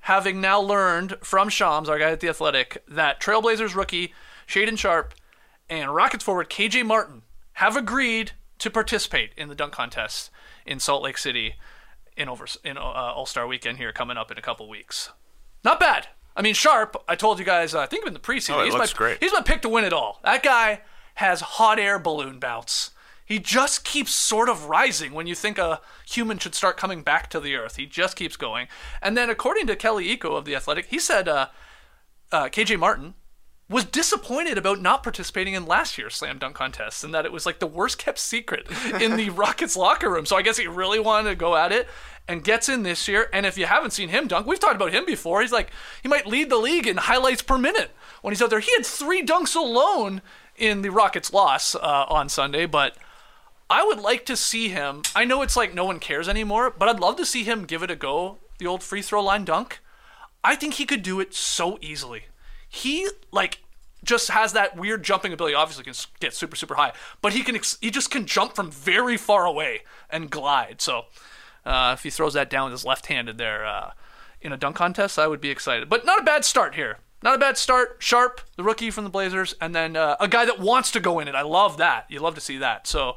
Having 0.00 0.42
now 0.42 0.60
learned 0.60 1.16
from 1.22 1.48
Shams, 1.48 1.88
our 1.88 1.98
guy 1.98 2.10
at 2.10 2.20
the 2.20 2.28
Athletic, 2.28 2.84
that 2.86 3.22
Trailblazers 3.22 3.74
rookie 3.74 4.12
Shaedon 4.46 4.76
Sharpe 4.76 5.14
and 5.70 5.94
Rockets 5.94 6.22
forward 6.22 6.50
KJ 6.50 6.84
Martin 6.84 7.22
have 7.54 7.74
agreed 7.74 8.32
to 8.58 8.68
participate 8.70 9.30
in 9.34 9.48
the 9.48 9.54
dunk 9.54 9.72
contest 9.72 10.28
in 10.66 10.78
Salt 10.78 11.02
Lake 11.02 11.16
City 11.16 11.54
in 12.18 12.28
over 12.28 12.44
in 12.62 12.76
uh, 12.76 12.82
All 12.82 13.24
Star 13.24 13.46
Weekend 13.46 13.78
here 13.78 13.90
coming 13.90 14.18
up 14.18 14.30
in 14.30 14.36
a 14.36 14.42
couple 14.42 14.68
weeks. 14.68 15.08
Not 15.64 15.80
bad. 15.80 16.08
I 16.36 16.42
mean, 16.42 16.52
Sharpe. 16.52 17.02
I 17.08 17.14
told 17.16 17.38
you 17.38 17.46
guys. 17.46 17.74
uh, 17.74 17.80
I 17.80 17.86
think 17.86 18.06
in 18.06 18.12
the 18.12 18.20
preseason, 18.20 18.56
Oh, 18.60 18.64
he's 18.66 18.74
my 18.74 18.86
great. 18.94 19.22
he's 19.22 19.32
my 19.32 19.40
pick 19.40 19.62
to 19.62 19.70
win 19.70 19.84
it 19.84 19.94
all. 19.94 20.20
That 20.22 20.42
guy 20.42 20.82
has 21.14 21.40
hot 21.40 21.78
air 21.78 21.98
balloon 21.98 22.38
bounce. 22.38 22.90
He 23.24 23.38
just 23.38 23.84
keeps 23.84 24.14
sort 24.14 24.48
of 24.48 24.66
rising 24.66 25.12
when 25.12 25.26
you 25.26 25.34
think 25.34 25.56
a 25.56 25.80
human 26.06 26.38
should 26.38 26.54
start 26.54 26.76
coming 26.76 27.02
back 27.02 27.30
to 27.30 27.40
the 27.40 27.54
earth. 27.54 27.76
He 27.76 27.86
just 27.86 28.16
keeps 28.16 28.36
going. 28.36 28.68
And 29.00 29.16
then, 29.16 29.30
according 29.30 29.66
to 29.68 29.76
Kelly 29.76 30.14
Iko 30.14 30.36
of 30.36 30.44
the 30.44 30.54
Athletic, 30.54 30.86
he 30.86 30.98
said 30.98 31.26
uh, 31.26 31.48
uh, 32.30 32.44
KJ 32.44 32.78
Martin 32.78 33.14
was 33.68 33.84
disappointed 33.84 34.58
about 34.58 34.82
not 34.82 35.02
participating 35.02 35.54
in 35.54 35.64
last 35.64 35.96
year's 35.96 36.14
slam 36.14 36.38
dunk 36.38 36.54
contest 36.54 37.02
and 37.02 37.14
that 37.14 37.24
it 37.24 37.32
was 37.32 37.46
like 37.46 37.60
the 37.60 37.66
worst 37.66 37.96
kept 37.96 38.18
secret 38.18 38.68
in 39.00 39.16
the 39.16 39.30
Rockets 39.30 39.74
locker 39.74 40.10
room. 40.10 40.26
So 40.26 40.36
I 40.36 40.42
guess 40.42 40.58
he 40.58 40.66
really 40.66 41.00
wanted 41.00 41.30
to 41.30 41.34
go 41.34 41.56
at 41.56 41.72
it 41.72 41.88
and 42.28 42.44
gets 42.44 42.68
in 42.68 42.82
this 42.82 43.08
year. 43.08 43.28
And 43.32 43.46
if 43.46 43.56
you 43.56 43.64
haven't 43.64 43.92
seen 43.92 44.10
him 44.10 44.28
dunk, 44.28 44.46
we've 44.46 44.60
talked 44.60 44.76
about 44.76 44.92
him 44.92 45.06
before. 45.06 45.40
He's 45.40 45.52
like 45.52 45.70
he 46.02 46.08
might 46.08 46.26
lead 46.26 46.50
the 46.50 46.58
league 46.58 46.86
in 46.86 46.98
highlights 46.98 47.40
per 47.40 47.56
minute 47.56 47.90
when 48.20 48.32
he's 48.32 48.42
out 48.42 48.50
there. 48.50 48.60
He 48.60 48.72
had 48.76 48.84
three 48.84 49.24
dunks 49.24 49.56
alone 49.56 50.20
in 50.56 50.82
the 50.82 50.90
Rockets 50.90 51.32
loss 51.32 51.74
uh, 51.74 52.04
on 52.08 52.28
Sunday, 52.28 52.66
but 52.66 52.96
I 53.70 53.84
would 53.84 53.98
like 53.98 54.26
to 54.26 54.36
see 54.36 54.68
him. 54.68 55.02
I 55.14 55.24
know 55.24 55.42
it's 55.42 55.56
like 55.56 55.74
no 55.74 55.84
one 55.84 55.98
cares 55.98 56.28
anymore, 56.28 56.70
but 56.70 56.88
I'd 56.88 57.00
love 57.00 57.16
to 57.16 57.26
see 57.26 57.44
him 57.44 57.64
give 57.64 57.82
it 57.82 57.90
a 57.90 57.96
go. 57.96 58.38
The 58.58 58.66
old 58.66 58.82
free 58.82 59.02
throw 59.02 59.22
line 59.22 59.44
dunk. 59.44 59.80
I 60.42 60.54
think 60.54 60.74
he 60.74 60.86
could 60.86 61.02
do 61.02 61.20
it 61.20 61.34
so 61.34 61.78
easily. 61.80 62.24
He 62.68 63.08
like 63.32 63.60
just 64.04 64.30
has 64.30 64.52
that 64.52 64.76
weird 64.76 65.02
jumping 65.02 65.32
ability. 65.32 65.54
Obviously, 65.54 65.84
can 65.84 65.94
get 66.20 66.34
super 66.34 66.56
super 66.56 66.74
high, 66.74 66.92
but 67.22 67.32
he 67.32 67.42
can 67.42 67.58
he 67.80 67.90
just 67.90 68.10
can 68.10 68.26
jump 68.26 68.54
from 68.54 68.70
very 68.70 69.16
far 69.16 69.46
away 69.46 69.82
and 70.10 70.30
glide. 70.30 70.80
So 70.80 71.06
uh, 71.64 71.92
if 71.96 72.02
he 72.02 72.10
throws 72.10 72.34
that 72.34 72.50
down 72.50 72.64
with 72.64 72.72
his 72.72 72.84
left 72.84 73.06
handed 73.06 73.38
there 73.38 73.64
uh, 73.64 73.92
in 74.40 74.52
a 74.52 74.56
dunk 74.56 74.76
contest, 74.76 75.18
I 75.18 75.26
would 75.26 75.40
be 75.40 75.50
excited. 75.50 75.88
But 75.88 76.04
not 76.04 76.20
a 76.20 76.24
bad 76.24 76.44
start 76.44 76.74
here. 76.74 76.98
Not 77.22 77.36
a 77.36 77.38
bad 77.38 77.56
start. 77.56 77.96
Sharpe, 78.00 78.42
the 78.56 78.62
rookie 78.62 78.90
from 78.90 79.04
the 79.04 79.10
Blazers, 79.10 79.54
and 79.58 79.74
then 79.74 79.96
uh, 79.96 80.16
a 80.20 80.28
guy 80.28 80.44
that 80.44 80.60
wants 80.60 80.90
to 80.90 81.00
go 81.00 81.20
in 81.20 81.26
it. 81.26 81.34
I 81.34 81.40
love 81.40 81.78
that. 81.78 82.04
You 82.10 82.20
love 82.20 82.34
to 82.34 82.40
see 82.40 82.58
that. 82.58 82.86
So 82.86 83.16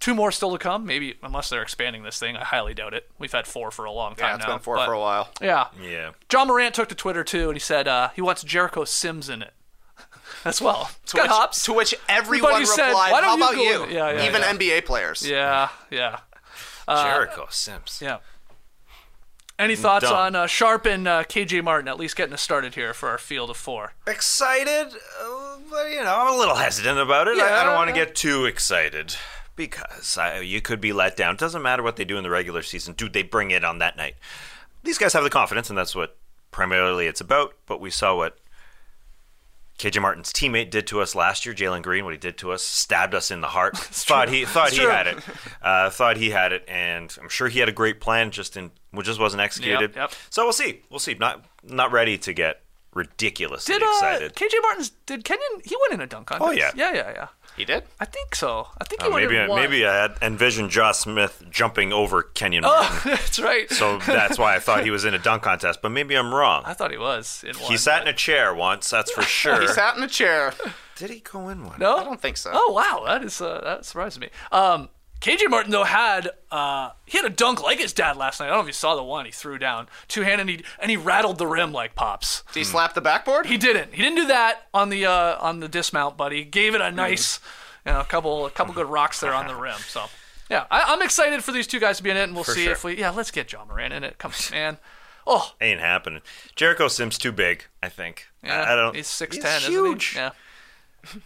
two 0.00 0.14
more 0.14 0.32
still 0.32 0.50
to 0.52 0.58
come. 0.58 0.84
Maybe 0.86 1.14
unless 1.22 1.48
they're 1.50 1.62
expanding 1.62 2.02
this 2.02 2.18
thing, 2.18 2.36
I 2.36 2.44
highly 2.44 2.74
doubt 2.74 2.94
it. 2.94 3.08
We've 3.18 3.30
had 3.32 3.46
four 3.46 3.70
for 3.70 3.84
a 3.84 3.92
long 3.92 4.14
time 4.16 4.30
Yeah, 4.30 4.34
it's 4.36 4.46
now. 4.46 4.54
been 4.54 4.62
four 4.62 4.76
but- 4.76 4.86
for 4.86 4.92
a 4.94 4.98
while. 5.00 5.28
Yeah. 5.40 5.66
yeah. 5.80 6.10
Ja 6.32 6.44
Morant 6.44 6.74
took 6.74 6.88
to 6.88 6.94
Twitter 6.94 7.22
too, 7.22 7.48
and 7.50 7.54
he 7.56 7.60
said 7.60 7.86
uh, 7.86 8.08
he 8.16 8.20
wants 8.22 8.42
Jericho 8.42 8.84
Sims 8.84 9.28
in 9.28 9.42
it 9.42 9.52
as 10.44 10.60
well. 10.60 10.90
To 11.06 11.16
got 11.16 11.22
which, 11.24 11.30
hops. 11.30 11.64
to 11.64 11.72
which 11.72 11.94
everyone 12.08 12.50
Everybody 12.52 12.66
said, 12.66 12.88
replied, 12.88 13.12
"Why 13.12 13.20
don't 13.20 13.40
"How 13.40 13.50
you 13.52 13.52
about 13.52 13.64
you?" 13.64 13.84
in? 13.84 13.90
Yeah, 13.94 14.10
yeah, 14.12 14.26
Even 14.26 14.40
yeah. 14.42 14.52
NBA 14.54 14.84
players. 14.86 15.26
Yeah, 15.28 15.68
yeah, 15.90 16.20
Jericho 16.88 17.46
Sims. 17.50 18.00
yeah. 18.02 18.18
Any 19.58 19.76
thoughts 19.76 20.06
Dumb. 20.06 20.16
on 20.16 20.34
uh, 20.34 20.46
Sharpe 20.46 20.86
and 20.86 21.06
uh, 21.06 21.24
KJ 21.24 21.62
Martin 21.62 21.86
at 21.86 21.98
least 21.98 22.16
getting 22.16 22.32
us 22.32 22.40
started 22.40 22.74
here 22.76 22.94
for 22.94 23.10
our 23.10 23.18
field 23.18 23.50
of 23.50 23.58
four? 23.58 23.92
excited, 24.06 24.86
uh, 25.22 25.58
but 25.70 25.90
you 25.90 26.02
know, 26.02 26.14
I'm 26.16 26.34
a 26.34 26.38
little 26.38 26.54
hesitant 26.54 26.98
about 26.98 27.28
it. 27.28 27.38
I, 27.38 27.60
I 27.60 27.64
don't 27.64 27.74
want 27.74 27.88
to 27.88 27.94
get 27.94 28.14
too 28.14 28.46
excited 28.46 29.14
because 29.56 30.16
I, 30.18 30.40
you 30.40 30.60
could 30.60 30.80
be 30.80 30.92
let 30.92 31.16
down. 31.16 31.36
Doesn't 31.36 31.62
matter 31.62 31.82
what 31.82 31.96
they 31.96 32.04
do 32.04 32.16
in 32.16 32.22
the 32.22 32.30
regular 32.30 32.62
season. 32.62 32.94
Dude, 32.94 33.12
they 33.12 33.22
bring 33.22 33.50
it 33.50 33.64
on 33.64 33.78
that 33.78 33.96
night. 33.96 34.14
These 34.82 34.98
guys 34.98 35.12
have 35.12 35.24
the 35.24 35.30
confidence, 35.30 35.68
and 35.68 35.78
that's 35.78 35.94
what 35.94 36.16
primarily 36.50 37.06
it's 37.06 37.20
about. 37.20 37.54
But 37.66 37.80
we 37.80 37.90
saw 37.90 38.16
what 38.16 38.38
KJ 39.78 40.00
Martin's 40.02 40.32
teammate 40.32 40.70
did 40.70 40.86
to 40.88 41.00
us 41.00 41.14
last 41.14 41.44
year, 41.46 41.54
Jalen 41.54 41.82
Green. 41.82 42.04
What 42.04 42.12
he 42.12 42.18
did 42.18 42.36
to 42.38 42.52
us, 42.52 42.62
stabbed 42.62 43.14
us 43.14 43.30
in 43.30 43.40
the 43.40 43.48
heart. 43.48 43.76
thought 43.78 44.28
he 44.28 44.44
thought 44.44 44.68
It's 44.68 44.76
he 44.76 44.82
true. 44.82 44.90
had 44.90 45.06
it. 45.06 45.18
Uh, 45.62 45.90
thought 45.90 46.16
he 46.16 46.30
had 46.30 46.52
it, 46.52 46.64
and 46.68 47.14
I'm 47.20 47.28
sure 47.28 47.48
he 47.48 47.60
had 47.60 47.68
a 47.68 47.72
great 47.72 48.00
plan. 48.00 48.30
Just 48.30 48.56
in, 48.56 48.70
which 48.90 49.06
just 49.06 49.20
wasn't 49.20 49.42
executed. 49.42 49.94
yep. 49.96 50.12
So 50.30 50.44
we'll 50.44 50.52
see. 50.52 50.82
We'll 50.90 50.98
see. 50.98 51.14
Not 51.14 51.44
not 51.62 51.92
ready 51.92 52.16
to 52.18 52.32
get 52.32 52.62
ridiculously 52.92 53.74
Did 53.74 53.82
uh, 53.82 53.86
excited. 53.92 54.34
KJ 54.34 54.52
Martin's 54.62 54.90
did 55.06 55.24
Kenyon? 55.24 55.62
He 55.64 55.76
went 55.82 55.94
in 55.94 56.00
a 56.00 56.06
dunk 56.06 56.26
contest. 56.26 56.48
Oh, 56.48 56.52
yeah. 56.52 56.70
yeah, 56.74 56.92
yeah, 56.92 57.10
yeah. 57.14 57.28
He 57.56 57.64
did. 57.64 57.84
I 57.98 58.04
think 58.06 58.34
so. 58.34 58.68
I 58.80 58.84
think 58.84 59.02
he 59.02 59.08
Oh, 59.08 59.10
went 59.12 59.24
maybe 59.26 59.38
I, 59.38 59.46
one. 59.48 59.60
maybe 59.60 59.84
I 59.86 59.94
had 60.02 60.16
envisioned 60.22 60.70
Josh 60.70 60.98
Smith 60.98 61.42
jumping 61.50 61.92
over 61.92 62.22
Kenyon 62.22 62.64
Oh, 62.66 63.00
that's 63.04 63.38
right. 63.38 63.70
So 63.70 63.98
that's 63.98 64.38
why 64.38 64.56
I 64.56 64.58
thought 64.60 64.82
he 64.84 64.90
was 64.90 65.04
in 65.04 65.12
a 65.14 65.18
dunk 65.18 65.42
contest, 65.42 65.80
but 65.82 65.90
maybe 65.90 66.14
I'm 66.16 66.34
wrong. 66.34 66.62
I 66.64 66.72
thought 66.72 66.90
he 66.90 66.96
was 66.96 67.44
in 67.46 67.56
one. 67.58 67.70
He 67.70 67.76
sat 67.76 68.02
in 68.02 68.08
a 68.08 68.12
chair 68.14 68.54
once, 68.54 68.88
that's 68.88 69.10
for 69.12 69.22
sure. 69.40 69.60
He 69.60 69.68
sat 69.68 69.96
in 69.96 70.02
a 70.02 70.08
chair. 70.08 70.54
Did 70.96 71.10
he 71.10 71.20
go 71.20 71.48
in 71.48 71.64
one? 71.66 71.78
No, 71.78 71.96
I 71.96 72.04
don't 72.04 72.20
think 72.20 72.36
so. 72.36 72.50
Oh 72.52 72.72
wow, 72.72 73.04
that 73.06 73.22
is 73.24 73.40
uh, 73.40 73.60
that 73.64 73.84
surprises 73.84 74.18
me. 74.20 74.28
Um, 74.52 74.88
KJ 75.20 75.50
Martin 75.50 75.70
though 75.70 75.84
had 75.84 76.30
uh, 76.50 76.90
he 77.06 77.18
had 77.18 77.26
a 77.26 77.30
dunk 77.30 77.62
like 77.62 77.78
his 77.78 77.92
dad 77.92 78.16
last 78.16 78.40
night. 78.40 78.46
I 78.46 78.48
don't 78.48 78.58
know 78.58 78.62
if 78.62 78.66
you 78.68 78.72
saw 78.72 78.94
the 78.96 79.02
one 79.02 79.26
he 79.26 79.30
threw 79.30 79.58
down 79.58 79.86
two 80.08 80.22
hand 80.22 80.40
and 80.40 80.48
he 80.48 80.64
and 80.78 80.90
he 80.90 80.96
rattled 80.96 81.38
the 81.38 81.46
rim 81.46 81.72
like 81.72 81.94
pops. 81.94 82.42
Did 82.52 82.60
he 82.60 82.64
slap 82.64 82.94
the 82.94 83.00
backboard? 83.02 83.46
He 83.46 83.58
didn't. 83.58 83.92
He 83.94 84.02
didn't 84.02 84.16
do 84.16 84.26
that 84.28 84.68
on 84.72 84.88
the 84.88 85.04
uh, 85.06 85.36
on 85.38 85.60
the 85.60 85.68
dismount, 85.68 86.16
but 86.16 86.32
he 86.32 86.44
gave 86.44 86.74
it 86.74 86.80
a 86.80 86.90
nice, 86.90 87.38
you 87.84 87.92
know, 87.92 88.00
a 88.00 88.04
couple 88.04 88.46
a 88.46 88.50
couple 88.50 88.72
good 88.72 88.86
rocks 88.88 89.20
there 89.20 89.34
on 89.34 89.46
the 89.46 89.54
rim. 89.54 89.76
So 89.88 90.06
yeah, 90.48 90.64
I, 90.70 90.84
I'm 90.94 91.02
excited 91.02 91.44
for 91.44 91.52
these 91.52 91.66
two 91.66 91.80
guys 91.80 91.98
to 91.98 92.02
be 92.02 92.08
in 92.10 92.16
it, 92.16 92.22
and 92.24 92.34
we'll 92.34 92.44
For 92.44 92.52
see 92.52 92.64
sure. 92.64 92.72
if 92.72 92.82
we 92.84 92.96
yeah 92.98 93.10
let's 93.10 93.30
get 93.30 93.46
John 93.48 93.68
Moran 93.68 93.92
in 93.92 94.04
it. 94.04 94.16
Come 94.18 94.32
on, 94.32 94.56
man. 94.56 94.78
Oh 95.26 95.52
Ain't 95.60 95.80
happening. 95.80 96.22
Jericho 96.56 96.88
Sims 96.88 97.18
too 97.18 97.30
big, 97.30 97.66
I 97.82 97.90
think. 97.90 98.26
yeah, 98.42 98.62
I, 98.62 98.72
I 98.72 98.74
don't. 98.76 98.96
He's 98.96 99.06
six 99.06 99.36
ten, 99.36 99.58
isn't 99.58 99.70
huge. 99.70 100.14
Yeah. 100.16 100.30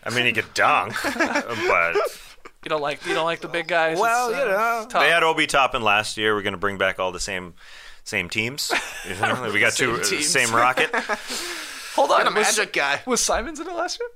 I 0.04 0.11
mean, 0.11 0.26
he 0.26 0.33
could 0.33 0.52
dunk, 0.54 0.94
but 1.02 1.96
You 2.64 2.70
don't 2.70 2.81
like 2.83 3.05
you 3.07 3.14
don't 3.14 3.24
like 3.27 3.40
the 3.40 3.48
big 3.48 3.66
guys. 3.68 3.98
well, 3.98 4.31
It's, 4.31 4.38
you 4.38 4.44
uh, 4.44 4.46
know, 4.48 4.81
it's 4.85 4.92
tough. 4.92 5.03
they 5.03 5.11
had 5.11 5.22
Obi 5.22 5.46
Toppin 5.46 5.83
last 5.83 6.16
year. 6.16 6.35
We're 6.35 6.42
going 6.42 6.53
to 6.55 6.59
bring 6.59 6.79
back 6.79 6.98
all 6.98 7.12
the 7.12 7.20
same 7.20 7.55
same 8.05 8.29
teams. 8.29 8.72
You 9.09 9.14
know, 9.16 9.50
we 9.53 9.61
got 9.61 9.74
two 9.74 10.03
Same 10.03 10.16
teams. 10.18 10.29
same 10.29 10.55
rocket. 10.55 10.90
Hold 11.94 12.11
on, 12.11 12.20
And 12.20 12.29
a 12.31 12.33
was- 12.38 12.57
magic 12.57 12.72
guy. 12.72 13.03
Was 13.07 13.20
Simons 13.20 13.61
in 13.61 13.68
it 13.68 13.74
last 13.74 14.00
year? 14.00 14.09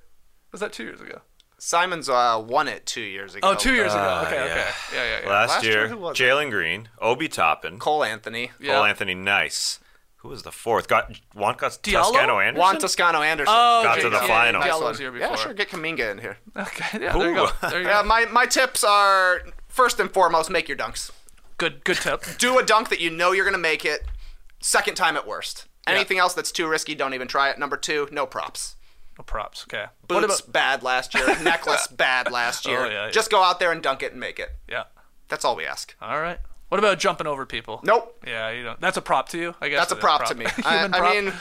Was 0.50 0.60
that 0.62 0.72
two 0.72 0.84
years 0.84 1.00
ago? 1.02 1.20
Simons 1.58 2.08
uh, 2.08 2.42
won 2.46 2.68
it 2.68 2.86
two 2.86 3.02
years 3.02 3.34
ago. 3.34 3.50
Oh, 3.50 3.54
two 3.54 3.74
years 3.74 3.92
ago. 3.92 4.00
Uh, 4.00 4.24
Okay, 4.26 4.36
yeah. 4.36 4.44
okay. 4.44 4.70
Yeah, 4.94 5.04
yeah, 5.04 5.20
yeah. 5.24 5.28
Last, 5.28 5.48
Last 5.50 5.64
year, 5.64 5.72
year, 5.80 5.88
who 5.88 5.96
was 5.98 6.18
it? 6.18 6.22
Jalen 6.22 6.50
Green, 6.50 6.88
Obi 7.00 7.28
Toppin, 7.28 7.78
Cole, 7.78 7.96
Cole 7.98 8.04
Anthony. 8.04 8.50
Yeah. 8.60 8.80
Anthony 8.80 9.14
Nice. 9.14 9.78
Who 10.18 10.28
was 10.28 10.42
the 10.42 10.50
fourth? 10.50 10.88
Got 10.88 11.16
Juan 11.32 11.56
got 11.56 11.72
Diallo? 11.82 12.02
Toscano 12.02 12.38
Anderson. 12.40 12.60
Juan 12.60 12.78
Toscano 12.78 13.22
Anderson. 13.22 13.54
Oh, 13.56 13.82
Got 13.84 13.98
okay, 13.98 14.02
to 14.02 14.10
the 14.10 14.16
yeah, 14.16 14.26
final. 14.26 14.60
Yeah, 14.60 14.66
Nice 14.66 14.74
Diallo 14.74 14.80
one. 14.80 14.88
was 14.90 14.98
here 14.98 15.16
Yeah, 15.16 15.36
sure. 15.36 15.54
Get 15.54 15.68
Kuminga 15.68 16.10
in 16.10 16.18
here. 16.18 16.38
Okay, 16.56 17.04
yeah, 17.04 17.16
there 17.16 17.28
you 17.28 17.34
go. 17.36 17.48
There 17.68 17.80
you 17.80 17.86
Yeah, 17.86 18.02
go. 18.02 18.08
my, 18.08 18.24
my 18.26 18.46
tips 18.46 18.82
are 18.82 19.42
first 19.68 20.00
and 20.00 20.10
foremost, 20.10 20.50
make 20.50 20.66
your 20.68 20.76
dunks. 20.76 21.12
Good, 21.56 21.84
good 21.84 21.98
tip. 21.98 22.24
Do 22.38 22.58
a 22.58 22.64
dunk 22.64 22.88
that 22.88 23.00
you 23.00 23.10
know 23.10 23.30
you're 23.32 23.44
going 23.44 23.54
to 23.54 23.58
make 23.60 23.84
it. 23.84 24.06
Second 24.60 24.96
time 24.96 25.16
at 25.16 25.26
worst. 25.26 25.66
Anything 25.86 26.18
else 26.18 26.34
that's 26.34 26.52
too 26.52 26.68
risky, 26.68 26.94
don't 26.94 27.14
even 27.14 27.28
try 27.28 27.48
it. 27.50 27.58
Number 27.58 27.76
two, 27.76 28.08
no 28.12 28.26
props. 28.26 28.76
No 29.16 29.24
props. 29.24 29.64
Okay. 29.68 29.86
Boots 30.06 30.14
What 30.14 30.24
about? 30.24 30.52
bad 30.52 30.82
last 30.82 31.14
year. 31.14 31.26
Necklace 31.42 31.86
bad 31.86 32.30
last 32.30 32.66
oh, 32.66 32.70
year. 32.70 32.84
Oh, 32.84 32.88
yeah, 32.88 33.04
yeah. 33.06 33.10
Just 33.10 33.30
go 33.30 33.42
out 33.42 33.58
there 33.58 33.72
and 33.72 33.82
dunk 33.82 34.02
it 34.02 34.12
and 34.12 34.20
make 34.20 34.38
it. 34.38 34.50
Yeah. 34.68 34.84
That's 35.28 35.44
all 35.44 35.56
we 35.56 35.64
ask. 35.64 35.94
All 36.02 36.20
right. 36.20 36.38
What 36.68 36.78
about 36.78 36.98
jumping 36.98 37.26
over 37.26 37.46
people? 37.46 37.80
Nope. 37.82 38.22
Yeah, 38.26 38.50
you 38.50 38.62
don't. 38.62 38.80
That's 38.80 38.96
a 38.96 39.02
prop 39.02 39.28
to 39.30 39.38
you, 39.38 39.54
I 39.60 39.68
guess. 39.68 39.80
That's 39.80 39.92
a 39.92 39.96
prop 39.96 40.26
to 40.26 40.34
me. 40.34 40.46
I, 40.64 40.82
Human 40.82 40.94
I 40.94 41.10
mean, 41.12 41.32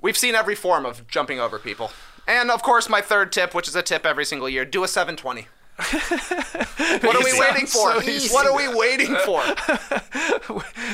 we've 0.00 0.16
seen 0.16 0.34
every 0.34 0.54
form 0.54 0.86
of 0.86 1.06
jumping 1.08 1.40
over 1.40 1.58
people. 1.58 1.90
And 2.28 2.50
of 2.50 2.62
course, 2.62 2.88
my 2.88 3.00
third 3.00 3.32
tip, 3.32 3.54
which 3.54 3.66
is 3.66 3.74
a 3.74 3.82
tip 3.82 4.06
every 4.06 4.24
single 4.24 4.48
year, 4.48 4.64
do 4.64 4.84
a 4.84 4.88
720. 4.88 5.48
what 7.00 7.16
are 7.16 7.24
we 7.24 7.38
waiting 7.40 7.66
for? 7.66 8.02
So 8.02 8.34
what 8.34 8.46
are 8.46 8.56
we 8.56 8.72
waiting 8.72 9.16
for? 9.24 9.42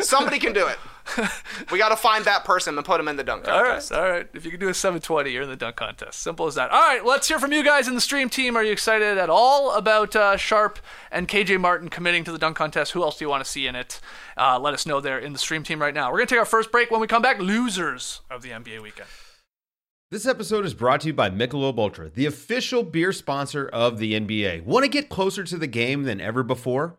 Somebody 0.03 0.39
can 0.39 0.53
do 0.53 0.67
it. 0.69 0.79
We 1.71 1.79
got 1.79 1.89
to 1.89 1.97
find 1.97 2.25
that 2.27 2.45
person 2.45 2.77
and 2.77 2.85
put 2.85 3.01
him 3.01 3.09
in 3.09 3.17
the 3.17 3.25
dunk 3.25 3.49
All 3.49 3.55
right, 3.63 3.67
contest. 3.69 3.93
all 3.93 4.09
right. 4.09 4.29
If 4.35 4.45
you 4.45 4.51
can 4.51 4.61
do 4.61 4.69
a 4.69 4.75
720, 4.75 5.31
you're 5.31 5.43
in 5.43 5.49
the 5.49 5.57
dunk 5.57 5.77
contest. 5.77 6.21
Simple 6.21 6.47
as 6.47 6.55
that. 6.57 6.71
All 6.71 6.81
right, 6.81 7.05
let's 7.05 7.29
hear 7.29 7.39
from 7.39 7.53
you 7.53 7.65
guys 7.65 7.89
in 7.89 7.95
the 7.95 8.01
stream 8.01 8.29
team. 8.29 8.57
Are 8.57 8.63
you 8.63 8.73
excited 8.73 9.19
at 9.19 9.31
all 9.31 9.73
about 9.75 10.15
uh, 10.15 10.37
Sharpe 10.37 10.79
and 11.11 11.27
KJ 11.29 11.61
Martin 11.61 11.89
committing 11.89 12.25
to 12.25 12.33
the 12.33 12.39
dunk 12.39 12.57
contest? 12.57 12.93
Who 12.93 13.03
else 13.03 13.19
do 13.19 13.25
you 13.25 13.29
want 13.29 13.45
to 13.45 13.51
see 13.51 13.67
in 13.67 13.75
it? 13.75 14.01
Uh, 14.37 14.59
let 14.59 14.75
us 14.75 14.87
know 14.87 15.01
there 15.01 15.19
in 15.19 15.33
the 15.33 15.39
stream 15.39 15.63
team 15.63 15.81
right 15.81 15.95
now. 15.95 16.11
We're 16.11 16.19
going 16.19 16.29
to 16.29 16.35
take 16.35 16.41
our 16.41 16.45
first 16.47 16.71
break. 16.71 16.91
When 16.91 17.01
we 17.01 17.07
come 17.07 17.23
back, 17.23 17.39
losers 17.41 18.21
of 18.31 18.43
the 18.43 18.51
NBA 18.51 18.83
weekend. 18.83 19.09
This 20.11 20.27
episode 20.27 20.65
is 20.65 20.73
brought 20.73 21.01
to 21.01 21.09
you 21.09 21.15
by 21.15 21.31
Michelob 21.31 21.79
Ultra, 21.79 22.11
the 22.11 22.27
official 22.27 22.85
beer 22.85 23.13
sponsor 23.13 23.67
of 23.67 23.99
the 23.99 24.13
NBA. 24.15 24.63
Want 24.65 24.85
to 24.85 24.89
get 24.89 25.09
closer 25.09 25.43
to 25.43 25.57
the 25.57 25.67
game 25.67 26.05
than 26.05 26.21
ever 26.21 26.45
before? 26.45 26.99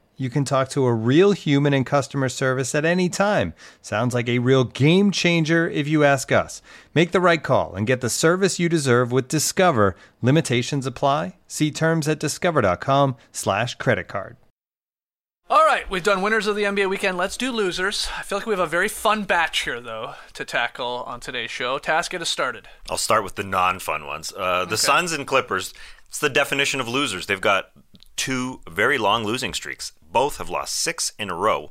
You 0.21 0.29
can 0.29 0.45
talk 0.45 0.69
to 0.69 0.85
a 0.85 0.93
real 0.93 1.31
human 1.31 1.73
in 1.73 1.83
customer 1.83 2.29
service 2.29 2.75
at 2.75 2.85
any 2.85 3.09
time. 3.09 3.55
Sounds 3.81 4.13
like 4.13 4.29
a 4.29 4.37
real 4.37 4.65
game 4.65 5.09
changer 5.09 5.67
if 5.67 5.87
you 5.87 6.03
ask 6.03 6.31
us. 6.31 6.61
Make 6.93 7.09
the 7.09 7.19
right 7.19 7.41
call 7.41 7.73
and 7.73 7.87
get 7.87 8.01
the 8.01 8.09
service 8.09 8.59
you 8.59 8.69
deserve 8.69 9.11
with 9.11 9.27
Discover. 9.27 9.95
Limitations 10.21 10.85
apply. 10.85 11.37
See 11.47 11.71
terms 11.71 12.07
at 12.07 12.19
discover.com/slash 12.19 13.73
credit 13.75 14.07
card. 14.07 14.37
All 15.49 15.65
right, 15.65 15.89
we've 15.89 16.03
done 16.03 16.21
winners 16.21 16.45
of 16.45 16.55
the 16.55 16.65
NBA 16.65 16.87
weekend. 16.87 17.17
Let's 17.17 17.35
do 17.35 17.51
losers. 17.51 18.07
I 18.15 18.21
feel 18.21 18.37
like 18.37 18.45
we 18.45 18.53
have 18.53 18.59
a 18.59 18.67
very 18.67 18.89
fun 18.89 19.23
batch 19.23 19.63
here, 19.63 19.81
though, 19.81 20.13
to 20.33 20.45
tackle 20.45 21.03
on 21.07 21.19
today's 21.19 21.49
show. 21.49 21.79
Tas, 21.79 22.07
get 22.07 22.21
us 22.21 22.29
started. 22.29 22.67
I'll 22.91 22.99
start 22.99 23.23
with 23.23 23.37
the 23.37 23.43
non-fun 23.43 24.05
ones. 24.05 24.31
Uh, 24.37 24.65
the 24.65 24.77
Suns 24.77 25.13
and 25.13 25.25
Clippers. 25.25 25.73
It's 26.09 26.19
the 26.19 26.29
definition 26.29 26.79
of 26.79 26.87
losers. 26.87 27.25
They've 27.25 27.41
got 27.41 27.71
two 28.21 28.61
very 28.69 28.99
long 28.99 29.23
losing 29.23 29.51
streaks. 29.51 29.93
Both 30.11 30.37
have 30.37 30.49
lost 30.49 30.75
six 30.75 31.13
in 31.17 31.29
a 31.29 31.35
row. 31.35 31.69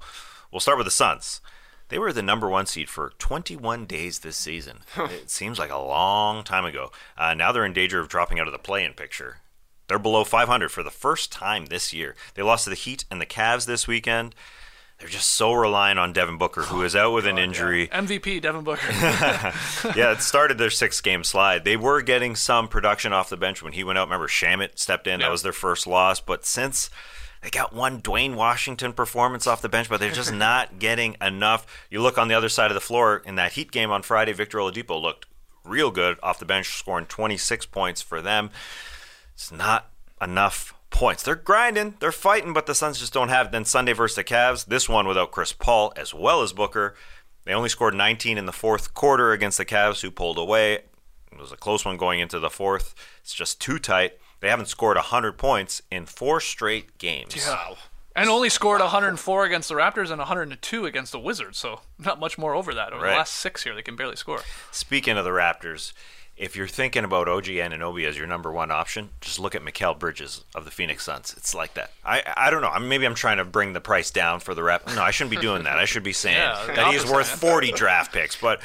We'll 0.51 0.61
start 0.61 0.79
with 0.79 0.87
the 0.87 0.91
Suns. 0.91 1.41
They 1.89 1.99
were 1.99 2.13
the 2.13 2.23
number 2.23 2.49
one 2.49 2.67
seed 2.67 2.89
for 2.89 3.13
21 3.19 3.85
days 3.87 4.21
this 4.21 4.37
season. 4.37 4.81
it 4.97 5.29
seems 5.29 5.59
like 5.59 5.71
a 5.73 5.79
long 5.79 6.45
time 6.45 6.65
ago. 6.65 6.93
Uh, 7.19 7.35
now 7.35 7.53
they're 7.53 7.65
in 7.65 7.73
danger 7.73 8.01
of 8.01 8.09
dropping 8.09 8.39
out 8.39 8.47
of 8.47 8.53
the 8.53 8.59
play-in 8.59 8.95
picture. 8.95 9.39
They're 9.89 9.99
below 9.99 10.23
500 10.23 10.69
for 10.71 10.85
the 10.85 10.91
first 10.91 11.33
time 11.33 11.67
this 11.67 11.93
year. 11.93 12.15
They 12.35 12.43
lost 12.43 12.65
to 12.65 12.71
the 12.71 12.77
Heat 12.77 13.05
and 13.11 13.21
the 13.21 13.27
Cavs 13.27 13.67
this 13.67 13.89
weekend. 13.89 14.37
They're 15.01 15.09
just 15.09 15.31
so 15.31 15.53
reliant 15.53 15.99
on 15.99 16.13
Devin 16.13 16.37
Booker, 16.37 16.63
who 16.63 16.83
is 16.83 16.95
out 16.95 17.13
with 17.13 17.27
an 17.27 17.39
injury 17.39 17.89
MVP, 17.93 18.41
Devin 18.43 18.63
Booker. 18.63 18.87
yeah, 19.97 20.13
it 20.13 20.21
started 20.21 20.59
their 20.59 20.71
six 20.71 21.01
game 21.01 21.25
slide. 21.25 21.65
They 21.65 21.77
were 21.77 22.03
getting 22.03 22.37
some 22.37 22.69
production 22.69 23.13
off 23.13 23.31
the 23.31 23.39
bench 23.39 23.63
when 23.63 23.73
he 23.73 23.83
went 23.83 23.99
out. 23.99 24.07
Remember, 24.07 24.29
Shamet 24.29 24.79
stepped 24.79 25.07
in. 25.07 25.19
Yeah. 25.19 25.27
That 25.27 25.33
was 25.33 25.43
their 25.43 25.53
first 25.53 25.87
loss. 25.87 26.21
But 26.21 26.45
since 26.45 26.91
they 27.43 27.51
got 27.51 27.73
one 27.73 28.01
Duane 28.01 28.37
Washington 28.37 28.93
performance 28.93 29.47
off 29.47 29.63
the 29.63 29.69
bench, 29.69 29.89
but 29.89 30.01
they're 30.01 30.13
just 30.13 30.33
not 30.35 30.79
getting 30.79 31.17
enough. 31.21 31.67
You 31.91 32.01
look 32.03 32.19
on 32.19 32.29
the 32.29 32.35
other 32.35 32.49
side 32.49 32.71
of 32.71 32.75
the 32.75 32.81
floor 32.81 33.23
in 33.25 33.37
that 33.37 33.53
Heat 33.53 33.71
game 33.71 33.91
on 33.91 34.03
Friday, 34.03 34.33
Victor 34.33 34.59
Oladipo 34.59 35.01
looked 35.01 35.27
real 35.65 35.91
good 35.91 36.19
off 36.23 36.39
the 36.39 36.45
bench, 36.45 36.77
scoring 36.77 37.07
26 37.07 37.67
points 37.67 38.03
for 38.03 38.21
them. 38.21 38.51
It's 39.35 39.51
not 39.51 39.91
enough 40.21 40.75
points. 40.91 41.23
They're 41.23 41.35
grinding, 41.35 41.95
they're 42.01 42.13
fighting, 42.13 42.53
but 42.53 42.67
the 42.67 42.75
Suns 42.75 42.99
just 42.99 43.13
don't 43.13 43.29
have. 43.29 43.53
Then 43.53 43.65
Sunday 43.65 43.93
versus 43.93 44.17
the 44.17 44.25
Cavs, 44.25 44.67
this 44.67 44.89
one 44.89 45.07
without 45.07 45.31
Chris 45.31 45.53
Paul 45.53 45.93
as 45.97 46.13
well 46.13 46.43
as 46.43 46.53
Booker. 46.53 46.95
They 47.45 47.55
only 47.55 47.69
scored 47.69 47.95
19 47.95 48.37
in 48.37 48.47
the 48.47 48.53
fourth 48.53 48.93
quarter 48.93 49.33
against 49.33 49.57
the 49.59 49.65
Cavs, 49.65 50.03
who 50.03 50.11
pulled 50.11 50.39
away. 50.39 50.75
It 51.33 51.39
was 51.39 51.53
a 51.53 51.57
close 51.57 51.85
one 51.85 51.97
going 51.97 52.21
into 52.21 52.39
the 52.39 52.51
fourth. 52.51 52.95
It's 53.23 53.33
just 53.33 53.61
too 53.61 53.79
tight. 53.79 54.19
They 54.41 54.49
haven't 54.49 54.67
scored 54.67 54.97
100 54.97 55.33
points 55.39 55.83
in 55.91 56.07
four 56.07 56.41
straight 56.41 56.99
games. 56.99 57.37
Wow. 57.47 57.77
And 58.17 58.29
only 58.29 58.49
scored 58.49 58.81
104 58.81 59.45
against 59.45 59.69
the 59.69 59.77
Raptors 59.77 60.11
and 60.11 60.19
102 60.19 60.85
against 60.87 61.13
the 61.13 61.19
Wizards, 61.21 61.59
so 61.59 61.81
not 61.99 62.19
much 62.19 62.37
more 62.39 62.55
over 62.55 62.75
that. 62.75 62.93
Over 62.93 63.05
Right. 63.05 63.11
the 63.13 63.17
last 63.19 63.35
six 63.35 63.63
here, 63.63 63.75
they 63.75 63.83
can 63.83 63.97
barely 63.97 64.17
score. 64.17 64.41
Speaking 64.73 65.17
of 65.17 65.25
the 65.25 65.31
Raptors, 65.31 65.93
if 66.37 66.57
you're 66.57 66.67
thinking 66.67 67.05
about 67.05 67.29
OG 67.29 67.45
Anunoby 67.59 68.07
as 68.09 68.17
your 68.19 68.27
number 68.27 68.51
one 68.51 68.71
option, 68.71 69.11
just 69.21 69.39
look 69.39 69.55
at 69.55 69.63
Mikal 69.63 69.97
Bridges 69.99 70.45
of 70.55 70.65
the 70.65 70.71
Phoenix 70.71 71.05
Suns. 71.05 71.35
It's 71.37 71.55
like 71.55 71.75
that. 71.75 71.93
I 72.05 72.23
I 72.37 72.51
don't 72.51 72.63
know. 72.63 72.77
Maybe 72.81 73.05
I'm 73.07 73.15
trying 73.15 73.37
to 73.37 73.45
bring 73.45 73.75
the 73.75 73.81
price 73.81 74.11
down 74.11 74.41
for 74.41 74.55
the 74.55 74.63
Rap. 74.63 74.87
No, 74.89 75.03
I 75.03 75.11
shouldn't 75.13 75.31
be 75.31 75.37
doing 75.37 75.65
that. 75.65 75.79
I 75.79 75.85
should 75.85 76.03
be 76.03 76.13
saying 76.15 76.37
Yeah, 76.39 76.67
that 76.75 76.89
he 76.89 76.97
is 76.97 77.05
worth 77.09 77.29
40 77.29 77.73
draft 77.73 78.13
picks. 78.13 78.37
But 78.37 78.61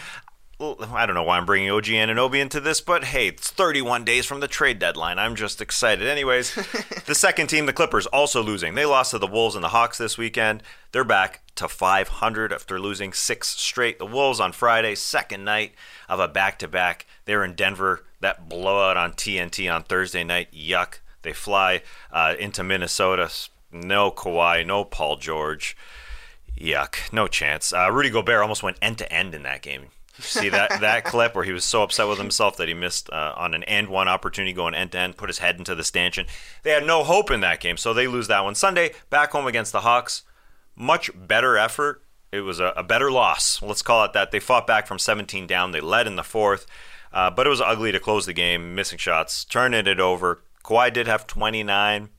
I 0.58 1.06
don't 1.06 1.16
know 1.16 1.24
why 1.24 1.38
I'm 1.38 1.46
bringing 1.46 1.70
OG 1.70 1.86
Anunoby 1.86 2.40
into 2.40 2.62
this, 2.62 2.80
but 2.80 3.06
hey, 3.06 3.28
it's 3.28 3.50
31 3.52 4.06
days 4.06 4.26
from 4.26 4.40
the 4.40 4.48
trade 4.48 4.80
deadline. 4.80 5.20
I'm 5.20 5.36
just 5.36 5.62
excited. 5.62 6.08
Anyways, 6.08 6.56
the 7.06 7.16
second 7.16 7.48
team, 7.48 7.66
the 7.66 7.74
Clippers, 7.74 8.06
also 8.08 8.42
losing. 8.42 8.74
They 8.74 8.86
lost 8.86 9.12
to 9.12 9.20
the 9.20 9.28
Wolves 9.28 9.56
and 9.56 9.64
the 9.64 9.70
Hawks 9.70 9.98
this 9.98 10.18
weekend. 10.18 10.64
They're 10.94 11.04
back 11.04 11.42
to 11.56 11.68
500 11.68 12.54
after 12.54 12.80
losing 12.80 13.12
six 13.12 13.50
straight. 13.50 14.00
The 14.00 14.06
Wolves 14.06 14.40
on 14.40 14.54
Friday, 14.54 14.96
second 14.96 15.44
night 15.44 15.74
of 16.08 16.22
a 16.22 16.28
back 16.30 16.58
to 16.60 16.70
back. 16.70 17.06
They're 17.26 17.44
in 17.44 17.56
Denver. 17.56 18.06
That 18.22 18.48
blowout 18.48 18.96
on 18.96 19.12
TNT 19.12 19.74
on 19.74 19.84
Thursday 19.84 20.24
night, 20.24 20.54
yuck. 20.54 21.00
They 21.24 21.34
fly 21.34 21.82
uh, 22.14 22.36
into 22.40 22.64
Minnesota. 22.64 23.30
No 23.74 24.10
Kawhi, 24.10 24.66
no 24.66 24.86
Paul 24.86 25.18
George. 25.18 25.76
Yuck, 26.58 27.12
no 27.12 27.28
chance. 27.28 27.74
Uh, 27.74 27.92
Rudy 27.92 28.10
Gobert 28.10 28.42
almost 28.42 28.64
went 28.64 28.78
end 28.82 28.98
to 29.00 29.12
end 29.12 29.36
in 29.36 29.44
that 29.44 29.62
game. 29.62 29.88
See 30.20 30.50
that 30.50 30.80
that 30.82 31.04
clip 31.04 31.36
where 31.36 31.44
he 31.44 31.52
was 31.52 31.66
so 31.66 31.84
upset 31.84 32.08
with 32.08 32.18
himself 32.18 32.58
that 32.58 32.68
he 32.68 32.74
missed 32.74 33.10
uh, 33.10 33.34
on 33.36 33.54
an 33.54 33.64
end 33.66 33.90
one 33.90 34.08
opportunity 34.08 34.54
going 34.54 34.74
end 34.74 34.94
to 34.94 35.00
end, 35.00 35.18
put 35.18 35.30
his 35.30 35.40
head 35.40 35.58
into 35.58 35.76
the 35.76 35.84
stanchion. 35.84 36.26
They 36.64 36.72
had 36.72 36.86
no 36.86 37.04
hope 37.04 37.32
in 37.32 37.42
that 37.42 37.60
game, 37.60 37.78
so 37.78 37.94
they 37.94 38.08
lose 38.08 38.28
that 38.28 38.44
one. 38.44 38.56
Sunday, 38.56 38.94
back 39.10 39.32
home 39.32 39.48
against 39.48 39.72
the 39.72 39.82
Hawks, 39.82 40.24
much 40.76 41.12
better 41.14 41.58
effort. 41.58 42.02
It 42.32 42.42
was 42.42 42.60
a, 42.60 42.74
a 42.78 42.84
better 42.84 43.12
loss. 43.12 43.62
Let's 43.62 43.82
call 43.82 44.04
it 44.06 44.14
that. 44.14 44.32
They 44.32 44.40
fought 44.40 44.68
back 44.68 44.88
from 44.88 45.00
17 45.00 45.48
down. 45.48 45.72
They 45.72 45.82
led 45.82 46.08
in 46.08 46.16
the 46.16 46.24
fourth, 46.24 46.66
uh, 47.14 47.30
but 47.32 47.46
it 47.46 47.50
was 47.50 47.62
ugly 47.62 47.92
to 47.92 48.00
close 48.00 48.26
the 48.26 48.34
game. 48.34 48.76
Missing 48.76 49.00
shots, 49.00 49.46
turning 49.46 49.88
it 49.88 50.00
over. 50.00 50.42
Kawhi 50.64 50.92
did 50.92 51.08
have 51.08 51.28
29 51.28 52.10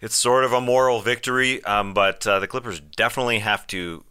it's 0.00 0.16
sort 0.16 0.44
of 0.44 0.52
a 0.52 0.60
moral 0.60 1.00
victory, 1.02 1.62
um, 1.64 1.92
but 1.92 2.26
uh, 2.26 2.38
the 2.38 2.46
Clippers 2.46 2.80
definitely 2.80 3.40
have 3.40 3.66
to 3.68 4.04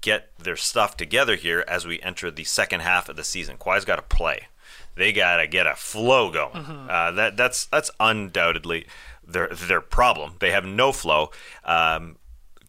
get 0.00 0.36
their 0.38 0.56
stuff 0.56 0.96
together 0.96 1.36
here 1.36 1.64
as 1.66 1.86
we 1.86 2.00
enter 2.02 2.30
the 2.30 2.44
second 2.44 2.80
half 2.80 3.08
of 3.08 3.16
the 3.16 3.24
season. 3.24 3.56
Kawhi's 3.56 3.84
got 3.84 3.96
to 3.96 4.16
play. 4.16 4.48
They 4.94 5.12
got 5.12 5.36
to 5.36 5.46
get 5.46 5.66
a 5.66 5.74
flow 5.74 6.30
going. 6.30 6.52
Mm-hmm. 6.64 6.90
Uh, 6.90 7.10
that 7.12 7.36
that's 7.36 7.66
that's 7.66 7.90
undoubtedly 8.00 8.86
their 9.26 9.48
their 9.48 9.80
problem. 9.80 10.34
They 10.38 10.52
have 10.52 10.64
no 10.64 10.92
flow. 10.92 11.30
Um, 11.64 12.16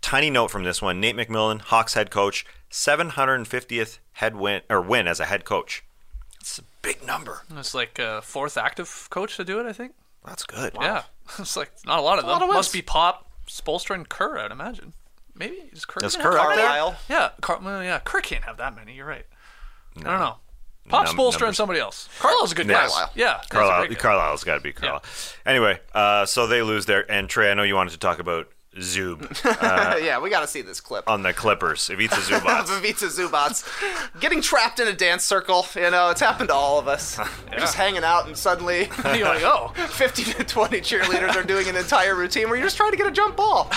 tiny 0.02 0.30
note 0.30 0.50
from 0.52 0.64
this 0.64 0.82
one: 0.82 1.00
Nate 1.00 1.16
McMillan, 1.16 1.62
Hawks 1.62 1.94
head 1.94 2.12
coach, 2.12 2.46
750th 2.70 4.00
head 4.14 4.36
win 4.36 4.62
or 4.70 4.82
win 4.82 5.08
as 5.08 5.20
a 5.20 5.26
head 5.26 5.46
coach. 5.46 5.84
It's 6.42 6.60
a 6.60 6.64
big 6.82 7.06
number. 7.06 7.44
It's 7.56 7.74
like 7.74 8.00
uh, 8.00 8.22
fourth 8.22 8.58
active 8.58 9.08
coach 9.10 9.38
to 9.38 9.46
do 9.46 9.60
it, 9.60 9.66
I 9.66 9.74
think. 9.74 9.94
That's 10.26 10.44
good. 10.44 10.74
Yeah, 10.80 11.04
it's 11.40 11.56
like 11.56 11.72
not 11.86 12.00
a 12.00 12.02
lot 12.02 12.18
of 12.20 12.26
a 12.26 12.28
them. 12.28 12.40
lot 12.40 12.42
of 12.50 12.54
Must 12.54 12.74
be 12.74 12.82
Pop, 12.82 13.30
Spoelstra, 13.48 13.96
and 13.96 14.08
Kerr. 14.10 14.38
I'd 14.38 14.52
imagine. 14.52 14.94
Maybe 15.38 15.56
is 15.72 15.86
Kirk? 15.86 16.04
Is 16.04 16.16
gonna 16.16 16.30
Kerr 16.30 16.38
have 16.38 16.50
up 16.50 16.56
there? 16.56 16.66
Carlisle. 16.68 16.96
Yeah, 17.10 17.30
Car- 17.42 17.60
well, 17.64 17.84
yeah. 17.84 18.00
Kerr 18.00 18.22
can't 18.22 18.44
have 18.44 18.58
that 18.58 18.76
many. 18.76 18.94
You're 18.96 19.06
right. 19.06 19.26
I 19.98 20.02
don't 20.02 20.20
know. 20.20 20.38
Pop 20.90 21.06
Num- 21.06 21.16
Spoelstra 21.18 21.34
and 21.34 21.42
numbers. 21.42 21.58
somebody 21.58 21.80
else. 21.82 22.08
Carlisle's 22.20 22.52
a 22.54 22.56
good 22.56 22.68
Yes. 22.68 22.94
guy. 22.96 23.10
Yeah, 23.14 23.42
Carlisle, 23.50 23.94
Carlisle's 23.96 24.44
got 24.46 24.56
to 24.56 24.62
be 24.62 24.72
Carlisle. 24.72 25.04
Anyway, 25.46 25.80
uh, 25.94 26.26
so 26.26 26.48
they 26.48 26.62
lose 26.62 26.86
there. 26.86 27.10
And 27.12 27.30
Trey, 27.30 27.52
I 27.52 27.54
know 27.56 27.64
you 27.64 27.76
wanted 27.76 27.92
to 27.92 27.98
talk 27.98 28.20
about 28.20 28.48
Zub 28.80 29.22
yeah, 30.04 30.20
we 30.20 30.30
got 30.30 30.42
to 30.42 30.48
see 30.48 30.62
this 30.62 30.80
clip. 30.80 31.10
on 31.10 31.24
the 31.24 31.34
Clippers. 31.34 31.90
Ivica 31.90 32.16
Zubac. 32.16 32.68
Ivica 32.78 33.06
Zubac 33.06 34.20
getting 34.20 34.42
trapped 34.42 34.80
in 34.80 34.88
a 34.88 34.94
dance 34.94 35.24
circle. 35.24 35.66
You 35.76 35.90
know, 35.92 36.10
it's 36.10 36.22
happened 36.22 36.50
to 36.50 36.56
all 36.56 36.80
of 36.80 36.88
us. 36.88 37.18
You're 37.52 37.60
just 37.60 37.76
hanging 37.76 38.04
out, 38.04 38.28
and 38.28 38.38
suddenly 38.38 38.90
You're 39.06 39.28
like, 39.28 39.44
oh, 39.44 39.74
50 39.76 40.24
to 40.24 40.44
20 40.44 40.82
cheerleaders 40.82 41.36
are 41.36 41.44
doing 41.44 41.68
an 41.68 41.76
entire 41.76 42.16
routine 42.16 42.48
where 42.50 42.58
you're 42.58 42.66
just 42.68 42.78
trying 42.78 42.92
to 42.92 42.98
get 42.98 43.08
a 43.08 43.12
jump 43.12 43.36
ball. 43.36 43.70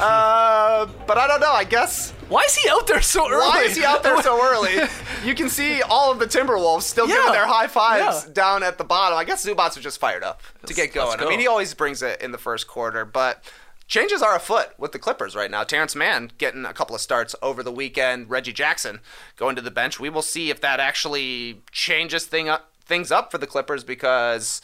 Uh, 0.00 0.86
but 1.06 1.18
I 1.18 1.26
don't 1.26 1.40
know. 1.40 1.52
I 1.52 1.64
guess 1.64 2.12
why 2.28 2.42
is 2.42 2.54
he 2.56 2.68
out 2.68 2.86
there 2.86 3.00
so 3.02 3.30
early? 3.30 3.40
why 3.48 3.62
is 3.62 3.76
he 3.76 3.84
out 3.84 4.02
there 4.02 4.20
so 4.22 4.42
early? 4.44 4.88
You 5.24 5.34
can 5.34 5.48
see 5.48 5.82
all 5.82 6.12
of 6.12 6.18
the 6.18 6.26
Timberwolves 6.26 6.82
still 6.82 7.06
giving 7.06 7.32
their 7.32 7.46
high 7.46 7.66
fives 7.66 8.24
Yeah. 8.26 8.32
down 8.32 8.62
at 8.62 8.78
the 8.78 8.84
bottom. 8.84 9.18
I 9.18 9.24
guess 9.24 9.44
Zubac 9.46 9.74
was 9.74 9.82
just 9.82 9.98
fired 9.98 10.22
up 10.22 10.42
to 10.66 10.74
get 10.74 10.94
let's 10.94 11.16
going. 11.16 11.20
I 11.20 11.28
mean, 11.28 11.40
he 11.40 11.46
always 11.46 11.74
brings 11.74 12.02
it 12.02 12.20
in 12.22 12.32
the 12.32 12.38
first 12.38 12.66
quarter, 12.66 13.04
but 13.04 13.42
changes 13.88 14.22
are 14.22 14.36
afoot 14.36 14.68
with 14.78 14.92
the 14.92 14.98
Clippers 15.00 15.34
right 15.34 15.50
now. 15.50 15.64
Terance 15.64 15.96
Mann 15.96 16.30
getting 16.38 16.64
a 16.64 16.72
couple 16.72 16.94
of 16.94 17.00
starts 17.00 17.34
over 17.42 17.62
the 17.64 17.72
weekend. 17.72 18.30
Reggie 18.30 18.52
Jackson 18.52 19.00
going 19.36 19.56
to 19.56 19.62
the 19.62 19.70
bench. 19.70 19.98
We 19.98 20.10
will 20.10 20.22
see 20.22 20.50
if 20.50 20.60
that 20.60 20.78
actually 20.78 21.62
changes 21.72 22.24
thing 22.26 22.48
up, 22.48 22.70
things 22.84 23.10
up 23.10 23.30
for 23.32 23.38
the 23.38 23.46
Clippers 23.46 23.82
because 23.82 24.60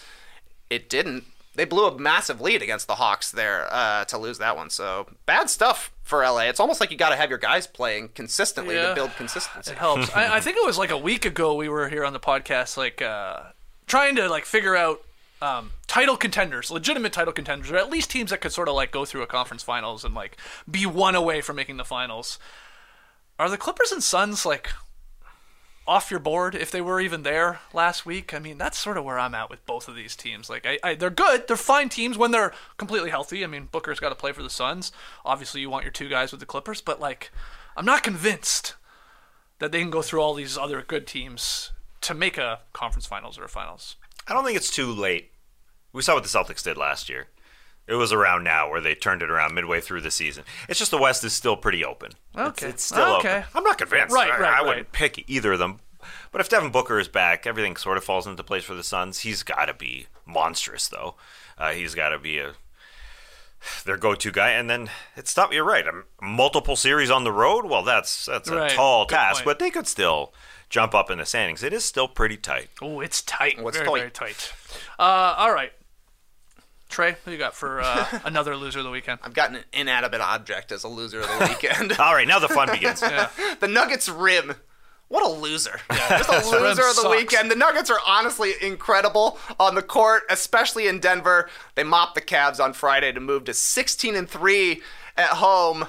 it 0.71 0.89
didn't. 0.89 1.25
They 1.57 1.65
blew 1.65 1.87
a 1.87 1.97
massive 1.97 2.41
lead 2.41 2.63
against 2.63 2.89
the 2.89 2.97
Hawks 2.97 3.31
there 3.31 3.69
uh, 3.73 4.05
to 4.07 4.19
lose 4.19 4.39
that 4.39 4.57
one. 4.57 4.71
So 4.71 5.07
bad 5.25 5.49
stuff 5.49 5.93
for 6.03 6.23
LA. 6.23 6.41
It's 6.49 6.59
almost 6.59 6.81
like 6.81 6.91
you 6.91 6.97
got 6.97 7.11
to 7.11 7.17
have 7.17 7.31
your 7.31 7.39
guys 7.39 7.69
playing 7.69 8.09
consistently 8.09 8.75
Yeah. 8.75 8.89
to 8.89 8.95
build 8.97 9.13
consistency. 9.17 9.71
It 9.71 9.79
helps. 9.79 10.11
I, 10.17 10.37
I 10.37 10.41
think 10.41 10.57
it 10.57 10.67
was 10.67 10.77
like 10.79 10.91
a 10.91 10.99
week 10.99 11.25
ago 11.25 11.55
we 11.55 11.69
were 11.69 11.89
here 11.89 12.05
on 12.05 12.13
the 12.13 12.19
podcast, 12.19 12.77
like 12.77 13.01
uh, 13.01 13.41
trying 13.87 14.17
to 14.17 14.29
like 14.29 14.45
figure 14.47 14.75
out 14.75 15.04
um, 15.45 15.73
title 15.87 16.17
contenders, 16.17 16.71
legitimate 16.71 17.13
title 17.13 17.33
contenders, 17.33 17.71
or 17.71 17.77
at 17.77 17.91
least 17.91 18.11
teams 18.11 18.31
that 18.31 18.41
could 18.41 18.53
sort 18.53 18.69
of 18.69 18.75
like 18.75 18.91
go 18.91 19.05
through 19.05 19.23
a 19.23 19.27
conference 19.27 19.63
finals 19.63 20.03
and 20.03 20.15
like 20.15 20.39
be 20.71 20.87
one 20.87 21.15
away 21.15 21.43
from 21.43 21.57
making 21.57 21.77
the 21.77 21.85
finals. 21.85 22.39
Are 23.39 23.51
the 23.51 23.59
Clippers 23.59 23.93
and 23.93 24.03
Suns 24.03 24.47
like 24.47 24.71
off 25.87 26.11
your 26.11 26.21
board 26.21 26.55
if 26.55 26.71
they 26.71 26.81
were 26.81 26.99
even 26.99 27.25
there 27.25 27.61
last 27.75 28.07
week? 28.07 28.33
I 28.33 28.39
mean, 28.39 28.57
that's 28.57 28.79
sort 28.79 28.97
of 28.97 29.05
where 29.05 29.19
I'm 29.19 29.35
at 29.35 29.51
with 29.51 29.67
both 29.67 29.87
of 29.87 29.95
these 29.95 30.17
teams. 30.17 30.49
Like, 30.49 30.65
I, 30.65 30.79
I 30.83 30.95
they're 30.95 31.11
good, 31.11 31.47
they're 31.47 31.59
fine 31.59 31.91
teams 31.91 32.17
when 32.17 32.31
they're 32.31 32.55
completely 32.79 33.11
healthy. 33.11 33.45
I 33.45 33.47
mean, 33.47 33.69
Booker's 33.71 34.01
got 34.01 34.09
to 34.09 34.15
play 34.15 34.33
for 34.33 34.43
the 34.43 34.49
Suns. 34.49 34.93
Obviously, 35.27 35.61
you 35.61 35.69
want 35.69 35.85
your 35.85 35.93
two 35.93 36.09
guys 36.09 36.31
with 36.31 36.41
the 36.41 36.47
Clippers, 36.47 36.81
but 36.81 37.01
like, 37.01 37.31
I'm 37.77 37.85
not 37.85 38.03
convinced 38.03 38.77
that 39.59 39.73
they 39.73 39.81
can 39.81 39.91
go 39.91 40.01
through 40.01 40.23
all 40.23 40.33
these 40.33 40.57
other 40.57 40.81
good 40.81 41.07
teams 41.07 41.73
to 42.01 42.15
make 42.15 42.39
a 42.39 42.61
conference 42.73 43.05
finals 43.07 43.39
or 43.39 43.45
a 43.45 43.49
finals. 43.49 43.97
I 44.27 44.33
don't 44.33 44.45
think 44.45 44.57
it's 44.57 44.71
too 44.71 44.91
late. 44.91 45.33
We 45.95 46.03
saw 46.03 46.13
what 46.15 46.23
the 46.25 46.29
Celtics 46.29 46.63
did 46.63 46.77
last 46.77 47.09
year. 47.09 47.29
It 47.87 47.95
was 47.95 48.13
around 48.13 48.45
now 48.45 48.71
where 48.71 48.81
they 48.81 48.95
turned 48.95 49.23
it 49.23 49.31
around 49.31 49.55
midway 49.55 49.81
through 49.81 50.01
the 50.03 50.11
season. 50.11 50.45
It's 50.69 50.79
just 50.79 50.91
the 50.91 50.99
West 50.99 51.23
is 51.25 51.33
still 51.35 51.57
pretty 51.57 51.85
open. 51.85 52.13
It's- 52.35 52.49
Okay. 52.49 52.69
It's, 52.69 52.85
still 52.85 53.17
Okay. 53.17 53.39
open. 53.39 53.49
I'm 53.55 53.63
not 53.65 53.79
convinced. 53.79 54.15
Right, 54.15 54.31
I, 54.31 54.39
right, 54.39 54.55
I 54.59 54.61
wouldn't 54.63 54.87
right. 54.87 54.93
pick 54.93 55.25
either 55.31 55.53
of 55.55 55.59
them. 55.59 55.81
But 56.33 56.41
if 56.41 56.49
Devin 56.51 56.71
Booker 56.71 56.99
is 56.99 57.09
back, 57.09 57.47
everything 57.47 57.77
sort 57.77 57.97
of 57.97 58.05
falls 58.05 58.27
into 58.27 58.43
place 58.43 58.65
for 58.65 58.75
the 58.75 58.83
Suns. 58.85 59.21
He's 59.21 59.43
got 59.43 59.67
to 59.67 59.75
be 59.75 60.07
monstrous, 60.27 60.89
though. 60.89 61.15
Uh, 61.57 61.71
he's 61.73 61.95
got 61.95 62.11
to 62.11 62.19
be 62.19 62.39
a 62.39 62.55
their 63.87 63.97
go-to 63.97 64.31
guy. 64.31 64.51
And 64.51 64.69
then 64.69 64.91
it's 65.17 65.37
not. 65.37 65.53
You're 65.53 65.65
right. 65.65 65.87
Um, 65.87 66.05
multiple 66.21 66.77
series 66.77 67.11
on 67.11 67.25
the 67.25 67.33
road. 67.33 67.65
Well, 67.67 67.83
that's 67.83 68.27
that's 68.27 68.49
a 68.51 68.57
Right. 68.57 68.71
tall 68.71 69.07
Good 69.07 69.15
task, 69.15 69.37
point. 69.37 69.45
but 69.47 69.59
they 69.59 69.71
could 69.71 69.87
still 69.87 70.35
jump 70.69 70.95
up 70.95 71.11
in 71.11 71.19
the 71.19 71.25
standings. 71.27 71.63
It 71.63 71.73
is 71.73 71.85
still 71.85 72.09
pretty 72.09 72.37
tight. 72.37 72.69
Oh, 72.83 73.01
it's 73.01 73.23
tight. 73.23 73.61
What's 73.63 73.77
very, 73.77 73.89
tight? 73.89 73.99
very 73.99 74.11
tight. 74.11 74.53
Uh, 74.99 75.35
all 75.39 75.53
right. 75.55 75.73
Trey, 76.95 77.17
who 77.25 77.33
you 77.33 77.39
got 77.39 77.57
for 77.57 77.81
uh, 77.81 78.21
another 78.25 78.57
loser 78.57 78.79
of 78.79 78.85
the 78.85 78.91
weekend? 78.91 79.19
I've 79.25 79.35
gotten 79.35 79.57
an 79.57 79.65
inanimate 79.73 80.21
object 80.21 80.71
as 80.71 80.85
a 80.85 80.89
loser 80.89 81.21
of 81.23 81.27
the 81.27 81.47
weekend. 81.61 81.93
All 81.99 82.15
right, 82.15 82.27
now 82.29 82.39
the 82.39 82.49
fun 82.49 82.71
begins. 82.71 83.01
the 83.01 83.67
Nuggets 83.69 84.09
rim. 84.09 84.55
What 85.09 85.25
a 85.25 85.29
loser. 85.29 85.81
Just 85.91 86.29
a 86.29 86.51
loser 86.51 86.83
of 86.83 86.95
the 86.95 87.03
sucks. 87.03 87.17
weekend. 87.17 87.51
The 87.51 87.57
Nuggets 87.57 87.91
are 87.91 87.99
honestly 88.07 88.53
incredible 88.63 89.39
on 89.59 89.75
the 89.75 89.83
court, 89.83 90.23
especially 90.31 90.87
in 90.87 91.01
Denver. 91.01 91.51
They 91.75 91.83
mopped 91.83 92.15
the 92.15 92.21
Cavs 92.21 92.63
on 92.63 92.73
Friday 92.73 93.11
to 93.11 93.19
move 93.19 93.43
to 93.45 93.55
16 93.55 94.15
and 94.15 94.31
3 94.31 94.81
at 95.17 95.31
home. 95.31 95.87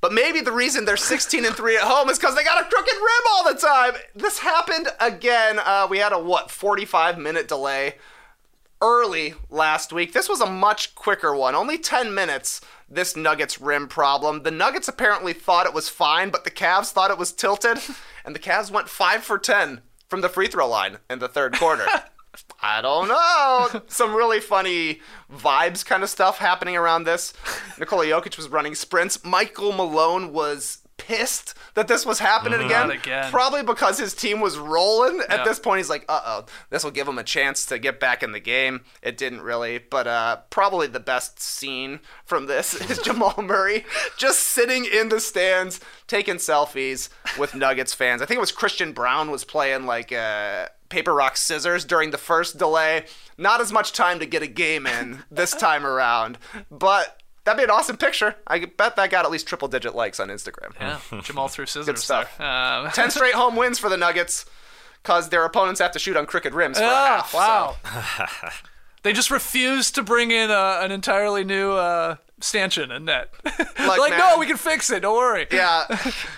But 0.00 0.12
maybe 0.12 0.40
the 0.40 0.52
reason 0.52 0.84
they're 0.84 0.96
16 0.96 1.44
and 1.44 1.56
3 1.56 1.76
at 1.76 1.82
home 1.82 2.08
is 2.08 2.20
because 2.20 2.36
they 2.36 2.44
got 2.44 2.64
a 2.64 2.68
crooked 2.70 2.94
rim 2.94 3.24
all 3.32 3.52
the 3.52 3.58
time. 3.58 3.94
This 4.14 4.38
happened 4.38 4.88
again. 5.00 5.58
Uh, 5.58 5.88
we 5.90 5.98
had 5.98 6.12
a, 6.12 6.18
what, 6.20 6.52
45 6.52 7.18
minute 7.18 7.48
delay 7.48 7.96
early 8.80 9.34
last 9.48 9.92
week. 9.92 10.12
This 10.12 10.28
was 10.28 10.40
a 10.40 10.46
much 10.46 10.94
quicker 10.94 11.34
one, 11.34 11.54
only 11.54 11.78
10 11.78 12.14
minutes. 12.14 12.60
This 12.88 13.14
Nuggets 13.14 13.60
rim 13.60 13.86
problem. 13.86 14.42
The 14.42 14.50
Nuggets 14.50 14.88
apparently 14.88 15.32
thought 15.32 15.66
it 15.66 15.74
was 15.74 15.88
fine, 15.88 16.30
but 16.30 16.44
the 16.44 16.50
Cavs 16.50 16.90
thought 16.90 17.10
it 17.10 17.18
was 17.18 17.32
tilted, 17.32 17.78
and 18.24 18.34
the 18.34 18.40
Cavs 18.40 18.70
went 18.70 18.88
5 18.88 19.22
for 19.22 19.38
10 19.38 19.82
from 20.08 20.22
the 20.22 20.28
free 20.28 20.48
throw 20.48 20.68
line 20.68 20.98
in 21.08 21.20
the 21.20 21.28
third 21.28 21.54
quarter. 21.54 21.86
I 22.62 22.82
don't 22.82 23.08
know. 23.08 23.82
Some 23.88 24.14
really 24.14 24.40
funny 24.40 25.00
vibes 25.32 25.84
kind 25.84 26.02
of 26.02 26.10
stuff 26.10 26.38
happening 26.38 26.76
around 26.76 27.04
this. 27.04 27.32
Nikola 27.78 28.06
Jokic 28.06 28.36
was 28.36 28.48
running 28.48 28.74
sprints. 28.74 29.24
Michael 29.24 29.72
Malone 29.72 30.32
was 30.32 30.78
pissed 31.06 31.54
that 31.74 31.88
this 31.88 32.04
was 32.04 32.18
happening 32.18 32.60
again. 32.60 32.90
Again. 32.90 33.30
Probably 33.30 33.62
because 33.62 33.98
his 33.98 34.14
team 34.14 34.40
was 34.40 34.58
rolling. 34.58 35.20
At 35.28 35.44
this 35.44 35.58
point, 35.58 35.78
he's 35.78 35.90
like, 35.90 36.04
uh 36.08 36.20
oh, 36.24 36.44
this 36.70 36.84
will 36.84 36.90
give 36.90 37.08
him 37.08 37.18
a 37.18 37.24
chance 37.24 37.64
to 37.66 37.78
get 37.78 38.00
back 38.00 38.22
in 38.22 38.32
the 38.32 38.40
game. 38.40 38.82
It 39.02 39.16
didn't 39.16 39.42
really. 39.42 39.78
But 39.78 40.06
uh, 40.06 40.36
probably 40.50 40.86
the 40.86 41.00
best 41.00 41.40
scene 41.40 42.00
from 42.24 42.46
this 42.46 42.74
is 42.90 42.98
Jamal 42.98 43.34
Murray 43.42 43.84
just 44.16 44.40
sitting 44.40 44.84
in 44.84 45.08
the 45.08 45.20
stands 45.20 45.80
taking 46.06 46.36
selfies 46.36 47.08
with 47.38 47.54
Nuggets 47.54 47.94
fans. 47.94 48.20
I 48.22 48.26
think 48.26 48.36
it 48.36 48.40
was 48.40 48.52
Christian 48.52 48.92
Braun 48.92 49.30
was 49.30 49.44
playing 49.44 49.86
like 49.86 50.12
uh, 50.12 50.66
paper, 50.88 51.14
rock, 51.14 51.36
scissors 51.36 51.84
during 51.84 52.10
the 52.10 52.18
first 52.18 52.58
delay. 52.58 53.04
Not 53.38 53.60
as 53.60 53.72
much 53.72 53.92
time 53.92 54.18
to 54.18 54.26
get 54.26 54.42
a 54.42 54.46
game 54.46 54.86
in 54.86 55.22
this 55.30 55.52
time 55.52 55.86
around. 55.86 56.38
But. 56.70 57.16
That'd 57.50 57.66
be 57.66 57.72
an 57.72 57.76
awesome 57.76 57.96
picture. 57.96 58.36
I 58.46 58.64
bet 58.64 58.94
that 58.94 59.10
got 59.10 59.24
at 59.24 59.30
least 59.32 59.48
triple 59.48 59.66
digit 59.66 59.94
likes 59.96 60.20
on 60.20 60.28
Instagram. 60.28 60.72
Yeah, 60.80 61.20
Jamal 61.22 61.48
threw 61.48 61.66
scissors. 61.66 61.86
Good 61.86 61.98
stuff. 61.98 62.40
Um, 62.40 62.90
10 62.92 63.10
straight 63.10 63.34
home 63.34 63.56
wins 63.56 63.78
for 63.80 63.88
the 63.88 63.96
Nuggets 63.96 64.44
because 65.02 65.30
their 65.30 65.44
opponents 65.44 65.80
have 65.80 65.90
to 65.92 65.98
shoot 65.98 66.16
on 66.16 66.26
crooked 66.26 66.54
rims 66.54 66.78
for 66.78 66.84
a 66.84 66.86
Ah, 66.88 67.16
half. 67.26 67.30
so- 67.32 67.38
wow. 67.38 68.50
they 69.02 69.12
just 69.12 69.30
refused 69.32 69.96
to 69.96 70.02
bring 70.04 70.30
in 70.30 70.50
uh, 70.52 70.78
an 70.80 70.92
entirely 70.92 71.42
new 71.42 71.72
uh, 71.72 72.16
stanchion 72.40 72.92
and 72.92 73.06
net. 73.06 73.32
like, 73.44 74.10
man. 74.10 74.18
no, 74.18 74.36
we 74.38 74.46
can 74.46 74.56
fix 74.56 74.90
it. 74.90 75.00
Don't 75.00 75.16
worry. 75.16 75.46
Yeah, 75.50 75.86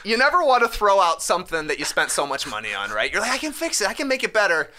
you 0.05 0.17
never 0.17 0.43
want 0.43 0.63
to 0.63 0.69
throw 0.69 0.99
out 1.01 1.23
something 1.23 1.67
that 1.67 1.79
you 1.79 1.85
spent 1.85 2.11
so 2.11 2.27
much 2.27 2.47
money 2.47 2.73
on, 2.73 2.91
right? 2.91 3.13
You're 3.13 3.21
like, 3.21 3.33
I 3.33 3.39
can 3.39 3.53
fix 3.53 3.81
it, 3.83 3.89
I 3.89 3.93
can 3.95 4.09
make 4.09 4.25
it 4.25 4.33
better. 4.33 4.71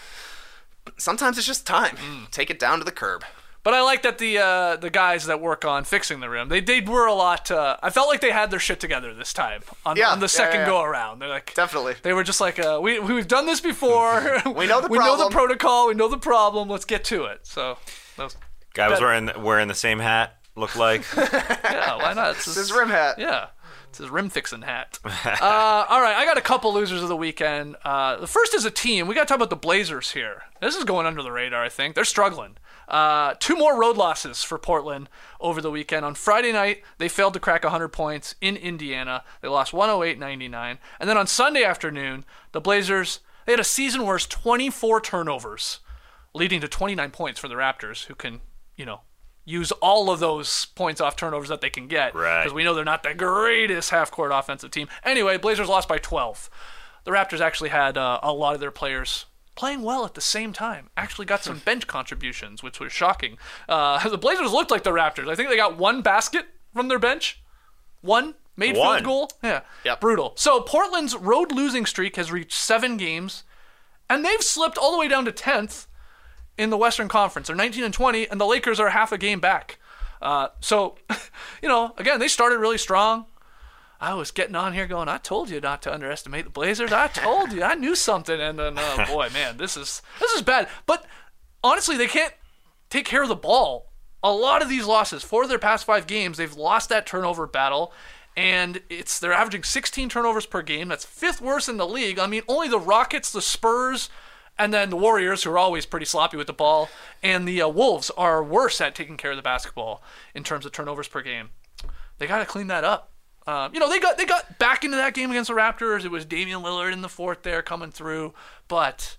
Sometimes 0.96 1.38
it's 1.38 1.46
just 1.46 1.66
time. 1.66 1.96
Mm. 1.96 2.30
Take 2.30 2.50
it 2.50 2.58
down 2.58 2.78
to 2.78 2.84
the 2.84 2.90
curb. 2.92 3.24
But 3.64 3.72
I 3.74 3.80
like 3.80 4.02
that 4.02 4.18
the 4.18 4.38
uh, 4.38 4.76
the 4.76 4.90
guys 4.90 5.24
that 5.26 5.40
work 5.40 5.64
on 5.64 5.84
fixing 5.84 6.20
the 6.20 6.28
rim, 6.28 6.48
they 6.50 6.60
they 6.60 6.80
were 6.82 7.06
a 7.06 7.14
lot. 7.14 7.50
Uh, 7.50 7.76
I 7.82 7.88
felt 7.90 8.08
like 8.08 8.20
they 8.20 8.30
had 8.30 8.50
their 8.50 8.60
shit 8.60 8.78
together 8.78 9.14
this 9.14 9.32
time 9.32 9.62
on, 9.86 9.96
Yeah, 9.96 10.10
on 10.12 10.20
the 10.20 10.24
yeah, 10.24 10.28
second 10.28 10.60
yeah, 10.60 10.66
yeah. 10.66 10.70
go 10.70 10.82
around. 10.82 11.18
They're 11.20 11.30
like 11.30 11.54
Definitely. 11.54 11.94
They 12.02 12.12
were 12.12 12.24
just 12.24 12.42
like, 12.42 12.58
uh, 12.58 12.78
we 12.82 13.00
we've 13.00 13.26
done 13.26 13.46
this 13.46 13.60
before. 13.62 14.42
We 14.54 14.66
know 14.66 14.80
the 14.82 14.88
we 14.90 14.98
know 14.98 15.16
the 15.16 15.30
protocol. 15.30 15.88
We 15.88 15.94
know 15.94 16.08
the 16.08 16.18
problem. 16.18 16.68
Let's 16.68 16.84
get 16.84 17.04
to 17.04 17.24
it. 17.24 17.40
So, 17.46 17.78
that 18.18 18.24
was- 18.24 18.36
Guy 18.74 18.88
was 18.88 19.00
wearing 19.00 19.30
wearing 19.38 19.68
the 19.68 19.74
same 19.74 19.98
hat. 19.98 20.36
Looked 20.56 20.76
like. 20.76 21.02
yeah, 21.16 21.96
why 21.96 22.12
not? 22.12 22.36
It's 22.36 22.46
It's 22.46 22.56
his 22.56 22.70
rim 22.72 22.90
hat. 22.90 23.18
Yeah. 23.18 23.46
It's 23.88 23.98
his 23.98 24.10
rim 24.10 24.28
fixing 24.28 24.62
hat. 24.62 24.98
uh, 25.04 25.86
all 25.88 26.00
right, 26.02 26.16
I 26.16 26.24
got 26.24 26.36
a 26.36 26.40
couple 26.40 26.74
losers 26.74 27.00
of 27.02 27.08
the 27.08 27.16
weekend. 27.16 27.76
Uh, 27.84 28.16
the 28.16 28.26
first 28.26 28.52
is 28.52 28.64
a 28.64 28.70
team. 28.70 29.06
We 29.06 29.14
got 29.14 29.22
to 29.22 29.26
talk 29.28 29.36
about 29.36 29.50
the 29.50 29.56
Blazers 29.56 30.10
here. 30.10 30.42
This 30.60 30.74
is 30.76 30.82
going 30.84 31.06
under 31.06 31.22
the 31.22 31.30
radar, 31.30 31.62
I 31.62 31.68
think. 31.68 31.94
They're 31.94 32.04
struggling. 32.04 32.56
Uh, 32.88 33.34
two 33.38 33.56
more 33.56 33.78
road 33.78 33.96
losses 33.96 34.42
for 34.42 34.58
Portland 34.58 35.08
over 35.40 35.60
the 35.60 35.70
weekend. 35.70 36.04
On 36.04 36.14
Friday 36.14 36.52
night, 36.52 36.82
they 36.98 37.08
failed 37.08 37.34
to 37.34 37.40
crack 37.40 37.64
100 37.64 37.88
points 37.88 38.34
in 38.40 38.56
Indiana. 38.56 39.24
They 39.40 39.48
lost 39.48 39.72
108 39.72 40.18
99. 40.18 40.78
And 41.00 41.08
then 41.08 41.16
on 41.16 41.26
Sunday 41.26 41.64
afternoon, 41.64 42.24
the 42.52 42.60
Blazers, 42.60 43.20
they 43.46 43.52
had 43.52 43.60
a 43.60 43.64
season 43.64 44.04
worst 44.04 44.30
24 44.30 45.00
turnovers, 45.00 45.80
leading 46.34 46.60
to 46.60 46.68
29 46.68 47.10
points 47.10 47.40
for 47.40 47.48
the 47.48 47.54
Raptors, 47.54 48.06
who 48.06 48.14
can, 48.14 48.40
you 48.76 48.84
know, 48.84 49.00
use 49.44 49.72
all 49.72 50.10
of 50.10 50.20
those 50.20 50.66
points 50.66 51.00
off 51.00 51.16
turnovers 51.16 51.48
that 51.48 51.60
they 51.60 51.70
can 51.70 51.86
get. 51.86 52.14
Right. 52.14 52.42
Because 52.42 52.54
we 52.54 52.64
know 52.64 52.74
they're 52.74 52.84
not 52.84 53.02
the 53.02 53.14
greatest 53.14 53.90
half 53.90 54.10
court 54.10 54.30
offensive 54.32 54.70
team. 54.70 54.88
Anyway, 55.04 55.36
Blazers 55.38 55.68
lost 55.68 55.88
by 55.88 55.98
12. 55.98 56.50
The 57.04 57.10
Raptors 57.10 57.40
actually 57.40 57.68
had 57.68 57.98
uh, 57.98 58.20
a 58.22 58.32
lot 58.32 58.54
of 58.54 58.60
their 58.60 58.70
players 58.70 59.26
playing 59.54 59.82
well 59.82 60.04
at 60.04 60.14
the 60.14 60.20
same 60.20 60.52
time. 60.52 60.90
Actually 60.96 61.26
got 61.26 61.44
some 61.44 61.58
bench 61.58 61.86
contributions, 61.86 62.62
which 62.62 62.80
was 62.80 62.92
shocking. 62.92 63.38
Uh, 63.68 64.06
the 64.08 64.18
Blazers 64.18 64.52
looked 64.52 64.70
like 64.70 64.82
the 64.82 64.90
Raptors. 64.90 65.28
I 65.28 65.34
think 65.34 65.48
they 65.48 65.56
got 65.56 65.76
one 65.78 66.02
basket 66.02 66.46
from 66.72 66.88
their 66.88 66.98
bench. 66.98 67.42
One 68.00 68.34
made 68.56 68.76
One. 68.76 68.96
field 68.98 69.04
goal. 69.04 69.30
Yeah. 69.42 69.60
Yep. 69.84 70.00
Brutal. 70.00 70.32
So 70.36 70.60
Portland's 70.60 71.16
road 71.16 71.52
losing 71.52 71.86
streak 71.86 72.16
has 72.16 72.30
reached 72.30 72.52
seven 72.52 72.96
games, 72.96 73.44
and 74.08 74.24
they've 74.24 74.42
slipped 74.42 74.78
all 74.78 74.92
the 74.92 74.98
way 74.98 75.08
down 75.08 75.24
to 75.24 75.32
10th 75.32 75.86
in 76.58 76.70
the 76.70 76.76
Western 76.76 77.08
Conference. 77.08 77.48
They're 77.48 77.56
19 77.56 77.84
and 77.84 77.94
20, 77.94 78.28
and 78.28 78.40
the 78.40 78.46
Lakers 78.46 78.78
are 78.78 78.90
half 78.90 79.12
a 79.12 79.18
game 79.18 79.40
back. 79.40 79.78
Uh, 80.22 80.48
so, 80.60 80.96
you 81.62 81.68
know, 81.68 81.92
again, 81.98 82.20
they 82.20 82.28
started 82.28 82.58
really 82.58 82.78
strong. 82.78 83.26
I 84.04 84.12
was 84.12 84.30
getting 84.30 84.54
on 84.54 84.74
here 84.74 84.86
going, 84.86 85.08
I 85.08 85.16
told 85.16 85.48
you 85.48 85.60
not 85.60 85.80
to 85.82 85.92
underestimate 85.92 86.44
the 86.44 86.50
Blazers. 86.50 86.92
I 86.92 87.06
told 87.08 87.52
you, 87.52 87.62
I 87.62 87.74
knew 87.74 87.94
something. 87.94 88.38
And 88.38 88.58
then, 88.58 88.74
oh 88.76 89.04
boy, 89.08 89.30
man, 89.32 89.56
this 89.56 89.78
is 89.78 90.02
this 90.20 90.30
is 90.32 90.42
bad. 90.42 90.68
But 90.84 91.06
honestly, 91.62 91.96
they 91.96 92.06
can't 92.06 92.34
take 92.90 93.06
care 93.06 93.22
of 93.22 93.30
the 93.30 93.34
ball. 93.34 93.90
A 94.22 94.30
lot 94.30 94.60
of 94.60 94.68
these 94.68 94.84
losses, 94.84 95.22
four 95.22 95.44
of 95.44 95.48
their 95.48 95.58
past 95.58 95.86
five 95.86 96.06
games, 96.06 96.36
they've 96.36 96.54
lost 96.54 96.90
that 96.90 97.06
turnover 97.06 97.46
battle. 97.46 97.94
And 98.36 98.82
it's 98.90 99.18
they're 99.18 99.32
averaging 99.32 99.62
16 99.62 100.10
turnovers 100.10 100.44
per 100.44 100.60
game. 100.60 100.88
That's 100.88 101.06
fifth 101.06 101.40
worst 101.40 101.70
in 101.70 101.78
the 101.78 101.88
league. 101.88 102.18
I 102.18 102.26
mean, 102.26 102.42
only 102.46 102.68
the 102.68 102.78
Rockets, 102.78 103.32
the 103.32 103.40
Spurs, 103.40 104.10
and 104.58 104.74
then 104.74 104.90
the 104.90 104.96
Warriors, 104.96 105.44
who 105.44 105.50
are 105.50 105.58
always 105.58 105.86
pretty 105.86 106.06
sloppy 106.06 106.36
with 106.36 106.46
the 106.46 106.52
ball, 106.52 106.90
and 107.22 107.48
the 107.48 107.62
uh, 107.62 107.68
Wolves 107.68 108.10
are 108.18 108.44
worse 108.44 108.82
at 108.82 108.94
taking 108.94 109.16
care 109.16 109.30
of 109.30 109.38
the 109.38 109.42
basketball 109.42 110.02
in 110.34 110.44
terms 110.44 110.66
of 110.66 110.72
turnovers 110.72 111.08
per 111.08 111.22
game. 111.22 111.50
They 112.18 112.26
got 112.26 112.40
to 112.40 112.44
clean 112.44 112.66
that 112.66 112.84
up. 112.84 113.12
Um, 113.46 113.74
you 113.74 113.80
know, 113.80 113.90
they 113.90 113.98
got 113.98 114.16
they 114.16 114.24
got 114.24 114.58
back 114.58 114.84
into 114.84 114.96
that 114.96 115.14
game 115.14 115.30
against 115.30 115.48
the 115.48 115.54
Raptors. 115.54 116.04
It 116.04 116.10
was 116.10 116.24
Damian 116.24 116.62
Lillard 116.62 116.92
in 116.92 117.02
the 117.02 117.08
fourth 117.08 117.42
there 117.42 117.62
coming 117.62 117.90
through, 117.90 118.32
but 118.68 119.16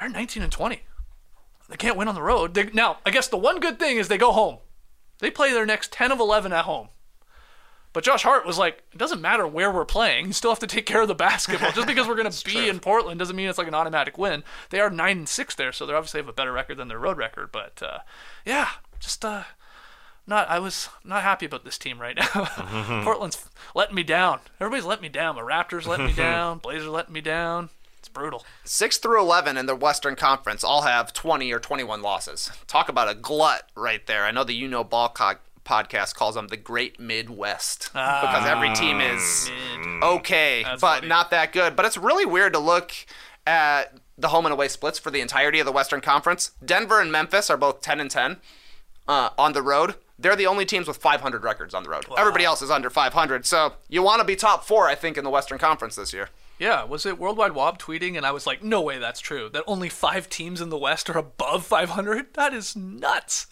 they're 0.00 0.08
19 0.08 0.42
and 0.42 0.50
20. 0.50 0.80
They 1.68 1.76
can't 1.76 1.96
win 1.96 2.08
on 2.08 2.14
the 2.14 2.22
road. 2.22 2.54
They, 2.54 2.64
now, 2.72 2.98
I 3.06 3.10
guess 3.10 3.28
the 3.28 3.36
one 3.36 3.60
good 3.60 3.78
thing 3.78 3.96
is 3.96 4.08
they 4.08 4.18
go 4.18 4.32
home. 4.32 4.58
They 5.20 5.30
play 5.30 5.52
their 5.52 5.64
next 5.64 5.92
10 5.92 6.12
of 6.12 6.20
11 6.20 6.52
at 6.52 6.64
home. 6.64 6.88
But 7.92 8.04
Josh 8.04 8.22
Hart 8.22 8.46
was 8.46 8.58
like, 8.58 8.82
it 8.92 8.98
doesn't 8.98 9.20
matter 9.20 9.46
where 9.46 9.70
we're 9.70 9.84
playing. 9.84 10.26
You 10.26 10.32
still 10.32 10.50
have 10.50 10.58
to 10.60 10.66
take 10.66 10.86
care 10.86 11.02
of 11.02 11.08
the 11.08 11.14
basketball. 11.14 11.72
Just 11.72 11.86
because 11.86 12.08
we're 12.08 12.16
going 12.16 12.30
to 12.30 12.44
be 12.44 12.68
in 12.68 12.80
Portland 12.80 13.18
doesn't 13.18 13.36
mean 13.36 13.48
it's 13.48 13.58
like 13.58 13.68
an 13.68 13.74
automatic 13.74 14.16
win. 14.16 14.44
They 14.70 14.80
are 14.80 14.90
9 14.90 15.18
and 15.18 15.28
6 15.28 15.54
there, 15.54 15.72
so 15.72 15.86
they 15.86 15.92
obviously 15.92 16.20
have 16.20 16.28
a 16.28 16.32
better 16.32 16.52
record 16.52 16.78
than 16.78 16.88
their 16.88 16.98
road 16.98 17.18
record. 17.18 17.50
But 17.52 17.82
uh, 17.82 17.98
yeah, 18.44 18.68
just 18.98 19.24
uh, 19.24 19.44
not. 20.26 20.48
I 20.48 20.58
was 20.58 20.88
not 21.04 21.22
happy 21.22 21.46
about 21.46 21.64
this 21.64 21.78
team 21.78 22.00
right 22.00 22.16
now. 22.16 22.22
Mm-hmm. 22.72 23.04
Portland's 23.04 23.48
letting 23.74 23.94
me 23.94 24.02
down. 24.02 24.40
Everybody's 24.60 24.84
letting 24.84 25.02
me 25.02 25.08
down. 25.08 25.36
The 25.36 25.42
Raptors 25.42 25.86
letting 25.86 26.06
me 26.06 26.12
down. 26.16 26.58
Blazers 26.58 26.88
letting 26.88 27.12
me 27.12 27.20
down. 27.20 27.68
It's 27.98 28.08
brutal. 28.08 28.44
6 28.64 28.98
through 28.98 29.20
11 29.20 29.56
in 29.56 29.66
the 29.66 29.76
Western 29.76 30.16
Conference 30.16 30.64
all 30.64 30.82
have 30.82 31.12
20 31.12 31.52
or 31.52 31.60
21 31.60 32.02
losses. 32.02 32.50
Talk 32.66 32.88
about 32.88 33.08
a 33.08 33.14
glut 33.14 33.70
right 33.76 34.04
there. 34.06 34.24
I 34.24 34.30
know 34.30 34.42
the 34.42 34.54
You 34.54 34.68
Know 34.68 34.84
Ball 34.84 35.10
co- 35.10 35.34
podcast 35.64 36.14
calls 36.14 36.34
them 36.34 36.48
the 36.48 36.56
Great 36.56 36.98
Midwest 36.98 37.90
ah. 37.94 38.20
because 38.22 38.48
every 38.48 38.72
team 38.74 38.98
mm. 38.98 39.14
is 39.14 39.50
okay, 40.02 40.62
but 40.64 40.80
funny. 40.80 41.08
not 41.08 41.30
that 41.30 41.52
good. 41.52 41.76
But 41.76 41.84
it's 41.84 41.96
really 41.96 42.26
weird 42.26 42.52
to 42.54 42.58
look 42.58 42.92
at 43.46 43.94
the 44.18 44.28
home 44.28 44.46
and 44.46 44.52
away 44.52 44.68
splits 44.68 44.98
for 44.98 45.10
the 45.10 45.20
entirety 45.20 45.60
of 45.60 45.66
the 45.66 45.72
Western 45.72 46.00
Conference. 46.00 46.52
Denver 46.64 47.00
and 47.00 47.12
Memphis 47.12 47.50
are 47.50 47.56
both 47.56 47.82
10 47.82 48.00
and 48.00 48.10
10 48.10 48.38
uh, 49.08 49.30
on 49.38 49.52
the 49.52 49.62
road. 49.62 49.94
They're 50.22 50.36
the 50.36 50.46
only 50.46 50.64
teams 50.64 50.86
with 50.88 50.96
500 50.98 51.42
records 51.44 51.74
on 51.74 51.82
the 51.82 51.88
road. 51.90 52.06
Everybody 52.16 52.44
else 52.44 52.62
is 52.62 52.70
under 52.70 52.88
500. 52.90 53.44
So 53.44 53.74
you 53.88 54.02
want 54.02 54.20
to 54.20 54.24
be 54.24 54.36
top 54.36 54.64
four, 54.64 54.88
I 54.88 54.94
think, 54.94 55.18
in 55.18 55.24
the 55.24 55.30
Western 55.30 55.58
Conference 55.58 55.96
this 55.96 56.12
year. 56.12 56.28
Yeah, 56.58 56.84
was 56.84 57.04
it 57.04 57.18
Worldwide 57.18 57.52
Wob 57.52 57.78
tweeting? 57.80 58.16
And 58.16 58.24
I 58.24 58.30
was 58.30 58.46
like, 58.46 58.62
no 58.62 58.80
way 58.80 58.98
that's 58.98 59.18
true. 59.20 59.48
That 59.52 59.64
only 59.66 59.88
five 59.88 60.28
teams 60.28 60.60
in 60.60 60.68
the 60.68 60.78
West 60.78 61.10
are 61.10 61.18
above 61.18 61.66
500? 61.66 62.34
That 62.34 62.54
is 62.54 62.76
nuts. 62.76 63.46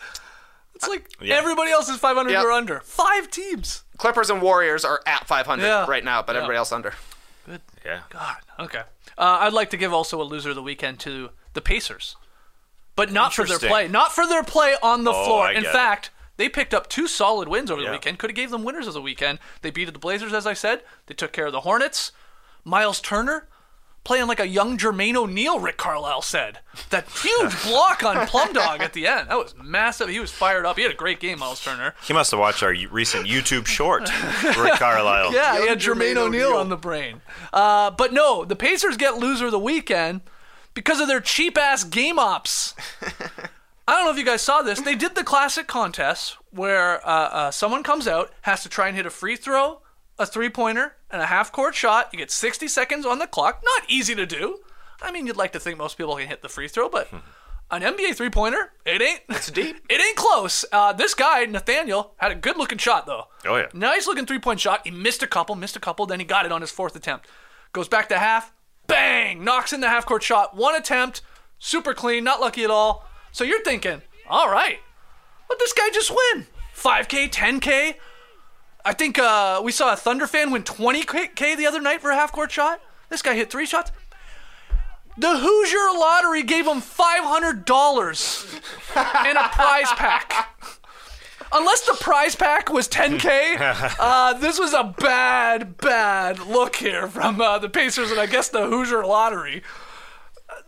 It's 0.76 0.86
like 0.88 1.10
Yeah. 1.20 1.34
everybody 1.34 1.72
else 1.72 1.88
is 1.88 1.98
500 1.98 2.30
Yep. 2.30 2.44
or 2.44 2.52
under. 2.52 2.80
Five 2.80 3.30
teams. 3.30 3.82
Clippers 3.98 4.30
and 4.30 4.40
Warriors 4.40 4.84
are 4.84 5.02
at 5.06 5.26
500 5.26 5.64
Yeah. 5.66 5.86
right 5.88 6.04
now, 6.04 6.22
but 6.22 6.34
Yeah. 6.34 6.38
everybody 6.42 6.56
else 6.58 6.70
under. 6.72 6.94
Good. 7.46 7.62
Yeah. 7.84 8.00
God. 8.10 8.36
Okay. 8.60 8.82
Uh, 9.18 9.38
I'd 9.40 9.52
like 9.52 9.70
to 9.70 9.76
give 9.76 9.92
also 9.92 10.22
a 10.22 10.24
loser 10.24 10.50
of 10.50 10.54
the 10.56 10.62
weekend 10.62 11.00
to 11.00 11.30
the 11.54 11.60
Pacers, 11.60 12.14
but 12.94 13.10
not 13.10 13.34
for 13.34 13.44
their 13.44 13.58
play. 13.58 13.88
Not 13.88 14.12
for 14.14 14.26
their 14.26 14.44
play 14.44 14.76
on 14.82 15.02
the 15.04 15.12
Oh, 15.12 15.24
floor. 15.24 15.46
I 15.48 15.52
In 15.54 15.64
fact, 15.64 16.06
it. 16.06 16.10
Fact, 16.40 16.54
they 16.54 16.60
picked 16.60 16.74
up 16.74 16.88
two 16.88 17.06
solid 17.06 17.48
wins 17.48 17.70
over 17.70 17.80
the 17.80 17.86
Yeah. 17.86 17.92
weekend. 17.92 18.18
Could 18.18 18.30
have 18.30 18.36
gave 18.36 18.50
them 18.50 18.64
winners 18.64 18.86
of 18.86 18.94
the 18.94 19.02
weekend. 19.02 19.38
They 19.62 19.70
beat 19.70 19.92
the 19.92 19.98
Blazers, 19.98 20.32
as 20.32 20.46
I 20.46 20.54
said. 20.54 20.82
They 21.06 21.14
took 21.14 21.32
care 21.32 21.46
of 21.46 21.52
the 21.52 21.60
Hornets. 21.60 22.12
Miles 22.64 23.00
Turner 23.00 23.46
playing 24.02 24.26
like 24.26 24.40
a 24.40 24.46
young 24.48 24.78
Jermaine 24.78 25.14
O'Neal. 25.14 25.60
Rick 25.60 25.76
Carlisle 25.76 26.22
said 26.22 26.60
that 26.88 27.06
huge 27.10 27.62
block 27.64 28.02
on 28.02 28.26
Plum 28.26 28.52
Dog 28.54 28.80
at 28.80 28.94
the 28.94 29.06
end. 29.06 29.28
That 29.28 29.36
was 29.38 29.54
massive. 29.62 30.08
He 30.08 30.18
was 30.20 30.30
fired 30.30 30.64
up. 30.64 30.76
He 30.76 30.82
had 30.82 30.90
a 30.92 30.94
great 30.96 31.20
game, 31.20 31.38
Miles 31.40 31.62
Turner. 31.62 31.94
He 32.06 32.12
must 32.14 32.30
have 32.30 32.40
watched 32.40 32.62
our 32.62 32.74
recent 32.90 33.26
YouTube 33.26 33.66
short, 33.66 34.08
Rick 34.42 34.74
Carlisle. 34.78 35.34
Yeah, 35.34 35.60
he 35.60 35.68
had 35.68 35.78
Jermaine 35.80 36.14
Jermaine 36.14 36.16
O'Neal 36.16 36.46
O'Neal. 36.48 36.56
on 36.56 36.68
the 36.70 36.76
brain. 36.78 37.20
Uh, 37.52 37.90
but 37.90 38.12
no, 38.12 38.44
the 38.46 38.56
Pacers 38.56 38.96
get 38.96 39.18
loser 39.18 39.46
of 39.46 39.52
the 39.52 39.58
weekend 39.58 40.22
because 40.72 40.98
of 41.00 41.06
their 41.08 41.20
cheap 41.20 41.58
ass 41.58 41.84
game 41.84 42.18
ops. 42.18 42.74
I 43.90 43.94
don't 43.94 44.04
know 44.04 44.12
if 44.12 44.18
you 44.18 44.24
guys 44.24 44.40
saw 44.40 44.62
this. 44.62 44.80
They 44.80 44.94
did 44.94 45.16
the 45.16 45.24
classic 45.24 45.66
contest 45.66 46.36
where 46.52 47.04
uh, 47.04 47.10
uh, 47.10 47.50
someone 47.50 47.82
comes 47.82 48.06
out, 48.06 48.30
has 48.42 48.62
to 48.62 48.68
try 48.68 48.86
and 48.86 48.96
hit 48.96 49.04
a 49.04 49.10
free 49.10 49.34
throw, 49.34 49.80
a 50.16 50.24
three 50.24 50.48
pointer, 50.48 50.94
and 51.10 51.20
a 51.20 51.26
half 51.26 51.50
court 51.50 51.74
shot. 51.74 52.08
You 52.12 52.18
get 52.20 52.30
60 52.30 52.68
seconds 52.68 53.04
on 53.04 53.18
the 53.18 53.26
clock. 53.26 53.62
Not 53.64 53.90
easy 53.90 54.14
to 54.14 54.26
do. 54.26 54.60
I 55.02 55.10
mean, 55.10 55.26
you'd 55.26 55.36
like 55.36 55.50
to 55.54 55.58
think 55.58 55.76
most 55.76 55.98
people 55.98 56.14
can 56.14 56.28
hit 56.28 56.40
the 56.40 56.48
free 56.48 56.68
throw, 56.68 56.88
but 56.88 57.08
an 57.72 57.82
NBA 57.82 58.14
three 58.14 58.30
pointer, 58.30 58.70
it 58.86 59.02
ain't. 59.02 59.22
It's 59.28 59.50
deep. 59.50 59.78
It 59.90 60.00
ain't 60.00 60.16
close. 60.16 60.64
Uh, 60.70 60.92
this 60.92 61.14
guy, 61.14 61.46
Nathaniel, 61.46 62.14
had 62.18 62.30
a 62.30 62.36
good 62.36 62.56
looking 62.56 62.78
shot, 62.78 63.06
though. 63.06 63.24
Oh, 63.44 63.56
yeah. 63.56 63.66
Nice 63.74 64.06
looking 64.06 64.24
three 64.24 64.38
point 64.38 64.60
shot. 64.60 64.82
He 64.84 64.92
missed 64.92 65.24
a 65.24 65.26
couple, 65.26 65.56
missed 65.56 65.74
a 65.74 65.80
couple, 65.80 66.06
then 66.06 66.20
he 66.20 66.24
got 66.24 66.46
it 66.46 66.52
on 66.52 66.60
his 66.60 66.70
fourth 66.70 66.94
attempt. 66.94 67.26
Goes 67.72 67.88
back 67.88 68.08
to 68.10 68.20
half, 68.20 68.52
bang, 68.86 69.42
knocks 69.42 69.72
in 69.72 69.80
the 69.80 69.88
half 69.88 70.06
court 70.06 70.22
shot. 70.22 70.56
One 70.56 70.76
attempt, 70.76 71.22
super 71.58 71.92
clean, 71.92 72.22
not 72.22 72.40
lucky 72.40 72.62
at 72.62 72.70
all. 72.70 73.09
So 73.32 73.44
you're 73.44 73.62
thinking, 73.62 74.02
all 74.28 74.50
right, 74.50 74.78
let 75.48 75.58
this 75.58 75.72
guy 75.72 75.90
just 75.90 76.10
win. 76.10 76.46
5K, 76.76 77.30
10K. 77.30 77.94
I 78.84 78.92
think 78.94 79.18
uh, 79.18 79.60
we 79.62 79.72
saw 79.72 79.92
a 79.92 79.96
Thunder 79.96 80.26
fan 80.26 80.50
win 80.50 80.62
20K 80.62 81.56
the 81.56 81.66
other 81.66 81.80
night 81.80 82.00
for 82.00 82.10
a 82.10 82.14
half 82.14 82.32
court 82.32 82.50
shot. 82.50 82.80
This 83.08 83.22
guy 83.22 83.34
hit 83.34 83.50
three 83.50 83.66
shots. 83.66 83.92
The 85.18 85.36
Hoosier 85.36 85.98
Lottery 85.98 86.42
gave 86.42 86.66
him 86.66 86.80
$500 86.80 88.60
and 88.96 89.38
a 89.38 89.48
prize 89.48 89.92
pack. 89.96 90.56
Unless 91.52 91.82
the 91.82 91.94
prize 92.00 92.36
pack 92.36 92.70
was 92.72 92.88
10K, 92.88 93.96
uh, 93.98 94.34
this 94.34 94.58
was 94.58 94.72
a 94.72 94.94
bad, 94.98 95.76
bad 95.78 96.38
look 96.38 96.76
here 96.76 97.08
from 97.08 97.40
uh, 97.40 97.58
the 97.58 97.68
Pacers 97.68 98.10
and 98.10 98.20
I 98.20 98.26
guess 98.26 98.48
the 98.48 98.66
Hoosier 98.66 99.04
Lottery. 99.04 99.62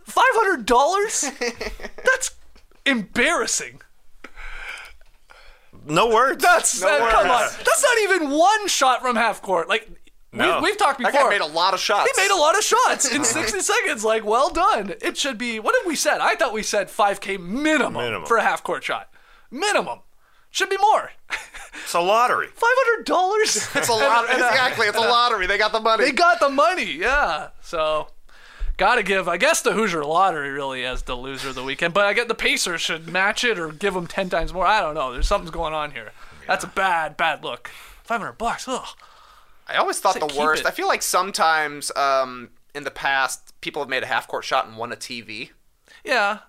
$500? 0.07 1.39
That's 2.05 2.31
embarrassing. 2.85 3.81
No 5.85 6.07
words. 6.09 6.41
That's 6.43 6.81
no 6.81 6.87
uh, 6.87 7.01
words. 7.01 7.13
come 7.13 7.29
on. 7.31 7.41
That's 7.41 7.83
not 7.83 7.97
even 8.03 8.29
one 8.29 8.67
shot 8.67 9.01
from 9.01 9.15
half 9.15 9.41
court. 9.41 9.67
Like 9.67 9.89
No. 10.31 10.55
we've, 10.55 10.63
we've 10.63 10.77
talked 10.77 10.99
That 11.01 11.11
before. 11.11 11.29
guy 11.29 11.37
made 11.37 11.41
a 11.41 11.45
lot 11.45 11.73
of 11.73 11.79
shots. 11.79 12.09
He 12.15 12.21
made 12.21 12.31
a 12.31 12.37
lot 12.39 12.57
of 12.57 12.63
shots 12.63 13.11
in 13.13 13.23
60 13.25 13.59
seconds. 13.59 14.05
Like, 14.05 14.23
well 14.23 14.49
done. 14.49 14.93
It 15.01 15.17
should 15.17 15.37
be. 15.37 15.59
What 15.59 15.73
did 15.77 15.87
we 15.87 15.95
said? 15.95 16.19
I 16.19 16.35
thought 16.35 16.53
we 16.53 16.63
said 16.63 16.87
5K 16.87 17.39
minimum, 17.39 17.93
Minimum. 17.93 18.25
for 18.27 18.37
a 18.37 18.43
half 18.43 18.63
court 18.63 18.83
shot. 18.83 19.09
minimum. 19.51 19.99
Should 20.51 20.69
be 20.69 20.77
more. 20.77 21.11
It's 21.85 21.95
a 21.95 21.99
lottery. 21.99 22.47
Five 22.53 22.69
hundred 22.71 23.05
dollars. 23.07 23.55
It's 23.75 23.89
a 23.89 23.93
lottery. 23.93 24.31
exactly. 24.35 24.85
It's 24.87 24.95
a 24.97 25.01
lottery. 25.01 25.47
They 25.47 25.57
got 25.57 25.71
the 25.71 25.79
money. 25.79 26.05
They 26.05 26.11
got 26.11 26.39
the 26.39 26.49
money. 26.49 26.93
Yeah. 26.93 27.49
So. 27.61 28.09
Gotta 28.77 29.03
give, 29.03 29.27
I 29.27 29.37
guess 29.37 29.61
the 29.61 29.73
Hoosier 29.73 30.03
Lottery 30.03 30.49
really 30.49 30.83
as 30.83 31.03
the 31.03 31.15
loser 31.15 31.49
of 31.49 31.55
the 31.55 31.63
weekend, 31.63 31.93
but 31.93 32.05
I 32.05 32.13
get 32.13 32.27
the 32.27 32.35
Pacers 32.35 32.81
should 32.81 33.07
match 33.07 33.43
it 33.43 33.59
or 33.59 33.71
give 33.71 33.93
them 33.93 34.07
ten 34.07 34.29
times 34.29 34.51
more. 34.51 34.65
I 34.65 34.81
don't 34.81 34.95
know. 34.95 35.13
There's 35.13 35.27
something's 35.27 35.51
going 35.51 35.73
on 35.73 35.91
here. 35.91 36.11
That's 36.47 36.63
a 36.63 36.67
bad, 36.67 37.15
bad 37.15 37.43
look. 37.43 37.69
Five 38.03 38.21
hundred 38.21 38.37
bucks. 38.37 38.67
Ugh. 38.67 38.85
I 39.67 39.75
always 39.75 39.99
thought 39.99 40.19
the 40.19 40.35
worst. 40.37 40.61
it. 40.61 40.67
I 40.67 40.71
feel 40.71 40.87
like 40.87 41.01
sometimes 41.01 41.91
um, 41.95 42.49
in 42.75 42.83
the 42.83 42.91
past, 42.91 43.59
people 43.61 43.81
have 43.81 43.89
made 43.89 44.03
a 44.03 44.07
half 44.07 44.27
court 44.27 44.43
shot 44.43 44.67
and 44.67 44.75
won 44.75 44.91
a 44.91 44.95
TV. 44.95 45.51
Yeah. 46.03 46.39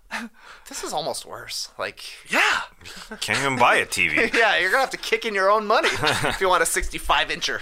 This 0.68 0.83
is 0.83 0.93
almost 0.93 1.25
worse. 1.25 1.70
Like, 1.79 2.03
Yeah. 2.29 2.62
Can't 3.20 3.39
even 3.39 3.57
buy 3.57 3.77
a 3.77 3.87
TV. 3.87 4.35
yeah, 4.35 4.59
you're 4.59 4.70
gonna 4.70 4.81
have 4.81 4.91
to 4.91 4.97
kick 4.97 5.25
in 5.25 5.35
your 5.35 5.51
own 5.51 5.66
money 5.66 5.89
if 5.93 6.41
you 6.41 6.49
want 6.49 6.62
a 6.62 6.66
65 6.66 7.29
incher. 7.29 7.61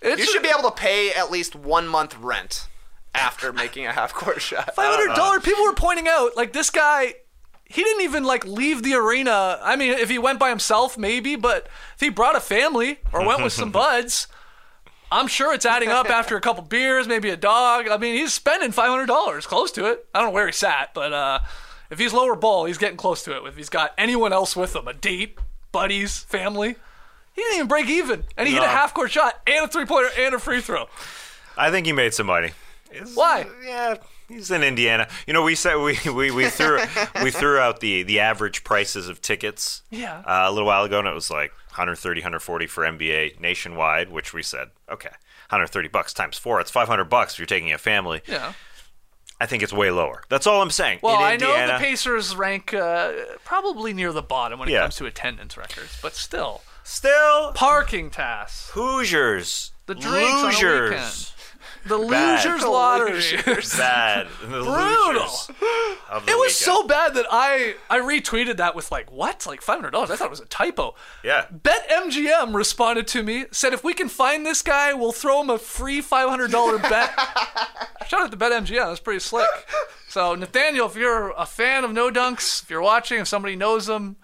It's 0.00 0.20
You 0.20 0.26
should 0.26 0.42
be 0.42 0.48
able 0.48 0.70
to 0.70 0.74
pay 0.74 1.12
at 1.12 1.30
least 1.30 1.54
one 1.54 1.86
month 1.86 2.16
rent 2.16 2.68
after 3.14 3.52
making 3.52 3.86
a 3.86 3.92
half 3.92 4.12
court 4.14 4.40
shot. 4.40 4.74
Five 4.74 4.94
hundred 4.94 5.14
dollar. 5.14 5.40
People 5.40 5.64
were 5.64 5.74
pointing 5.74 6.08
out 6.08 6.36
like 6.36 6.52
this 6.52 6.70
guy. 6.70 7.14
He 7.64 7.82
didn't 7.82 8.02
even 8.02 8.24
like 8.24 8.46
leave 8.46 8.82
the 8.82 8.94
arena. 8.94 9.58
I 9.62 9.76
mean, 9.76 9.92
if 9.92 10.08
he 10.08 10.18
went 10.18 10.38
by 10.38 10.48
himself, 10.48 10.96
maybe, 10.96 11.36
but 11.36 11.68
if 11.94 12.00
he 12.00 12.08
brought 12.08 12.34
a 12.34 12.40
family 12.40 12.98
or 13.12 13.26
went 13.26 13.42
with 13.42 13.52
some 13.52 13.70
buds, 13.72 14.26
I'm 15.12 15.26
sure 15.26 15.52
it's 15.52 15.66
adding 15.66 15.90
up 15.90 16.08
after 16.08 16.36
a 16.36 16.40
couple 16.40 16.62
beers, 16.62 17.06
maybe 17.06 17.28
a 17.30 17.36
dog. 17.36 17.88
I 17.88 17.96
mean, 17.98 18.14
he's 18.14 18.32
spending 18.32 18.72
five 18.72 18.90
hundred 18.90 19.06
dollars, 19.06 19.46
close 19.46 19.70
to 19.72 19.86
it. 19.86 20.06
I 20.14 20.20
don't 20.20 20.28
know 20.28 20.32
where 20.34 20.46
he 20.46 20.52
sat, 20.52 20.94
but 20.94 21.12
uh, 21.12 21.40
if 21.90 21.98
he's 21.98 22.12
lower 22.12 22.36
bowl, 22.36 22.64
he's 22.64 22.78
getting 22.78 22.96
close 22.96 23.22
to 23.24 23.36
it. 23.36 23.46
If 23.46 23.56
he's 23.56 23.68
got 23.68 23.92
anyone 23.98 24.32
else 24.32 24.56
with 24.56 24.74
him, 24.74 24.88
a 24.88 24.94
date, 24.94 25.38
buddies, 25.72 26.18
family, 26.20 26.76
he 27.34 27.42
didn't 27.42 27.56
even 27.56 27.68
break 27.68 27.88
even, 27.88 28.24
and 28.36 28.48
he 28.48 28.54
hit 28.54 28.62
a 28.62 28.68
half 28.68 28.94
court 28.94 29.10
shot 29.10 29.40
and 29.46 29.64
a 29.64 29.68
three 29.68 29.86
pointer 29.86 30.10
and 30.18 30.34
a 30.34 30.38
free 30.38 30.60
throw. 30.60 30.86
I 31.56 31.70
think 31.70 31.86
he 31.86 31.92
made 31.92 32.14
some 32.14 32.26
money. 32.26 32.52
Why? 33.14 33.46
Yeah, 33.64 33.96
he's 34.28 34.50
in 34.50 34.62
Indiana. 34.62 35.08
You 35.26 35.32
know, 35.32 35.42
we 35.42 35.54
said 35.54 35.76
we, 35.76 35.98
we, 36.12 36.30
we 36.30 36.48
threw 36.48 36.78
we 37.22 37.30
threw 37.30 37.58
out 37.58 37.80
the 37.80 38.02
the 38.02 38.20
average 38.20 38.64
prices 38.64 39.08
of 39.08 39.20
tickets. 39.22 39.82
Yeah. 39.90 40.18
Uh, 40.26 40.44
a 40.46 40.50
little 40.52 40.66
while 40.66 40.84
ago, 40.84 40.98
and 40.98 41.08
it 41.08 41.14
was 41.14 41.30
like 41.30 41.50
130, 41.70 42.20
140 42.20 42.66
for 42.66 42.84
NBA 42.84 43.40
nationwide, 43.40 44.10
which 44.10 44.32
we 44.34 44.42
said, 44.42 44.68
okay, 44.90 45.10
130 45.50 45.88
bucks 45.88 46.12
times 46.12 46.36
four, 46.38 46.60
it's 46.60 46.70
500 46.70 47.04
bucks 47.04 47.34
if 47.34 47.38
you're 47.38 47.46
taking 47.46 47.72
a 47.72 47.78
family. 47.78 48.20
Yeah. 48.26 48.52
I 49.40 49.46
think 49.46 49.62
it's 49.62 49.72
way 49.72 49.92
lower. 49.92 50.24
That's 50.28 50.48
all 50.48 50.60
I'm 50.62 50.70
saying. 50.70 50.98
Well, 51.00 51.16
in 51.18 51.22
I 51.22 51.36
know 51.36 51.54
the 51.68 51.78
Pacers 51.78 52.34
rank 52.34 52.74
uh, 52.74 53.12
probably 53.44 53.92
near 53.92 54.12
the 54.12 54.20
bottom 54.22 54.58
when 54.58 54.68
it 54.68 54.72
Yeah. 54.72 54.80
comes 54.82 54.96
to 54.96 55.06
attendance 55.06 55.56
records, 55.56 55.96
but 56.02 56.16
still, 56.16 56.62
still 56.82 57.52
parking 57.52 58.10
tasks, 58.10 58.70
Hoosiers, 58.70 59.70
the 59.86 59.94
drinks 59.94 60.32
on 60.32 60.40
the 60.42 60.90
weekend, 60.90 61.32
the 61.88 61.98
Bad. 61.98 62.44
losers 62.44 62.60
The 62.62 62.68
lottery. 62.70 63.22
bad. 63.78 64.28
The 64.40 64.46
Brutal. 64.46 65.22
losers 65.22 65.48
It 65.50 65.58
was 66.10 66.26
weekend. 66.28 66.52
so 66.52 66.86
bad 66.86 67.14
that 67.14 67.26
I 67.30 67.74
I 67.90 67.98
retweeted 68.00 68.56
that 68.58 68.74
with 68.74 68.90
like 68.92 69.10
what 69.10 69.46
like 69.46 69.62
five 69.62 69.76
hundred 69.76 69.90
dollars. 69.90 70.10
I 70.10 70.16
thought 70.16 70.26
it 70.26 70.30
was 70.30 70.40
a 70.40 70.46
typo. 70.46 70.94
Yeah. 71.24 71.46
BetMGM 71.52 72.54
responded 72.54 73.06
to 73.08 73.22
me, 73.22 73.46
said 73.50 73.72
if 73.72 73.82
we 73.82 73.94
can 73.94 74.08
find 74.08 74.44
this 74.46 74.62
guy, 74.62 74.92
we'll 74.92 75.12
throw 75.12 75.40
him 75.40 75.50
a 75.50 75.58
free 75.58 76.00
five 76.00 76.28
hundred 76.28 76.50
dollar 76.50 76.78
bet. 76.78 77.10
Shout 78.06 78.22
out 78.22 78.30
to 78.30 78.36
BetMGM, 78.36 78.86
that's 78.88 79.00
pretty 79.00 79.20
slick. 79.20 79.48
So 80.08 80.34
Nathaniel, 80.34 80.86
if 80.86 80.96
you're 80.96 81.30
a 81.36 81.44
fan 81.46 81.84
of 81.84 81.92
No 81.92 82.10
Dunks, 82.10 82.62
if 82.62 82.70
you're 82.70 82.80
watching, 82.82 83.20
if 83.20 83.28
somebody 83.28 83.54
knows 83.56 83.86
them, 83.86 84.16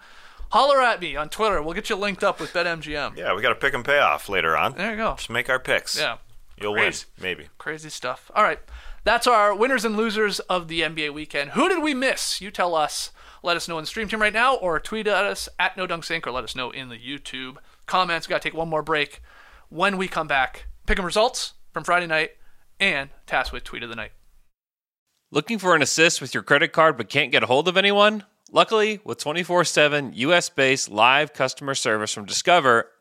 holler 0.49 0.81
at 0.81 0.99
me 0.99 1.15
on 1.15 1.29
Twitter. 1.29 1.61
We'll 1.61 1.73
get 1.75 1.89
you 1.89 1.95
linked 1.95 2.23
up 2.23 2.39
with 2.39 2.51
BetMGM. 2.53 3.15
Yeah, 3.17 3.35
we 3.35 3.41
got 3.43 3.51
a 3.51 3.55
pick 3.55 3.73
and 3.75 3.85
payoff 3.85 4.27
later 4.27 4.57
on. 4.57 4.73
There 4.73 4.91
you 4.91 4.97
go. 4.97 5.13
Just 5.17 5.29
make 5.29 5.49
our 5.49 5.59
picks. 5.59 5.99
Yeah. 5.99 6.17
You'll 6.57 6.73
Crazy. 6.73 7.05
win, 7.17 7.23
maybe. 7.23 7.47
Crazy 7.57 7.89
stuff. 7.89 8.31
All 8.33 8.43
right. 8.43 8.59
That's 9.03 9.27
our 9.27 9.53
winners 9.53 9.85
and 9.85 9.95
losers 9.97 10.39
of 10.41 10.67
the 10.67 10.81
NBA 10.81 11.13
weekend. 11.13 11.51
Who 11.51 11.67
did 11.69 11.83
we 11.83 11.93
miss? 11.93 12.41
You 12.41 12.49
tell 12.51 12.73
us. 12.75 13.11
Let 13.43 13.57
us 13.57 13.67
know 13.67 13.77
in 13.77 13.83
the 13.83 13.87
stream 13.87 14.07
team 14.07 14.21
right 14.21 14.33
now 14.33 14.55
or 14.55 14.79
tweet 14.79 15.05
at 15.05 15.25
us 15.25 15.47
at 15.59 15.75
NoDunksInc 15.75 16.25
or 16.25 16.31
let 16.31 16.43
us 16.43 16.55
know 16.55 16.71
in 16.71 16.89
the 16.89 16.97
YouTube 16.97 17.57
comments. 17.85 18.27
we 18.27 18.31
got 18.31 18.41
to 18.41 18.49
take 18.49 18.57
one 18.57 18.69
more 18.69 18.81
break. 18.81 19.21
When 19.69 19.97
we 19.97 20.07
come 20.07 20.27
back, 20.27 20.65
pick 20.87 20.97
'em 20.97 21.05
results 21.05 21.53
from 21.71 21.83
Friday 21.83 22.07
night 22.07 22.31
and 22.79 23.09
Tas 23.27 23.51
with 23.51 23.63
tweet 23.63 23.83
of 23.83 23.89
the 23.89 23.95
night. 23.95 24.13
Looking 25.31 25.59
for 25.59 25.75
an 25.75 25.81
assist 25.81 26.21
with 26.21 26.33
your 26.33 26.43
credit 26.43 26.71
card 26.71 26.97
but 26.97 27.09
can't 27.09 27.31
get 27.31 27.43
a 27.43 27.47
hold 27.47 27.67
of 27.67 27.77
anyone? 27.77 28.23
Luckily, 28.51 29.01
with 29.03 29.17
24 29.19 29.65
7 29.65 30.13
US 30.15 30.49
based 30.49 30.89
live 30.89 31.33
customer 31.33 31.75
service 31.75 32.13
from 32.13 32.25
Discover, 32.25 32.89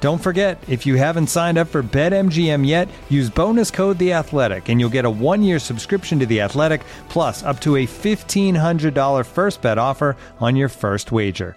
Don't 0.00 0.18
forget, 0.18 0.58
if 0.66 0.86
you 0.86 0.96
haven't 0.96 1.26
signed 1.26 1.58
up 1.58 1.68
for 1.68 1.82
BetMGM 1.82 2.66
yet, 2.66 2.88
use 3.10 3.28
bonus 3.28 3.70
code 3.70 3.98
The 3.98 4.14
Athletic, 4.14 4.70
and 4.70 4.80
you'll 4.80 4.88
get 4.88 5.04
a 5.04 5.10
one-year 5.10 5.58
subscription 5.58 6.18
to 6.20 6.26
The 6.26 6.40
Athletic, 6.40 6.80
plus 7.10 7.42
up 7.42 7.60
to 7.60 7.76
a 7.76 7.84
fifteen 7.86 8.54
hundred 8.54 8.94
dollar 8.94 9.24
first 9.24 9.60
bet 9.60 9.76
offer 9.76 10.16
on 10.38 10.56
your 10.56 10.70
first 10.70 11.12
wager. 11.12 11.54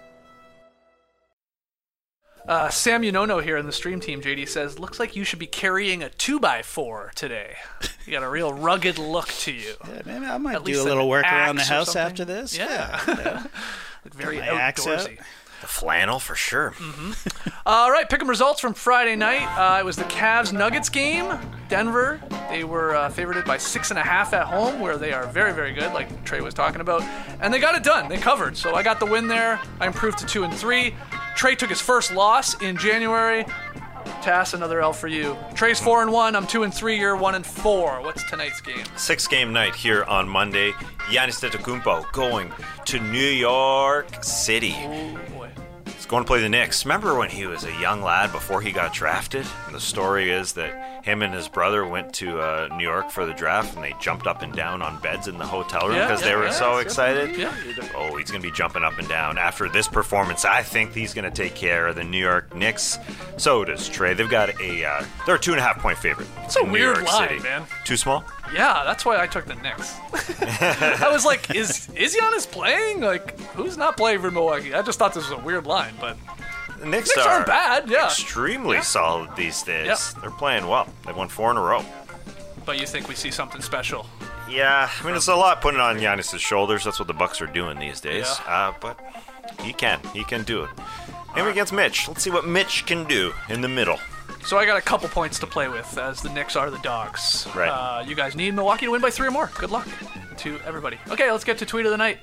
Uh, 2.46 2.68
Sam 2.70 3.04
Unono 3.04 3.41
here 3.41 3.56
in 3.56 3.66
the 3.66 3.72
stream 3.72 4.02
team, 4.02 4.22
JD 4.22 4.50
says, 4.50 4.78
looks 4.78 5.00
like 5.00 5.16
you 5.16 5.24
should 5.24 5.39
be 5.39 5.48
carrying 5.48 6.04
a 6.04 6.08
2x4 6.10 7.12
today. 7.12 7.56
You 8.06 8.12
got 8.12 8.24
a 8.24 8.30
real 8.30 8.52
rugged 8.54 8.98
look 9.00 9.28
to 9.30 9.54
you. 9.54 9.76
Yeah, 9.88 10.02
maybe 10.06 10.26
I 10.26 10.38
might 10.38 10.56
At 10.58 10.66
do 10.66 10.82
a 10.82 10.84
little 10.84 11.08
work 11.08 11.24
around 11.24 11.56
the 11.56 11.64
house 11.64 11.96
after 11.96 12.26
this. 12.26 12.58
Yeah. 12.58 13.00
yeah. 13.08 13.44
Look 14.04 14.14
very 14.14 14.39
my 14.39 14.50
out. 14.50 14.76
outdoorsy. 14.76 15.20
The 15.64 15.70
flannel 15.70 16.20
for 16.20 16.36
sure. 16.36 16.74
All 17.66 17.89
right, 17.89 18.09
pick 18.09 18.20
'em 18.22 18.28
results 18.30 18.59
from 18.59 18.74
Friday 18.74 19.16
night. 19.16 19.43
Uh, 19.57 19.80
it 19.80 19.86
was 19.86 19.95
the 19.95 20.03
Cavs 20.03 20.51
Nuggets 20.51 20.89
game. 20.89 21.39
Denver, 21.70 22.20
they 22.49 22.66
were 22.66 22.93
uh, 22.93 23.09
favorited 23.09 23.45
by 23.45 23.55
six 23.57 23.89
and 23.89 23.97
a 23.97 24.03
half 24.03 24.34
at 24.34 24.45
home, 24.45 24.82
where 24.82 24.97
they 24.97 25.14
are 25.14 25.26
very, 25.28 25.53
very 25.53 25.72
good, 25.72 25.93
like 25.93 26.26
Trey 26.26 26.41
was 26.41 26.53
talking 26.53 26.82
about. 26.82 27.01
And 27.39 27.53
they 27.53 27.59
got 27.59 27.76
it 27.76 27.84
done. 27.84 28.09
They 28.09 28.18
covered. 28.18 28.57
So 28.57 28.76
I 28.76 28.84
got 28.84 28.99
the 28.99 29.05
win 29.05 29.30
there. 29.30 29.57
I 29.80 29.88
improved 29.88 30.18
to 30.18 30.26
two 30.26 30.43
and 30.43 30.53
three. 30.53 30.95
Trey 31.38 31.55
took 31.55 31.70
his 31.70 31.80
first 31.80 32.14
loss 32.14 32.61
in 32.61 32.76
January. 32.76 33.45
Tas, 34.22 34.53
another 34.53 34.82
L 34.82 34.91
for 34.91 35.07
you. 35.07 35.38
Trey's 35.55 35.80
four 35.80 36.01
and 36.01 36.11
one. 36.11 36.36
I'm 36.36 36.45
two 36.45 36.64
and 36.64 36.74
three. 36.74 36.99
You're 36.99 37.16
one 37.16 37.36
and 37.36 37.45
four. 37.45 38.01
What's 38.01 38.30
tonight's 38.30 38.59
game? 38.59 38.84
Six 38.97 39.28
game 39.28 39.53
night 39.53 39.76
here 39.76 40.03
on 40.03 40.28
Monday. 40.28 40.72
Giannis 41.09 41.39
Antetokounmpo 41.41 42.11
going 42.11 42.51
to 42.86 42.99
New 42.99 43.20
York 43.20 44.24
City. 44.24 44.76
Going 46.14 46.26
to 46.26 46.28
play 46.28 46.41
the 46.41 46.49
Knicks. 46.49 46.86
Remember 46.86 47.18
when 47.18 47.32
he 47.32 47.47
was 47.47 47.64
a 47.64 47.74
young 47.82 48.03
lad 48.03 48.32
before 48.32 48.61
he 48.61 48.72
got 48.72 48.93
drafted? 48.93 49.47
And 49.66 49.74
the 49.74 49.82
story 49.82 50.30
is 50.30 50.53
that 50.53 50.93
him 51.04 51.22
and 51.22 51.34
his 51.34 51.49
brother 51.49 51.86
went 51.86 52.14
to 52.14 52.39
uh, 52.39 52.70
New 52.78 52.84
York 52.84 53.12
for 53.12 53.26
the 53.26 53.34
draft 53.34 53.76
and 53.76 53.84
they 53.84 53.93
jumped 53.99 54.26
up 54.26 54.41
and 54.41 54.54
down 54.54 54.82
on 54.82 54.99
beds 55.01 55.28
in 55.28 55.38
the 55.38 55.45
hotel 55.45 55.89
room 55.89 55.97
because 55.99 56.22
yeah, 56.22 56.30
they 56.30 56.36
were 56.36 56.45
yeah, 56.45 56.51
so 56.51 56.76
yeah. 56.76 56.82
excited. 56.82 57.38
Yeah. 57.38 57.54
Oh, 57.93 58.16
he's 58.16 58.32
going 58.32 58.41
to 58.41 58.47
be 58.47 58.56
jumping 58.56 58.84
up 58.84 58.97
and 58.97 59.08
down. 59.10 59.38
After 59.38 59.68
this 59.68 59.86
performance, 59.86 60.45
I 60.45 60.64
think 60.64 60.93
he's 60.93 61.14
going 61.14 61.30
to 61.30 61.36
take 61.36 61.56
care 61.56 61.88
of 61.88 61.97
the 61.97 62.06
New 62.06 62.20
York 62.20 62.56
Knicks. 62.56 62.99
So 63.36 63.66
does 63.66 63.89
Trey. 63.89 64.14
They've 64.14 64.30
got 64.30 64.58
a, 64.62 64.86
uh, 64.86 65.06
they're 65.26 65.36
a 65.36 65.39
two 65.39 65.51
and 65.51 65.60
a 65.60 65.64
half 65.64 65.80
point 65.80 65.97
favorite. 65.97 66.30
It's 66.45 66.56
a 66.56 66.64
New 66.64 66.72
weird 66.72 66.95
York 66.95 67.12
line, 67.12 67.28
City. 67.28 67.43
man. 67.43 67.66
Too 67.84 67.97
small? 67.97 68.24
Yeah, 68.54 68.84
that's 68.86 69.04
why 69.04 69.22
I 69.22 69.28
took 69.28 69.45
the 69.45 69.56
Knicks. 69.56 69.97
I 71.01 71.10
was 71.12 71.26
like, 71.26 71.54
is 71.54 71.89
is 71.95 72.16
Giannis 72.16 72.49
playing? 72.49 73.01
Like, 73.01 73.38
who's 73.56 73.78
not 73.78 73.97
playing 73.97 74.22
for 74.22 74.32
Milwaukee? 74.32 74.74
I 74.74 74.82
just 74.84 74.99
thought 74.99 75.14
this 75.14 75.30
was 75.30 75.38
a 75.38 75.43
weird 75.43 75.66
line, 75.66 75.95
but 75.99 76.16
The 76.84 76.90
Knicks, 76.90 77.16
Knicks 77.16 77.26
are 77.26 77.34
aren't 77.36 77.48
bad, 77.48 77.90
yeah. 77.90 78.06
extremely 78.06 78.82
solid 78.82 79.34
these 79.38 79.64
days. 79.64 79.88
Yeah. 79.88 80.22
They're 80.22 80.32
playing 80.32 80.68
well. 80.68 80.88
They've 81.06 81.16
won 81.16 81.30
four 81.30 81.50
in 81.50 81.56
a 81.56 81.62
row. 81.62 81.86
but 82.66 82.78
you 82.78 82.86
think 82.86 83.08
we 83.08 83.16
see 83.16 83.32
something 83.32 83.62
special? 83.62 84.06
Yeah, 84.50 84.90
I 85.00 85.06
mean 85.06 85.16
it's 85.16 85.30
a 85.30 85.36
lot 85.36 85.62
putting 85.62 85.80
on 85.80 85.98
Giannis' 85.98 86.38
shoulders. 86.40 86.84
That's 86.84 87.00
what 87.00 87.08
the 87.08 87.14
Bucks 87.14 87.42
are 87.42 87.48
doing 87.48 87.80
these 87.80 88.02
days. 88.02 88.26
Yeah. 88.46 88.54
Uh, 88.54 88.74
but 88.82 89.00
he 89.62 89.72
can, 89.72 90.02
he 90.14 90.26
can 90.26 90.44
do 90.44 90.64
it. 90.64 90.70
Maybe 91.36 91.48
against 91.50 91.72
Mitch. 91.72 92.08
Let's 92.10 92.22
see 92.22 92.30
what 92.32 92.46
Mitch 92.46 92.86
can 92.86 93.06
do 93.06 93.34
in 93.48 93.62
the 93.62 93.70
middle. 93.70 93.98
So 94.46 94.58
I 94.58 94.66
got 94.66 94.78
a 94.78 94.82
couple 94.82 95.08
points 95.08 95.40
to 95.40 95.48
play 95.48 95.70
with, 95.70 95.98
as 95.98 96.22
the 96.22 96.30
Knicks 96.30 96.58
are 96.58 96.70
the 96.70 96.80
dogs. 96.80 97.48
Right. 97.56 97.70
Uh, 97.70 98.04
you 98.06 98.14
guys 98.14 98.36
need 98.36 98.54
Milwaukee 98.54 98.88
to 98.88 98.92
win 98.92 99.02
by 99.02 99.10
three 99.10 99.28
or 99.28 99.32
more. 99.32 99.50
Good 99.58 99.72
luck 99.72 99.88
to 100.40 100.60
everybody. 100.66 100.98
Okay, 101.10 101.32
let's 101.32 101.46
get 101.46 101.58
to 101.60 101.66
tweet 101.66 101.86
of 101.86 101.92
the 101.92 101.98
night. 101.98 102.20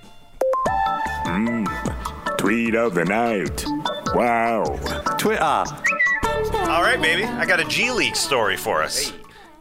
Tweet 2.37 2.75
of 2.75 2.95
the 2.95 3.05
night. 3.07 3.65
Wow. 4.15 4.65
Twitter. 5.19 5.43
All 5.43 6.83
right, 6.83 7.01
baby. 7.01 7.25
I 7.25 7.47
got 7.47 7.61
a 7.61 7.65
G 7.65 7.91
League 7.93 8.17
story 8.17 8.57
for 8.57 8.83
us. 8.83 9.13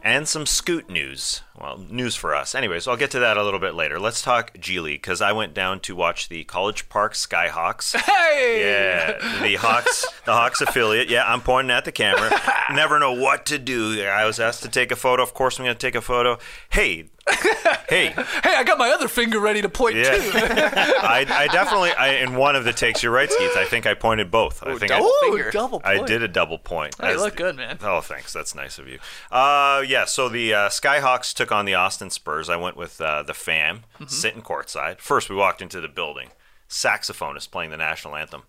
And 0.02 0.26
some 0.26 0.46
Scoot 0.46 0.88
news. 0.88 1.42
Well, 1.60 1.76
news 1.90 2.16
for 2.16 2.34
us. 2.34 2.54
Anyways, 2.54 2.88
I'll 2.88 2.96
get 2.96 3.10
to 3.10 3.18
that 3.18 3.36
a 3.36 3.42
little 3.44 3.60
bit 3.60 3.74
later. 3.74 4.00
Let's 4.00 4.22
talk 4.22 4.58
G 4.58 4.80
League 4.80 5.02
because 5.02 5.20
I 5.20 5.32
went 5.32 5.52
down 5.52 5.80
to 5.80 5.94
watch 5.94 6.30
the 6.30 6.42
College 6.44 6.88
Park 6.88 7.12
Skyhawks. 7.14 7.94
Hey! 8.30 8.60
Yeah, 8.62 9.42
the 9.42 9.56
Hawks, 9.56 10.06
the 10.24 10.32
Hawks 10.32 10.60
affiliate. 10.60 11.10
Yeah, 11.10 11.24
I'm 11.26 11.40
pointing 11.40 11.72
at 11.72 11.84
the 11.84 11.90
camera. 11.92 12.30
Never 12.72 12.98
know 13.00 13.12
what 13.12 13.44
to 13.46 13.58
do. 13.58 14.00
I 14.04 14.24
was 14.24 14.38
asked 14.38 14.62
to 14.62 14.68
take 14.68 14.92
a 14.92 14.96
photo. 14.96 15.22
Of 15.22 15.34
course, 15.34 15.58
I'm 15.58 15.64
going 15.64 15.76
to 15.76 15.86
take 15.86 15.96
a 15.96 16.00
photo. 16.00 16.38
Hey, 16.70 17.10
hey, 17.88 18.06
Hey, 18.10 18.54
I 18.56 18.64
got 18.64 18.78
my 18.78 18.90
other 18.90 19.08
finger 19.08 19.38
ready 19.40 19.62
to 19.62 19.68
point 19.68 19.96
Yeah. 19.96 20.10
too. 20.16 20.30
I, 20.34 21.26
I 21.28 21.46
definitely, 21.48 21.92
I, 21.92 22.14
in 22.16 22.34
one 22.34 22.56
of 22.56 22.64
the 22.64 22.72
takes, 22.72 23.02
you're 23.02 23.12
right, 23.12 23.30
Skeets. 23.30 23.56
I 23.56 23.64
think 23.64 23.86
I 23.86 23.94
pointed 23.94 24.30
both. 24.30 24.62
I 24.62 24.76
think 24.76 24.88
double 24.90 25.06
I, 25.06 25.26
Ooh, 25.28 25.34
finger. 25.36 25.50
double 25.50 25.80
I 25.84 26.02
did 26.04 26.22
a 26.22 26.28
double 26.28 26.58
point. 26.58 26.94
Hey, 27.00 27.14
As 27.14 27.20
look 27.20 27.32
the- 27.32 27.36
good, 27.38 27.56
man. 27.56 27.78
Oh, 27.82 28.00
thanks. 28.00 28.32
That's 28.32 28.54
nice 28.54 28.78
of 28.78 28.88
you. 28.88 28.98
Uh, 29.30 29.82
yeah. 29.86 30.04
So 30.04 30.28
the 30.28 30.54
uh, 30.54 30.68
Skyhawks 30.68 31.32
took 31.34 31.52
on 31.52 31.64
the 31.64 31.74
Austin 31.74 32.10
Spurs. 32.10 32.48
I 32.48 32.56
went 32.56 32.76
with 32.76 33.00
uh, 33.00 33.22
the 33.22 33.34
fam, 33.34 33.80
Mm-hmm. 33.94 34.06
sitting 34.06 34.42
courtside. 34.42 34.98
First, 35.00 35.28
we 35.28 35.36
walked 35.36 35.60
into 35.60 35.80
the 35.80 35.88
building. 35.88 36.30
Saxophonist 36.68 37.50
playing 37.50 37.70
the 37.70 37.76
national 37.76 38.16
anthem. 38.16 38.42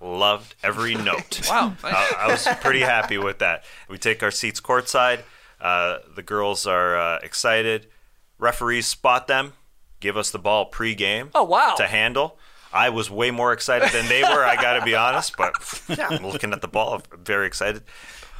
Loved 0.00 0.54
every 0.62 0.94
note. 1.10 1.40
Wow, 1.48 1.74
nice. 1.82 1.92
I, 1.94 2.14
I 2.20 2.26
was 2.28 2.46
pretty 2.60 2.80
happy 2.80 3.18
with 3.18 3.40
that. 3.40 3.64
We 3.88 3.98
take 3.98 4.22
our 4.22 4.30
seats 4.30 4.60
courtside. 4.60 5.22
Uh, 5.60 5.98
the 6.14 6.22
girls 6.22 6.66
are 6.66 6.96
uh, 6.96 7.18
excited. 7.22 7.88
Referees 8.38 8.86
spot 8.86 9.26
them, 9.26 9.54
give 10.00 10.16
us 10.16 10.30
the 10.30 10.38
ball 10.38 10.66
pre-game. 10.66 11.30
Oh, 11.34 11.44
wow. 11.44 11.74
To 11.76 11.86
handle. 11.86 12.38
I 12.72 12.90
was 12.90 13.10
way 13.10 13.30
more 13.30 13.52
excited 13.52 13.90
than 13.90 14.08
they 14.08 14.22
were. 14.22 14.44
I 14.44 14.56
got 14.56 14.74
to 14.78 14.84
be 14.84 14.94
honest, 14.94 15.36
but 15.36 15.52
yeah, 15.88 16.08
I'm 16.10 16.26
looking 16.26 16.52
at 16.52 16.60
the 16.60 16.68
ball, 16.68 16.94
I'm 16.94 17.24
very 17.24 17.46
excited. 17.46 17.82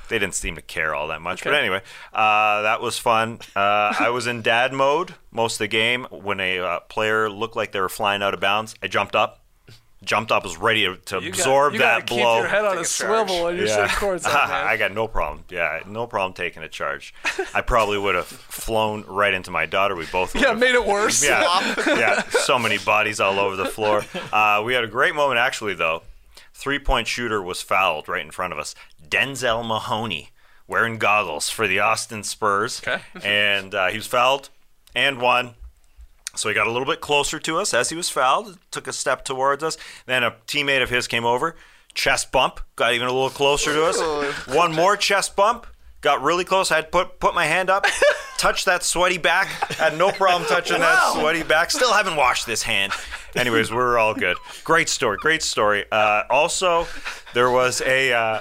They 0.08 0.18
didn't 0.18 0.34
seem 0.34 0.54
to 0.54 0.62
care 0.62 0.94
all 0.94 1.08
that 1.08 1.20
much, 1.20 1.44
but 1.44 1.54
anyway, 1.54 1.82
uh, 2.14 2.62
that 2.62 2.80
was 2.80 2.98
fun. 2.98 3.40
Uh, 3.54 3.94
I 3.98 4.08
was 4.08 4.26
in 4.26 4.40
dad 4.40 4.72
mode 4.72 5.14
most 5.30 5.54
of 5.54 5.58
the 5.58 5.68
game. 5.68 6.06
When 6.10 6.40
a 6.40 6.60
uh, 6.60 6.80
player 6.80 7.28
looked 7.28 7.56
like 7.56 7.72
they 7.72 7.80
were 7.80 7.90
flying 7.90 8.22
out 8.22 8.32
of 8.32 8.40
bounds, 8.40 8.74
I 8.82 8.86
jumped 8.86 9.14
up. 9.14 9.44
Jumped 10.08 10.32
up, 10.32 10.42
was 10.42 10.56
ready 10.56 10.86
to, 10.86 10.96
to 10.96 11.16
You 11.20 11.30
got- 11.30 11.38
absorb 11.38 11.72
you 11.74 11.80
that 11.80 12.06
gotta 12.06 12.14
blow. 12.14 12.34
Keep 12.36 12.40
your 12.40 12.48
head 12.48 12.64
on 12.64 12.70
Take 12.70 12.78
a 12.78 12.80
a 12.80 12.84
swivel 12.86 13.44
when 13.44 13.56
you're 13.56 13.66
Yeah. 13.66 13.86
sitting 13.88 14.08
courtside. 14.08 14.32
I 14.50 14.78
got 14.78 14.92
no 14.92 15.06
problem. 15.06 15.44
Yeah, 15.50 15.80
no 15.86 16.06
problem 16.06 16.32
taking 16.32 16.62
a 16.62 16.68
charge. 16.68 17.12
I 17.52 17.60
probably 17.60 17.98
would 17.98 18.14
have 18.14 18.26
flown 18.26 19.04
right 19.06 19.34
into 19.34 19.50
my 19.50 19.66
daughter. 19.66 19.94
We 19.94 20.06
both 20.06 20.32
would 20.32 20.42
yeah, 20.42 20.48
have. 20.48 20.58
made 20.58 20.74
it 20.74 20.86
worse. 20.86 21.22
Yeah, 21.22 21.42
yeah. 21.86 22.22
So 22.30 22.58
many 22.58 22.78
bodies 22.78 23.20
all 23.20 23.38
over 23.38 23.54
the 23.54 23.66
floor. 23.66 24.02
Uh, 24.32 24.62
we 24.64 24.72
had 24.72 24.82
a 24.82 24.86
great 24.88 25.14
moment, 25.14 25.38
actually, 25.40 25.74
though. 25.74 26.02
Three 26.54 26.78
point 26.78 27.06
shooter 27.06 27.42
was 27.42 27.60
fouled 27.60 28.08
right 28.08 28.24
in 28.24 28.30
front 28.30 28.54
of 28.54 28.58
us. 28.58 28.74
Denzel 29.06 29.62
Mahoney 29.62 30.30
wearing 30.66 30.96
goggles 30.96 31.50
for 31.50 31.68
the 31.68 31.80
Austin 31.80 32.22
Spurs. 32.24 32.80
Okay. 32.86 33.02
And 33.22 33.74
uh, 33.74 33.88
he 33.88 33.98
was 33.98 34.06
fouled 34.06 34.48
and 34.94 35.20
won. 35.20 35.54
So 36.38 36.48
he 36.48 36.54
got 36.54 36.66
a 36.66 36.70
little 36.70 36.86
bit 36.86 37.00
closer 37.00 37.38
to 37.40 37.58
us 37.58 37.74
as 37.74 37.90
he 37.90 37.96
was 37.96 38.08
fouled, 38.08 38.58
took 38.70 38.86
a 38.86 38.92
step 38.92 39.24
towards 39.24 39.64
us. 39.64 39.76
Then 40.06 40.22
a 40.22 40.36
teammate 40.46 40.82
of 40.82 40.90
his 40.90 41.08
came 41.08 41.24
over, 41.24 41.56
chest 41.94 42.30
bump, 42.30 42.60
got 42.76 42.94
even 42.94 43.08
a 43.08 43.12
little 43.12 43.30
closer 43.30 43.72
to 43.72 43.84
us. 43.84 44.46
One 44.46 44.72
more 44.72 44.96
chest 44.96 45.34
bump, 45.34 45.66
got 46.00 46.22
really 46.22 46.44
close. 46.44 46.70
I 46.70 46.76
had 46.76 46.92
put, 46.92 47.18
put 47.18 47.34
my 47.34 47.44
hand 47.44 47.70
up, 47.70 47.86
touched 48.38 48.66
that 48.66 48.84
sweaty 48.84 49.18
back. 49.18 49.48
Had 49.74 49.98
no 49.98 50.12
problem 50.12 50.48
touching 50.48 50.78
that 50.78 51.12
sweaty 51.14 51.42
back. 51.42 51.72
Still 51.72 51.92
haven't 51.92 52.16
washed 52.16 52.46
this 52.46 52.62
hand. 52.62 52.92
Anyways, 53.34 53.72
we're 53.72 53.98
all 53.98 54.14
good. 54.14 54.36
Great 54.64 54.88
story, 54.88 55.18
great 55.20 55.42
story. 55.42 55.86
Uh, 55.90 56.22
also, 56.30 56.86
there 57.34 57.50
was 57.50 57.80
a 57.82 58.12
uh, 58.12 58.40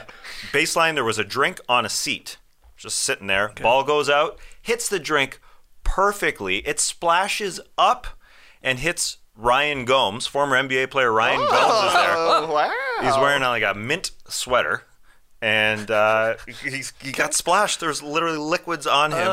baseline, 0.52 0.94
there 0.94 1.04
was 1.04 1.18
a 1.20 1.24
drink 1.24 1.60
on 1.68 1.84
a 1.84 1.90
seat, 1.90 2.38
just 2.78 3.00
sitting 3.00 3.28
there. 3.28 3.52
Ball 3.60 3.84
goes 3.84 4.08
out, 4.08 4.40
hits 4.62 4.88
the 4.88 5.00
drink 5.00 5.40
perfectly. 5.88 6.58
It 6.68 6.80
splashes 6.80 7.60
up 7.78 8.08
and 8.62 8.80
hits 8.80 9.18
Ryan 9.36 9.86
Gomes, 9.86 10.28
former 10.28 10.62
NBA 10.62 10.92
player 10.92 11.12
Ryan 11.12 11.40
oh, 11.42 11.48
Gomes 11.50 11.88
is 11.88 11.94
there. 11.94 12.14
Oh, 12.16 12.54
wow. 12.54 12.72
He's 13.02 13.18
wearing 13.18 13.42
like 13.42 13.64
a 13.64 13.74
mint 13.74 14.12
sweater. 14.28 14.84
And 15.40 15.92
uh, 15.92 16.36
he's, 16.64 16.94
he 17.00 17.12
got 17.12 17.36
splashed. 17.36 17.80
There's 17.80 18.02
literally 18.02 18.40
liquids 18.40 18.88
on 18.88 19.12
him. 19.12 19.28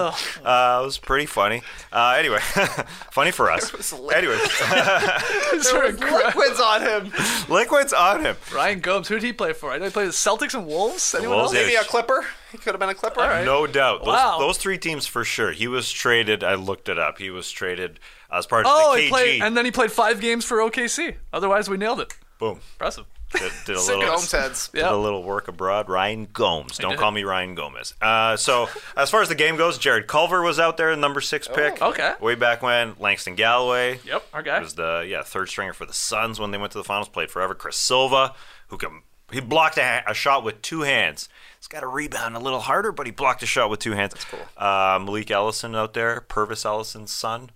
Uh, 0.45 0.81
it 0.83 0.85
was 0.85 0.99
pretty 0.99 1.25
funny. 1.25 1.63
Uh, 1.91 2.17
anyway, 2.19 2.41
funny 3.11 3.31
for 3.31 3.51
us. 3.51 3.93
Anyway, 4.15 4.37
There 4.37 5.55
was 5.55 5.73
liquids 5.73 6.61
on 6.61 6.83
him. 6.83 7.13
liquids 7.49 7.93
on 7.95 8.23
him. 8.23 8.37
Ryan 8.55 8.81
Gomes, 8.81 9.09
who 9.09 9.15
did 9.15 9.23
he 9.25 9.33
play 9.33 9.55
for? 9.55 9.71
I 9.73 9.79
know 9.79 9.87
he 9.87 9.91
played 9.91 10.09
the 10.09 10.13
Celtics 10.13 10.53
and 10.53 10.67
Wolves. 10.67 11.15
Anyone 11.15 11.37
Wolves, 11.39 11.55
else? 11.55 11.65
Maybe 11.65 11.77
a 11.77 11.85
Clipper. 11.85 12.27
He 12.53 12.59
could 12.59 12.73
have 12.75 12.81
been 12.81 12.91
a 12.91 12.95
Clipper. 12.95 13.43
No 13.45 13.67
doubt. 13.67 14.01
Those, 14.05 14.09
Wow. 14.15 14.39
those 14.39 14.59
three 14.59 14.77
teams 14.77 15.07
for 15.07 15.25
sure. 15.25 15.53
He 15.53 15.67
was 15.69 15.91
traded. 15.91 16.45
I 16.45 16.55
looked 16.55 16.91
it 16.91 16.99
up. 16.99 17.17
He 17.19 17.31
was 17.31 17.51
traded 17.51 17.99
as 18.31 18.47
part 18.47 18.67
of 18.67 18.73
Oh, 18.75 18.95
the 18.95 19.01
he 19.01 19.07
KG. 19.07 19.11
played, 19.11 19.43
and 19.43 19.57
then 19.57 19.65
he 19.65 19.71
played 19.71 19.91
five 19.91 20.21
games 20.21 20.45
for 20.45 20.59
OKC. 20.59 21.17
Otherwise, 21.33 21.71
we 21.71 21.79
nailed 21.79 22.01
it. 22.01 22.13
Boom. 22.39 22.61
Impressive. 22.75 23.07
Did, 23.35 23.53
did 23.67 23.77
a 23.77 23.79
Sick 23.81 23.97
little. 23.97 24.15
Gomes 24.15 24.33
heads. 24.33 24.69
Did 24.73 24.85
a 24.85 24.97
little 24.97 25.23
work 25.23 25.49
abroad. 25.49 25.89
Ryan 25.89 26.27
Gomes. 26.33 26.79
Don't 26.79 26.97
call 26.97 27.11
me 27.11 27.25
Ryan 27.25 27.55
Gomez. 27.55 27.95
Uh, 28.01 28.37
so 28.37 28.69
as 28.97 29.11
far 29.11 29.23
as 29.23 29.29
the 29.29 29.35
game 29.35 29.57
goes, 29.57 29.77
Jarrett 29.79 30.07
Culver 30.07 30.43
was 30.43 30.59
out 30.59 30.77
there, 30.77 30.95
number 30.97 31.21
six 31.21 31.49
pick. 31.49 31.83
okay. 31.83 32.15
Way 32.21 32.35
back 32.35 32.63
when, 32.63 32.95
Langston 32.99 33.35
Galloway. 33.35 34.01
Yep, 34.05 34.27
our 34.33 34.43
guy. 34.43 34.61
Was 34.61 34.75
the 34.75 35.05
yeah 35.07 35.23
third 35.23 35.49
stringer 35.49 35.73
for 35.73 35.87
the 35.87 35.93
Suns 35.93 36.39
when 36.41 36.51
they 36.51 36.59
went 36.59 36.73
to 36.73 36.79
the 36.79 36.85
finals. 36.85 37.09
Played 37.09 37.31
forever. 37.31 37.55
Chris 37.55 37.77
Silva, 37.77 38.35
who 38.69 38.79
can 38.79 39.03
he 39.33 39.41
blocked 39.41 39.79
a, 39.79 40.03
a 40.07 40.15
shot 40.15 40.45
with 40.45 40.63
two 40.63 40.83
hands. 40.83 41.29
He's 41.59 41.67
got 41.67 41.81
to 41.81 41.87
rebound 41.87 42.37
a 42.37 42.39
little 42.39 42.61
harder, 42.61 42.93
but 42.93 43.07
he 43.07 43.13
blocked 43.13 43.43
a 43.43 43.47
shot 43.47 43.71
with 43.71 43.81
two 43.81 43.93
hands. 43.93 44.13
That's 44.13 44.27
cool. 44.27 44.41
Uh, 44.57 44.99
Malik 45.03 45.31
Ellison 45.31 45.75
out 45.75 45.95
there, 45.95 46.21
Pervis 46.29 46.65
Ellison's 46.65 47.11
son. 47.11 47.51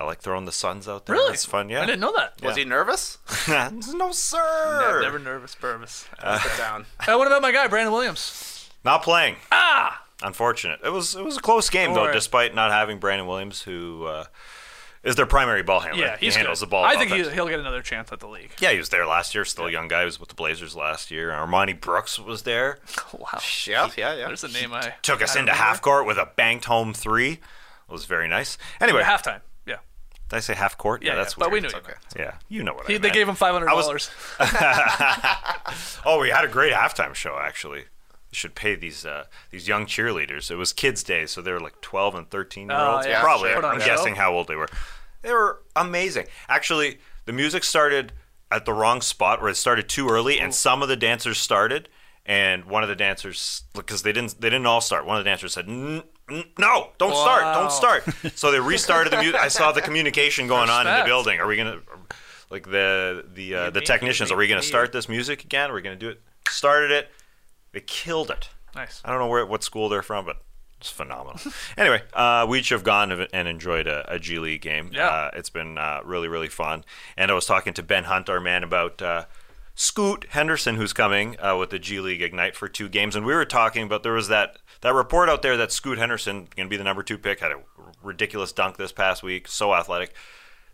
I 0.00 0.04
like 0.04 0.20
throwing 0.20 0.44
the 0.44 0.52
suns 0.52 0.86
out 0.86 1.06
there. 1.06 1.16
Really? 1.16 1.34
It's 1.34 1.44
fun. 1.44 1.68
Yeah. 1.68 1.82
I 1.82 1.86
didn't 1.86 2.00
know 2.00 2.14
that. 2.16 2.40
Was 2.42 2.56
he 2.56 2.64
nervous? 2.64 3.18
no, 3.48 4.12
sir. 4.12 5.00
Never 5.02 5.18
nervous, 5.18 5.56
Pervis. 5.56 6.06
Sit 6.42 6.56
down. 6.58 6.86
Uh, 7.00 7.16
what 7.16 7.26
about 7.26 7.42
my 7.42 7.50
guy, 7.52 7.66
Brandon 7.66 7.92
Williams? 7.92 8.70
Not 8.84 9.02
playing. 9.02 9.36
Ah, 9.50 10.04
unfortunate. 10.22 10.80
It 10.84 10.90
was 10.90 11.16
it 11.16 11.24
was 11.24 11.36
a 11.36 11.40
close 11.40 11.68
game 11.68 11.94
though, 11.94 12.00
Alright. 12.00 12.14
despite 12.14 12.54
not 12.54 12.70
having 12.70 12.98
Brandon 12.98 13.26
Williams, 13.26 13.62
who 13.62 14.04
uh, 14.04 14.24
is 15.02 15.16
their 15.16 15.26
primary 15.26 15.62
ball 15.62 15.80
handler. 15.80 16.04
Yeah, 16.04 16.16
he's 16.18 16.34
he 16.34 16.38
handles 16.38 16.60
good. 16.60 16.66
the 16.66 16.70
ball. 16.70 16.84
I 16.84 16.96
think 16.96 17.10
he, 17.10 17.20
offense. 17.20 17.34
he'll 17.34 17.48
get 17.48 17.58
another 17.60 17.82
chance 17.82 18.12
at 18.12 18.20
the 18.20 18.28
league. 18.28 18.50
Yeah, 18.60 18.70
he 18.72 18.78
was 18.78 18.90
there 18.90 19.06
last 19.06 19.34
year. 19.34 19.44
Still 19.44 19.66
a 19.66 19.70
young 19.72 19.88
guy. 19.88 20.00
He 20.00 20.04
was 20.04 20.20
with 20.20 20.28
the 20.28 20.34
Blazers 20.36 20.76
last 20.76 21.10
year. 21.10 21.30
Armoni 21.30 21.78
Brooks 21.80 22.18
was 22.18 22.42
there. 22.42 22.78
Wow. 23.18 23.26
Yeah, 23.66 23.88
yeah, 23.96 24.14
yeah. 24.14 24.26
There's 24.26 24.44
a 24.44 24.48
name 24.48 24.72
I 24.72 24.94
Took 25.02 25.22
us 25.22 25.34
I 25.34 25.40
into 25.40 25.50
remember. 25.52 25.64
half 25.64 25.82
court 25.82 26.06
with 26.06 26.18
a 26.18 26.28
banked 26.36 26.66
home 26.66 26.94
three. 26.94 27.32
It 27.32 27.40
was 27.92 28.04
very 28.04 28.28
nice. 28.28 28.58
Anyway, 28.80 29.02
halftime. 29.02 29.40
Yeah. 30.28 30.30
did 30.30 30.36
I 30.36 30.40
say 30.40 30.54
half 30.54 30.76
court? 30.78 31.02
Yeah, 31.02 31.14
that's 31.14 31.32
yeah, 31.34 31.44
but 31.44 31.48
we 31.50 31.60
weird. 31.60 31.72
knew 31.72 31.78
you 31.78 31.84
okay. 31.84 31.92
Yeah, 32.16 32.34
you 32.48 32.62
know 32.62 32.74
what 32.74 32.84
I 32.84 32.86
He, 32.88 32.92
meant. 32.94 33.02
they 33.02 33.10
gave 33.10 33.28
him 33.28 33.34
five 33.34 33.52
hundred 33.54 33.66
dollars. 33.66 34.10
oh, 36.04 36.18
we 36.20 36.30
had 36.30 36.44
a 36.44 36.48
great 36.48 36.72
halftime 36.72 37.14
show 37.14 37.38
actually. 37.40 37.80
We 38.30 38.34
should 38.34 38.54
pay 38.54 38.74
these 38.74 39.06
uh, 39.06 39.24
these 39.50 39.66
young 39.68 39.86
cheerleaders. 39.86 40.50
It 40.50 40.56
was 40.56 40.72
Kids 40.72 41.02
Day, 41.02 41.24
so 41.26 41.40
they 41.40 41.50
were 41.52 41.60
like 41.60 41.80
12 41.80 42.14
and 42.14 42.30
13 42.30 42.68
year 42.68 42.78
olds. 42.78 43.06
Oh, 43.06 43.08
yeah, 43.08 43.20
Probably. 43.22 43.50
sure. 43.50 43.64
I'm 43.64 43.80
a 43.80 43.84
guessing 43.84 44.16
how 44.16 44.32
old 44.34 44.48
they 44.48 44.56
were. 44.56 44.68
They 45.22 45.32
were 45.32 45.62
amazing. 45.74 46.26
Actually, 46.48 46.98
the 47.24 47.32
music 47.32 47.64
started 47.64 48.12
at 48.50 48.64
the 48.66 48.72
wrong 48.74 49.00
spot 49.00 49.40
where 49.40 49.50
it 49.50 49.56
started 49.56 49.88
too 49.88 50.08
early, 50.08 50.38
and 50.40 50.54
some 50.54 50.82
of 50.82 50.88
the 50.88 50.96
dancers 50.96 51.38
started, 51.38 51.88
and 52.26 52.66
one 52.66 52.82
of 52.82 52.88
the 52.90 52.94
dancers 52.96 53.62
because 53.74 54.02
they 54.02 54.12
didn't 54.12 54.40
they 54.40 54.50
didn't 54.50 54.66
all 54.66 54.82
start. 54.82 55.06
One 55.06 55.16
of 55.16 55.24
the 55.24 55.30
dancers 55.30 55.54
said. 55.54 55.66
"N- 56.30 56.36
n- 56.38 56.44
No, 56.58 56.90
don't 56.98 57.14
start! 57.14 57.54
Don't 57.54 57.72
start! 57.72 58.04
So 58.38 58.50
they 58.50 58.60
restarted 58.74 59.12
the 59.12 59.18
music. 59.20 59.40
I 59.40 59.48
saw 59.48 59.72
the 59.72 59.80
communication 59.82 60.46
going 60.46 60.70
on 60.70 60.86
in 60.86 60.98
the 60.98 61.04
building. 61.04 61.40
Are 61.40 61.46
we 61.46 61.56
gonna, 61.56 61.80
like 62.50 62.70
the 62.70 63.24
the 63.34 63.54
uh, 63.54 63.70
the 63.70 63.80
technicians? 63.80 64.30
Are 64.32 64.36
we 64.36 64.48
gonna 64.48 64.62
start 64.62 64.92
this 64.92 65.08
music 65.08 65.44
again? 65.44 65.70
Are 65.70 65.74
we 65.74 65.82
gonna 65.82 65.96
do 65.96 66.08
it? 66.10 66.20
Started 66.48 66.90
it. 66.90 67.10
They 67.72 67.80
killed 67.80 68.30
it. 68.30 68.48
Nice. 68.74 69.00
I 69.04 69.10
don't 69.10 69.18
know 69.18 69.26
where 69.28 69.44
what 69.46 69.62
school 69.62 69.88
they're 69.88 70.02
from, 70.02 70.24
but 70.24 70.42
it's 70.80 70.90
phenomenal. 70.90 71.40
anyway, 71.76 72.02
uh, 72.14 72.46
we 72.48 72.60
each 72.60 72.68
have 72.70 72.84
gone 72.84 73.10
and 73.32 73.48
enjoyed 73.48 73.86
a, 73.86 74.10
a 74.12 74.18
G 74.18 74.38
League 74.38 74.62
game. 74.62 74.90
Yeah. 74.92 75.08
Uh, 75.08 75.30
it's 75.34 75.50
been 75.50 75.76
uh, 75.78 76.00
really 76.04 76.28
really 76.28 76.48
fun. 76.48 76.84
And 77.16 77.30
I 77.30 77.34
was 77.34 77.46
talking 77.46 77.74
to 77.74 77.82
Ben 77.82 78.04
Hunt, 78.04 78.28
our 78.28 78.40
man, 78.40 78.62
about. 78.64 79.02
Scoot 79.80 80.26
Henderson, 80.30 80.74
who's 80.74 80.92
coming 80.92 81.38
uh, 81.40 81.56
with 81.56 81.70
the 81.70 81.78
G 81.78 82.00
League 82.00 82.20
Ignite 82.20 82.56
for 82.56 82.66
two 82.68 82.88
games, 82.88 83.14
and 83.14 83.24
we 83.24 83.32
were 83.32 83.44
talking 83.44 83.86
but 83.86 84.02
there 84.02 84.12
was 84.12 84.26
that 84.26 84.58
that 84.80 84.92
report 84.92 85.28
out 85.28 85.42
there 85.42 85.56
that 85.56 85.70
Scoot 85.70 85.98
Henderson 85.98 86.48
going 86.56 86.66
to 86.66 86.68
be 86.68 86.76
the 86.76 86.82
number 86.82 87.04
two 87.04 87.16
pick 87.16 87.38
had 87.38 87.52
a 87.52 87.60
ridiculous 88.02 88.50
dunk 88.52 88.76
this 88.76 88.90
past 88.90 89.22
week, 89.22 89.46
so 89.46 89.72
athletic 89.72 90.14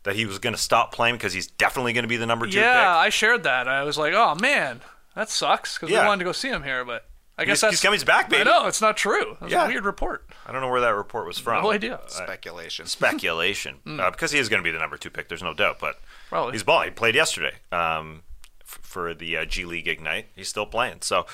that 0.05 0.17
he 0.17 0.25
was 0.25 0.39
going 0.39 0.55
to 0.55 0.61
stop 0.61 0.91
playing 0.91 1.17
because 1.17 1.35
he's 1.35 1.47
definitely 1.47 1.93
going 1.93 2.05
to 2.05 2.09
be 2.09 2.17
the 2.17 2.25
number 2.25 2.47
two 2.47 2.59
Yeah, 2.59 2.73
pick. 2.73 2.89
I 2.97 3.09
shared 3.11 3.43
that. 3.43 3.69
I 3.69 3.83
was 3.83 3.99
like, 3.99 4.15
oh 4.15 4.37
man, 4.37 4.81
that 5.15 5.29
sucks 5.29 5.77
because 5.77 5.91
Yeah. 5.91 6.01
we 6.01 6.07
wanted 6.07 6.21
to 6.21 6.25
go 6.25 6.33
see 6.33 6.49
him 6.49 6.63
here, 6.63 6.83
but 6.83 7.07
I 7.37 7.45
guess 7.45 7.57
He's- 7.59 7.61
that's 7.61 7.73
he's 7.75 7.81
coming 7.83 8.01
back, 8.07 8.31
baby. 8.31 8.49
I 8.49 8.59
know 8.61 8.69
it's 8.69 8.81
not 8.81 8.97
true. 8.97 9.37
It's 9.43 9.53
Yeah. 9.53 9.67
a 9.67 9.69
weird 9.69 9.85
report. 9.85 10.27
I 10.47 10.53
don't 10.53 10.63
know 10.63 10.69
where 10.71 10.81
that 10.81 10.95
report 10.95 11.27
was 11.27 11.39
from. 11.39 11.63
No 11.63 11.73
idea. 11.73 12.01
Speculation. 12.07 12.87
speculation 12.99 13.81
uh, 14.01 14.11
because 14.11 14.31
he 14.33 14.39
is 14.39 14.49
going 14.49 14.63
to 14.63 14.65
be 14.65 14.71
the 14.71 14.79
number 14.79 14.97
two 14.97 15.11
pick. 15.11 15.29
There's 15.29 15.43
no 15.43 15.53
doubt, 15.53 15.77
but 15.79 15.97
Probably. 16.31 16.53
he's 16.53 16.63
balling. 16.63 16.89
He 16.89 16.95
played 16.95 17.15
yesterday 17.15 17.53
um, 17.73 18.23
f- 18.27 18.34
for 18.65 19.15
the 19.15 19.37
uh, 19.37 19.45
G 19.45 19.65
League 19.65 19.89
Ignite. 19.89 20.27
He's 20.35 20.49
still 20.49 20.67
playing, 20.67 20.99
so 21.03 21.27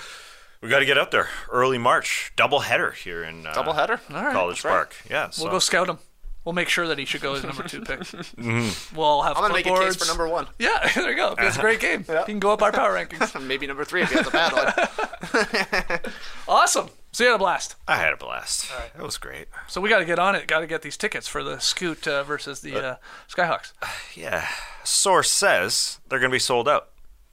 we 0.61 0.69
got 0.69 0.81
to 0.81 0.85
get 0.87 0.99
up 0.99 1.11
there 1.11 1.29
early 1.51 1.79
March, 1.79 2.33
double 2.37 2.61
header 2.61 2.91
here 2.93 3.23
in 3.25 3.47
uh, 3.47 3.55
Double 3.55 3.73
header? 3.73 4.01
All 4.13 4.25
right. 4.25 4.33
College 4.33 4.63
Park. 4.63 4.95
Yeah, 5.09 5.31
so 5.31 5.45
We'll 5.45 5.53
go 5.53 5.59
scout 5.59 5.89
him. 5.89 5.99
We'll 6.45 6.55
make 6.55 6.71
sure 6.71 6.89
that 6.89 6.99
he 6.99 7.05
should 7.05 7.21
go 7.21 7.35
as 7.35 7.43
number 7.45 7.63
two 7.65 7.83
pick. 7.83 7.99
Mhm. 8.01 8.97
We'll 8.97 9.05
all 9.07 9.23
have 9.23 9.37
I'm 9.37 9.43
gonna 9.43 9.53
make 9.55 9.67
a 9.67 9.71
case 9.79 9.97
for 9.97 10.07
number 10.07 10.27
one. 10.27 10.47
Yeah, 10.59 10.91
there 10.95 11.11
you 11.11 11.17
go. 11.17 11.35
It's 11.39 11.57
a 11.59 11.61
great 11.61 11.81
game. 11.81 12.05
You 12.09 12.25
can 12.25 12.39
go 12.41 12.51
up 12.53 12.63
our 12.63 12.73
power 12.73 12.95
rankings. 12.95 13.41
Maybe 13.47 13.67
number 13.67 13.85
three 13.85 14.03
if 14.03 14.11
he 14.11 14.17
has 14.17 14.27
a 14.27 14.31
bad 14.31 14.53
one. 14.55 16.13
Awesome. 16.49 16.89
So 17.13 17.25
you 17.25 17.31
had 17.31 17.37
a 17.37 17.39
blast. 17.39 17.75
I 17.89 17.97
had 17.97 18.13
a 18.13 18.17
blast. 18.17 18.71
It 18.97 19.03
was 19.03 19.19
great. 19.19 19.49
So 19.67 19.81
we 19.81 19.89
got 19.89 19.99
to 19.99 20.05
get 20.05 20.19
on 20.21 20.35
it. 20.37 20.47
Got 20.47 20.61
to 20.61 20.67
get 20.67 20.83
these 20.83 20.97
tickets 20.97 21.27
for 21.27 21.43
the 21.43 21.59
Scoot 21.59 22.07
uh, 22.07 22.23
versus 22.23 22.61
the 22.61 22.77
uh, 22.77 22.97
Skyhawks. 23.29 23.73
Yeah, 24.15 24.47
source 24.85 25.31
says 25.31 25.99
they're 26.09 26.21
going 26.21 26.31
to 26.31 26.35
be 26.35 26.39
sold 26.39 26.69
out. 26.69 26.90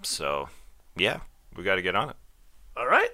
So 0.08 0.50
yeah, 0.96 1.20
we 1.56 1.64
got 1.64 1.76
to 1.76 1.82
get 1.82 1.96
on 1.96 2.10
it. 2.10 2.16
All 2.76 2.88
right. 2.88 3.10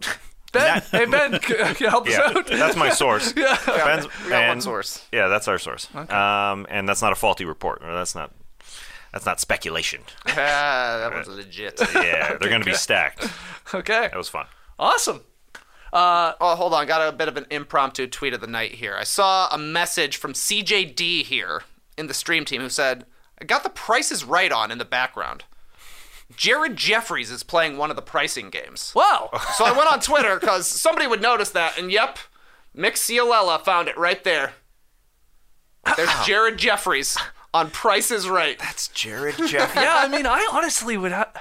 Ben, 0.52 0.82
hey 0.92 1.04
Ben, 1.06 1.36
can 1.40 1.74
you 1.80 1.88
help 1.88 2.06
us 2.06 2.12
Yeah, 2.12 2.38
out? 2.38 2.46
that's 2.46 2.76
my 2.76 2.88
source. 2.88 3.34
yeah. 3.36 3.58
Ben's- 3.66 4.06
we 4.22 4.28
got 4.30 4.46
one 4.48 4.60
source. 4.60 5.04
Yeah, 5.10 5.26
that's 5.26 5.48
our 5.48 5.58
source. 5.58 5.92
Um, 5.94 6.64
and 6.70 6.88
that's 6.88 7.02
not 7.02 7.10
a 7.10 7.16
faulty 7.16 7.44
report, 7.44 7.82
or 7.84 7.92
that's 7.92 8.14
not 8.14 8.30
that's 9.12 9.26
not 9.26 9.40
speculation. 9.40 10.02
Ah, 10.28 10.98
that 11.00 11.10
one's 11.12 11.26
legit. 11.28 11.80
Yeah, 11.94 12.36
they're 12.38 12.48
going 12.50 12.62
to 12.62 12.64
be 12.70 12.74
stacked. 12.74 13.28
Okay. 13.72 14.02
That 14.10 14.16
was 14.16 14.28
fun. 14.28 14.46
Awesome. 14.78 15.22
Uh, 15.92 16.32
oh, 16.40 16.54
hold 16.56 16.72
on. 16.74 16.86
Got 16.86 17.08
a 17.08 17.16
bit 17.16 17.28
of 17.28 17.36
an 17.36 17.46
impromptu 17.50 18.06
tweet 18.08 18.32
of 18.34 18.40
the 18.40 18.46
night 18.48 18.72
here. 18.72 18.96
I 18.98 19.04
saw 19.04 19.48
a 19.52 19.58
message 19.58 20.16
from 20.16 20.32
CJD 20.32 21.22
here 21.24 21.62
in 21.96 22.08
the 22.08 22.14
stream 22.14 22.44
team 22.44 22.60
who 22.60 22.68
said, 22.68 23.06
I 23.40 23.44
got 23.44 23.62
the 23.62 23.70
prices 23.70 24.24
right 24.24 24.50
on 24.50 24.70
in 24.72 24.78
the 24.78 24.84
background. 24.84 25.44
Jared 26.36 26.76
Jeffries 26.76 27.30
is 27.30 27.42
playing 27.42 27.76
one 27.76 27.90
of 27.90 27.96
the 27.96 28.02
pricing 28.02 28.50
games. 28.50 28.92
Wow. 28.94 29.30
So 29.56 29.64
I 29.64 29.72
went 29.72 29.92
on 29.92 30.00
Twitter 30.00 30.38
because 30.40 30.66
somebody 30.66 31.06
would 31.06 31.22
notice 31.22 31.50
that, 31.50 31.78
and 31.78 31.92
yep, 31.92 32.18
Mick 32.76 32.94
Cialella 32.94 33.62
found 33.64 33.88
it 33.88 33.96
right 33.96 34.22
there. 34.24 34.54
There's 35.96 36.10
Jared 36.26 36.56
Jeffries 36.56 37.16
on 37.52 37.70
Price 37.70 38.10
is 38.10 38.28
Right. 38.28 38.58
That's 38.58 38.88
Jared 38.88 39.36
Jeffries. 39.36 39.74
yeah, 39.84 39.96
I 39.98 40.08
mean, 40.08 40.26
I 40.26 40.48
honestly 40.52 40.96
would 40.96 41.12
have. 41.12 41.36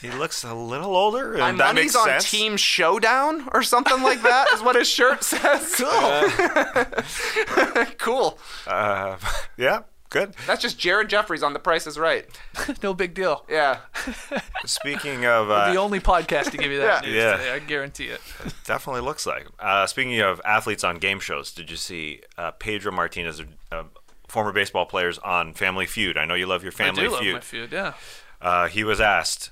He 0.00 0.10
looks 0.10 0.44
a 0.44 0.54
little 0.54 0.94
older. 0.94 1.36
My 1.36 1.50
and 1.50 1.60
that 1.60 1.74
money's 1.74 1.94
makes 1.94 1.96
on 1.96 2.04
sense. 2.06 2.30
Team 2.30 2.56
Showdown 2.56 3.48
or 3.52 3.62
something 3.62 4.02
like 4.02 4.22
that 4.22 4.48
is 4.52 4.62
what 4.62 4.76
his 4.76 4.88
shirt 4.88 5.24
says. 5.32 5.74
Cool. 5.76 6.30
cool. 7.98 8.38
Uh, 8.66 9.16
yeah, 9.56 9.80
good. 10.10 10.34
That's 10.46 10.60
just 10.60 10.78
Jared 10.78 11.08
Jeffries 11.08 11.42
on 11.42 11.52
The 11.52 11.58
Price 11.58 11.86
is 11.86 11.98
Right. 11.98 12.26
no 12.82 12.92
big 12.94 13.14
deal. 13.14 13.44
Yeah. 13.48 13.78
Speaking 14.66 15.24
of, 15.24 15.50
uh, 15.50 15.72
the 15.72 15.78
only 15.78 16.00
podcast 16.00 16.50
to 16.50 16.56
give 16.58 16.70
you 16.70 16.78
that 16.80 17.04
Yeah. 17.04 17.08
news 17.10 17.16
Yeah. 17.16 17.36
today. 17.36 17.52
I 17.52 17.58
guarantee 17.60 18.06
it. 18.06 18.20
definitely 18.64 19.02
looks 19.02 19.26
like. 19.26 19.46
Uh, 19.58 19.86
speaking 19.86 20.20
of 20.20 20.40
athletes 20.44 20.84
on 20.84 20.98
game 20.98 21.20
shows, 21.20 21.52
did 21.52 21.70
you 21.70 21.76
see 21.76 22.20
uh, 22.36 22.50
Pedro 22.52 22.92
Martinez, 22.92 23.40
uh, 23.72 23.84
former 24.28 24.52
baseball 24.52 24.86
players 24.86 25.18
on 25.18 25.54
Family 25.54 25.86
Feud? 25.86 26.16
I 26.18 26.24
know 26.24 26.34
you 26.34 26.46
love 26.46 26.62
your 26.62 26.72
Family 26.72 27.02
I 27.02 27.06
do 27.06 27.12
love 27.12 27.24
my 27.24 27.40
feud. 27.40 27.72
Yeah. 27.72 27.94
Uh, 28.40 28.68
he 28.68 28.84
was 28.84 29.00
asked, 29.00 29.50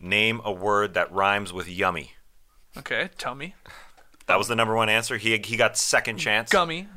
name 0.00 0.40
a 0.44 0.52
word 0.52 0.94
that 0.94 1.10
rhymes 1.12 1.52
with 1.52 1.68
yummy. 1.68 2.12
Okay. 2.76 3.10
Tell 3.18 3.34
me. 3.34 3.54
That 4.26 4.38
was 4.38 4.48
the 4.48 4.56
number 4.56 4.74
one 4.74 4.88
answer. 4.88 5.16
He 5.18 5.36
he 5.44 5.56
got 5.56 5.76
second 5.76 6.16
chance. 6.18 6.50
Gummy. 6.50 6.88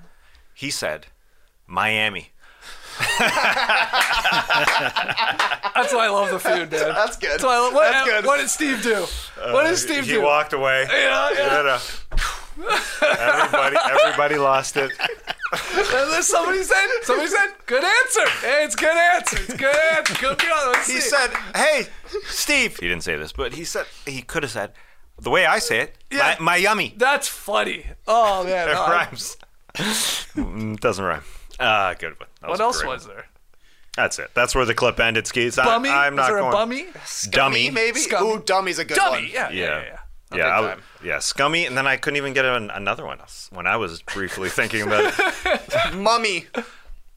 He 0.54 0.70
said, 0.70 1.08
Miami. 1.68 2.32
That's 5.76 5.94
why 5.94 6.06
I 6.06 6.10
love 6.10 6.30
the 6.32 6.40
feud, 6.40 6.72
man. 6.72 6.94
That's 6.94 7.18
good. 7.18 7.32
That's 7.32 7.44
why 7.44 7.56
I 7.56 7.60
love, 7.60 7.74
what, 7.74 7.92
That's 7.92 8.10
good. 8.10 8.26
what 8.26 8.38
did 8.40 8.50
Steve 8.50 8.82
do? 8.82 9.06
what 9.52 9.66
did 9.66 9.78
Steve 9.78 10.00
Uh, 10.00 10.04
he 10.04 10.12
do? 10.14 10.22
walked 10.22 10.54
away. 10.54 10.86
Yeah, 10.90 11.30
yeah. 11.34 11.80
Everybody, 13.20 13.76
everybody 13.92 14.36
lost 14.38 14.78
it. 14.78 14.92
And 15.00 16.12
then 16.12 16.24
somebody 16.24 16.64
said, 16.64 16.88
somebody 17.04 17.28
said, 17.28 17.50
good 17.66 17.84
answer. 17.84 18.30
Hey, 18.48 18.64
it's 18.64 18.76
good 18.76 18.96
answer. 18.96 19.38
It's 19.38 19.54
good 19.56 19.76
answer. 19.98 20.14
Good 20.16 20.38
deal. 20.38 20.56
Let's 20.68 20.88
He 20.88 21.02
see. 21.02 21.10
said, 21.10 21.32
"Hey, 21.56 21.88
Steve." 22.28 22.78
He 22.80 22.88
didn't 22.88 23.04
say 23.04 23.16
this, 23.18 23.32
but 23.34 23.54
he 23.54 23.64
said 23.66 23.86
he 24.06 24.22
could 24.22 24.44
have 24.44 24.52
said 24.54 24.72
the 25.20 25.30
way 25.30 25.46
I 25.46 25.60
say 25.60 25.80
it. 25.82 25.98
Yeah. 26.12 26.36
My, 26.40 26.58
Miami. 26.60 26.94
That's 26.98 27.28
funny. 27.28 27.86
Oh 28.08 28.44
man. 28.46 28.70
It 28.70 28.74
no, 28.74 28.88
rhymes. 28.88 29.38
Mm, 30.36 30.80
Doesn't 30.80 31.04
rhyme. 31.04 31.24
Ah, 31.60 31.94
good 31.98 32.20
one. 32.20 32.30
That 32.42 32.50
What 32.50 32.60
a 32.60 32.64
else 32.64 32.82
great 32.82 32.90
was 32.92 33.08
one. 33.08 33.16
there? 33.16 33.26
That's 33.96 34.20
it. 34.20 34.32
That's 34.34 34.54
where 34.54 34.66
the 34.66 34.74
clip 34.74 35.00
ended. 35.00 35.26
Skis. 35.26 35.58
I, 35.58 35.64
Bummy? 35.66 35.90
I'm 35.90 36.16
not 36.16 36.24
was 36.24 36.28
there 36.30 36.38
going. 36.40 36.50
a 36.50 36.52
bummy? 36.52 36.86
Dummy. 37.30 37.70
maybe? 37.72 38.00
Scummy. 38.00 38.30
Ooh, 38.34 38.40
Dummy's 38.42 38.78
a 38.80 38.84
good 38.86 38.96
Dummy. 38.98 39.24
one. 39.24 39.30
Yeah, 39.32 39.50
yeah, 39.50 39.64
Yeah. 39.64 39.66
yeah. 39.68 39.84
yeah. 39.86 40.00
Yeah, 40.34 40.60
I 40.60 40.62
time. 40.62 40.82
yeah, 41.04 41.20
scummy, 41.20 41.66
and 41.66 41.78
then 41.78 41.88
I 41.88 41.96
couldn't 41.98 42.18
even 42.18 42.34
get 42.34 42.44
an, 42.44 42.70
another 42.72 43.06
one 43.06 43.22
else 43.22 43.48
when 43.54 43.68
I 43.68 43.78
was 43.78 44.02
briefly 44.02 44.50
thinking 44.50 44.82
about 44.82 45.14
it. 45.18 45.94
Mummy. 45.96 46.48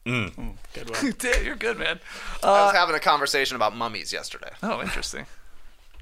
Mm. 0.05 0.31
Mm, 0.35 0.53
good 0.73 0.89
one. 0.89 1.15
You're 1.45 1.55
good, 1.55 1.77
man. 1.79 1.99
I 2.43 2.47
was 2.47 2.73
uh, 2.73 2.77
having 2.77 2.95
a 2.95 2.99
conversation 2.99 3.55
about 3.57 3.75
mummies 3.75 4.13
yesterday. 4.13 4.51
Oh, 4.63 4.79
interesting. 4.81 5.25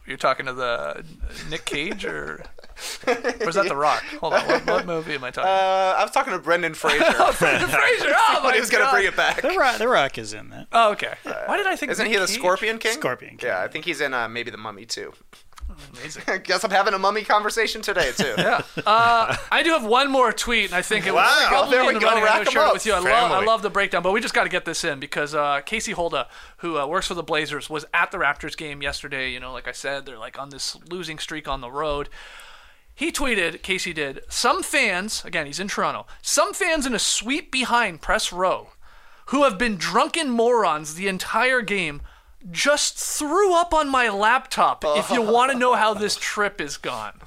You're 0.08 0.18
talking 0.18 0.46
to 0.46 0.54
the 0.54 1.04
Nick 1.50 1.66
Cage 1.66 2.06
or, 2.06 2.44
or 3.08 3.14
is 3.50 3.56
that 3.56 3.66
The 3.68 3.76
Rock? 3.76 4.04
Hold 4.22 4.36
on. 4.36 4.48
What, 4.48 4.66
what 4.66 4.86
movie 4.86 5.16
am 5.16 5.24
I 5.26 5.32
talking? 5.32 5.50
Uh, 5.50 5.96
I 5.98 6.02
was 6.04 6.12
talking 6.12 6.32
to 6.32 6.40
Brendan 6.40 6.74
Fraser. 6.76 7.04
Brendan 7.40 7.68
Fraser. 7.68 8.14
Oh 8.16 8.40
but 8.42 8.44
my 8.44 8.54
he 8.54 8.60
was 8.62 8.70
gonna 8.70 8.86
God. 8.86 8.92
bring 8.94 9.06
it 9.06 9.18
back. 9.18 9.42
The 9.42 9.50
Rock, 9.50 9.78
the 9.78 9.88
Rock 9.90 10.18
is 10.18 10.34
in 10.34 10.50
that. 10.52 10.68
Oh, 10.72 10.92
okay. 10.94 11.16
Why 11.46 11.58
did 11.58 11.68
I 11.68 11.76
think? 11.76 11.92
Isn't 11.92 12.06
Nick 12.06 12.14
he 12.14 12.20
the 12.20 12.26
Cage? 12.28 12.38
Scorpion 12.38 12.78
King? 12.78 12.94
Scorpion 12.94 13.38
King. 13.38 13.50
Yeah, 13.50 13.62
I 13.62 13.68
think 13.68 13.84
he's 13.84 14.00
in 14.00 14.14
uh, 14.14 14.30
maybe 14.30 14.50
the 14.50 14.58
Mummy 14.58 14.86
too. 14.86 15.12
Amazing. 15.94 16.24
Guess 16.44 16.64
I'm 16.64 16.72
having 16.72 16.94
a 16.94 17.00
mummy 17.00 17.24
conversation 17.24 17.82
today 17.82 18.12
too. 18.16 18.34
Yeah. 18.38 18.62
Uh, 18.86 19.36
I 19.52 19.64
do 19.64 19.72
have 19.72 19.86
one 19.86 20.12
more 20.12 20.32
tweet, 20.32 20.66
and 20.66 20.74
I 20.76 20.82
think 20.82 21.06
it 21.08 21.14
was 21.14 21.22
Wow, 21.28 21.46
probably 21.50 21.72
there 21.72 21.82
we 21.84 21.88
in 21.90 21.94
the 21.96 22.00
go, 22.00 22.08
running. 22.08 22.24
I'm 22.24 22.26
rack 22.26 22.34
gonna 22.36 22.48
'em 22.48 22.52
share 22.54 22.62
it 22.64 22.68
up. 22.68 22.74
with 22.74 22.86
you. 22.86 22.94
I 22.94 23.00
love, 23.00 23.32
I 23.32 23.44
love 23.44 23.62
the 23.62 23.70
breakdown, 23.70 24.04
but 24.04 24.12
we 24.14 24.22
just 24.22 24.34
got 24.34 24.44
to 24.44 24.50
get 24.50 24.66
this 24.66 24.84
in 24.84 25.00
because 25.00 25.34
uh, 25.36 25.62
Casey 25.66 25.94
Holdahl, 25.94 26.28
who 26.58 26.78
uh, 26.78 26.86
works 26.88 27.08
for 27.08 27.14
the 27.14 27.24
Blazers, 27.24 27.70
was 27.70 27.86
at 27.94 28.12
the 28.12 28.18
Raptors 28.18 28.56
game 28.56 28.82
yesterday. 28.82 29.32
You 29.32 29.40
know, 29.40 29.52
like 29.54 29.68
I 29.68 29.72
said, 29.72 30.06
they're 30.06 30.18
like 30.18 30.40
on 30.40 30.50
this 30.50 30.78
losing 30.90 31.20
streak 31.20 31.48
on 31.48 31.62
the 31.62 31.72
road. 31.72 32.10
He 32.96 33.12
tweeted, 33.12 33.62
Casey 33.62 33.94
did, 33.94 34.22
some 34.28 34.64
fans, 34.64 35.24
again, 35.24 35.46
he's 35.46 35.60
in 35.60 35.68
Toronto, 35.68 36.08
some 36.24 36.52
fans 36.54 36.86
in 36.88 36.96
a 36.96 37.00
suite 37.00 37.52
behind 37.52 38.02
press 38.02 38.34
row 38.34 38.70
who 39.28 39.44
have 39.44 39.58
been 39.60 39.76
drunken 39.78 40.32
morons 40.32 40.96
the 40.96 41.08
entire 41.08 41.62
game 41.62 42.02
just 42.52 42.98
threw 42.98 43.54
up 43.54 43.74
on 43.74 43.90
my 43.90 44.10
laptop 44.10 44.84
if 44.86 45.10
you 45.10 45.22
want 45.34 45.52
to 45.52 45.58
know 45.58 45.76
how 45.76 45.94
this 45.94 46.16
trip 46.16 46.60
is 46.62 46.78
gone. 46.78 47.20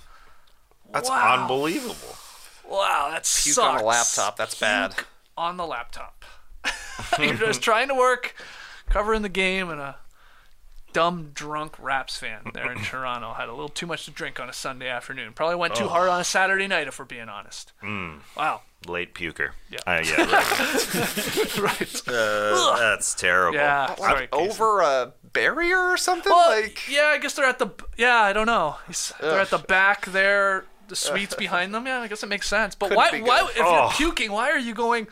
That's 0.92 1.08
Wow. 1.08 1.40
unbelievable. 1.42 2.16
Wow, 2.68 3.08
that 3.10 3.22
Puke 3.24 3.54
sucks. 3.54 3.58
on 3.58 3.76
the 3.78 3.84
laptop. 3.84 4.36
That's 4.36 4.58
bad. 4.58 4.94
On 5.36 5.56
the 5.56 5.66
laptop. 5.66 6.24
You're 7.18 7.34
just 7.34 7.62
trying 7.62 7.88
to 7.88 7.94
work, 7.94 8.34
covering 8.88 9.22
the 9.22 9.28
game, 9.28 9.70
and 9.70 9.80
a 9.80 9.96
dumb 10.92 11.30
drunk 11.34 11.78
Raps 11.78 12.16
fan 12.18 12.50
there 12.54 12.70
in 12.72 12.78
Toronto 12.84 13.32
had 13.34 13.48
a 13.48 13.52
little 13.52 13.68
too 13.68 13.86
much 13.86 14.04
to 14.06 14.10
drink 14.10 14.38
on 14.40 14.48
a 14.48 14.52
Sunday 14.52 14.88
afternoon. 14.88 15.32
Probably 15.32 15.56
went 15.56 15.74
too 15.74 15.84
Oh. 15.84 15.88
hard 15.88 16.08
on 16.08 16.20
a 16.20 16.24
Saturday 16.24 16.66
night, 16.66 16.88
if 16.88 16.98
we're 16.98 17.04
being 17.04 17.28
honest. 17.28 17.72
Mm. 17.82 18.20
Wow. 18.36 18.62
Late 18.88 19.14
puker. 19.14 19.50
Yeah. 19.70 19.78
Uh, 19.86 20.02
yeah. 20.04 20.16
Right. 21.60 21.60
right. 21.60 22.02
Uh, 22.08 22.76
that's 22.78 23.14
terrible. 23.14 23.58
Yeah, 23.58 23.94
sorry, 23.96 24.28
over 24.32 24.80
a 24.80 25.12
barrier 25.32 25.78
or 25.90 25.96
something? 25.96 26.32
Well, 26.32 26.50
like 26.62 26.88
yeah, 26.88 27.06
I 27.14 27.18
guess 27.18 27.34
they're 27.34 27.44
at 27.44 27.58
the. 27.58 27.68
Yeah, 27.96 28.16
I 28.16 28.32
don't 28.32 28.46
know. 28.46 28.76
They're 29.20 29.40
at 29.40 29.50
the 29.50 29.58
back 29.58 30.06
there. 30.06 30.64
The 30.88 30.96
suites 30.96 31.34
behind 31.36 31.72
them. 31.72 31.86
Yeah, 31.86 32.00
I 32.00 32.08
guess 32.08 32.22
it 32.24 32.28
makes 32.28 32.48
sense. 32.48 32.74
But 32.74 32.88
Couldn't 32.88 32.96
why? 32.98 33.20
Why? 33.20 33.40
good. 33.42 33.50
If 33.50 33.56
you're 33.58 33.66
Oh. 33.66 33.90
puking, 33.92 34.32
why 34.32 34.50
are 34.50 34.58
you 34.58 34.74
going? 34.74 35.06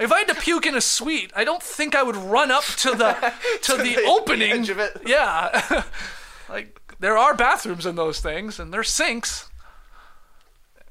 If 0.00 0.10
I 0.10 0.18
had 0.20 0.28
to 0.28 0.34
puke 0.34 0.66
in 0.66 0.74
a 0.74 0.80
suite, 0.80 1.32
I 1.36 1.44
don't 1.44 1.62
think 1.62 1.94
I 1.94 2.02
would 2.02 2.16
run 2.16 2.50
up 2.50 2.64
to 2.64 2.90
the 2.90 3.32
to, 3.62 3.76
the, 3.76 3.94
the 3.96 4.04
opening. 4.06 4.52
edge 4.52 4.68
of 4.70 4.78
it. 4.78 4.96
Yeah, 5.06 5.84
like 6.48 6.80
there 6.98 7.16
are 7.18 7.34
bathrooms 7.34 7.86
in 7.86 7.96
those 7.96 8.20
things, 8.20 8.58
and 8.58 8.72
there's 8.72 8.88
sinks, 8.90 9.48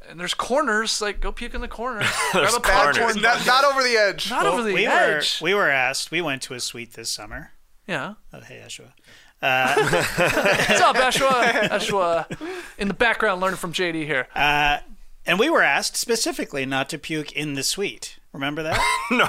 and 0.07 0.19
there's 0.19 0.33
corners. 0.33 1.01
Like 1.01 1.19
go 1.19 1.31
puke 1.31 1.53
in 1.53 1.61
the 1.61 1.67
corner. 1.67 1.99
Grab 2.31 2.53
a 2.53 2.59
corners. 2.59 2.97
popcorn 2.97 3.21
not, 3.21 3.45
not 3.45 3.63
over 3.65 3.81
the 3.83 3.97
edge. 3.97 4.29
Not 4.29 4.43
Well, 4.43 4.53
over 4.53 4.63
the 4.63 4.73
we 4.73 4.85
edge. 4.85 5.41
Were, 5.41 5.45
we 5.45 5.53
were 5.53 5.69
asked. 5.69 6.11
We 6.11 6.21
went 6.21 6.41
to 6.43 6.53
a 6.53 6.59
suite 6.59 6.93
this 6.93 7.09
summer. 7.11 7.51
yeah. 7.87 8.13
Oh, 8.33 8.39
hey, 8.41 8.61
Ashwa. 8.65 8.91
What's 9.41 10.81
up, 10.81 10.95
Ashwa? 10.97 11.69
Ashwa, 11.69 12.37
in 12.77 12.87
the 12.87 12.93
background, 12.93 13.41
learning 13.41 13.57
from 13.57 13.73
JD 13.73 14.05
here. 14.05 14.27
Uh, 14.35 14.77
and 15.25 15.39
we 15.39 15.49
were 15.49 15.63
asked 15.63 15.97
specifically 15.97 16.65
not 16.65 16.89
to 16.89 16.97
puke 16.99 17.31
in 17.31 17.53
the 17.55 17.63
suite. 17.63 18.17
Remember 18.34 18.63
that? 18.63 18.79
no. 19.11 19.27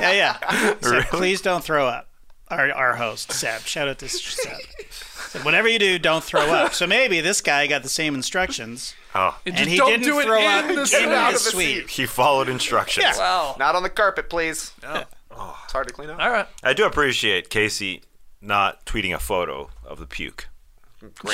yeah, 0.00 0.12
yeah. 0.12 0.74
Said, 0.80 1.04
Please 1.06 1.40
don't 1.40 1.64
throw 1.64 1.86
up. 1.86 2.08
Our, 2.48 2.72
our 2.72 2.96
host, 2.96 3.32
Seb. 3.32 3.60
Shout 3.62 3.88
out 3.88 3.98
to 4.00 4.08
Seb. 4.08 4.56
Said, 4.90 5.44
Whatever 5.44 5.68
you 5.68 5.78
do, 5.78 5.98
don't 5.98 6.22
throw 6.24 6.40
up. 6.52 6.74
So 6.74 6.86
maybe 6.86 7.20
this 7.20 7.40
guy 7.40 7.66
got 7.68 7.82
the 7.82 7.88
same 7.88 8.14
instructions. 8.14 8.94
Oh. 9.14 9.38
And 9.46 9.54
And 9.56 9.58
just 9.58 9.70
he 9.70 9.76
don't 9.76 9.90
didn't 9.90 10.04
do 10.04 10.18
it 10.20 10.24
throw 10.24 10.38
in 10.40 10.46
up 10.46 10.66
the 10.66 10.80
in 10.80 10.86
suite. 10.86 11.02
the 11.08 11.14
Out 11.14 11.28
of 11.34 11.42
the 11.44 11.50
suite. 11.50 11.90
He 11.90 12.06
followed 12.06 12.48
instructions. 12.48 13.04
Yeah. 13.04 13.18
Wow. 13.18 13.56
Not 13.58 13.74
on 13.76 13.82
the 13.82 13.90
carpet, 13.90 14.28
please. 14.30 14.72
No. 14.82 15.04
Oh, 15.32 15.60
it's 15.64 15.72
hard 15.72 15.86
to 15.88 15.94
clean 15.94 16.10
up. 16.10 16.18
All 16.20 16.30
right. 16.30 16.46
I 16.64 16.72
do 16.72 16.84
appreciate 16.86 17.50
Casey 17.50 18.02
not 18.40 18.84
tweeting 18.84 19.14
a 19.14 19.18
photo 19.20 19.70
of 19.84 19.98
the 20.00 20.06
puke. 20.06 20.48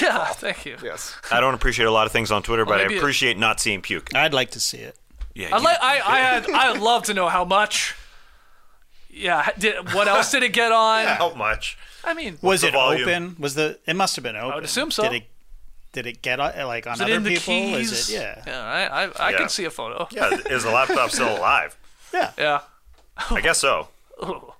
yeah. 0.00 0.26
Thank 0.26 0.66
you. 0.66 0.76
Yes. 0.82 1.14
I 1.30 1.40
don't 1.40 1.54
appreciate 1.54 1.86
a 1.86 1.90
lot 1.90 2.06
of 2.06 2.12
things 2.12 2.30
on 2.30 2.42
Twitter, 2.42 2.64
Well, 2.64 2.74
but 2.74 2.80
I 2.80 2.84
maybe 2.84 2.96
it- 2.96 2.98
appreciate 2.98 3.38
not 3.38 3.60
seeing 3.60 3.80
puke. 3.82 4.14
I'd 4.14 4.34
like 4.34 4.50
to 4.52 4.60
see 4.60 4.78
it. 4.78 4.96
Yeah, 5.36 5.48
I'd 5.54 5.58
you- 5.58 5.64
like. 5.64 5.78
I. 5.82 6.00
I 6.04 6.18
had. 6.20 6.50
I'd 6.50 6.80
love 6.90 7.02
to 7.04 7.14
know 7.14 7.28
how 7.28 7.44
much. 7.44 7.94
Yeah. 9.10 9.48
Did 9.58 9.92
what 9.94 10.08
else 10.08 10.30
did 10.30 10.42
it 10.42 10.52
get 10.52 10.72
on? 10.72 11.06
how 11.06 11.34
much? 11.34 11.76
I 12.04 12.14
mean, 12.14 12.38
Was 12.40 12.62
it 12.64 12.72
volume? 12.72 13.02
open? 13.08 13.36
Was 13.38 13.54
the? 13.54 13.78
It 13.86 13.96
must 13.96 14.16
have 14.16 14.22
been 14.22 14.36
open. 14.36 14.52
I 14.52 14.54
would 14.54 14.64
assume 14.64 14.90
so. 14.90 15.02
Did 15.02 15.12
it? 15.12 15.24
Did 15.92 16.06
it 16.06 16.22
get 16.22 16.40
on, 16.40 16.52
like 16.66 16.86
on 16.86 16.94
is 16.94 17.00
it 17.00 17.04
other 17.04 17.14
in 17.14 17.22
the 17.22 17.30
people? 17.30 17.44
keys? 17.54 17.92
Is 17.92 18.10
it? 18.10 18.14
Yeah. 18.14 18.42
Yeah. 18.46 18.62
I. 18.62 19.04
I, 19.04 19.10
I 19.28 19.30
Yeah. 19.32 19.36
can 19.38 19.48
see 19.48 19.64
a 19.64 19.70
photo. 19.70 20.06
Yeah, 20.10 20.30
is 20.50 20.62
the 20.64 20.70
laptop 20.70 21.10
still 21.10 21.36
alive? 21.36 21.76
Yeah. 22.38 22.60
I 23.30 23.40
guess 23.40 23.58
so. 23.58 23.88
Oh. 24.22 24.54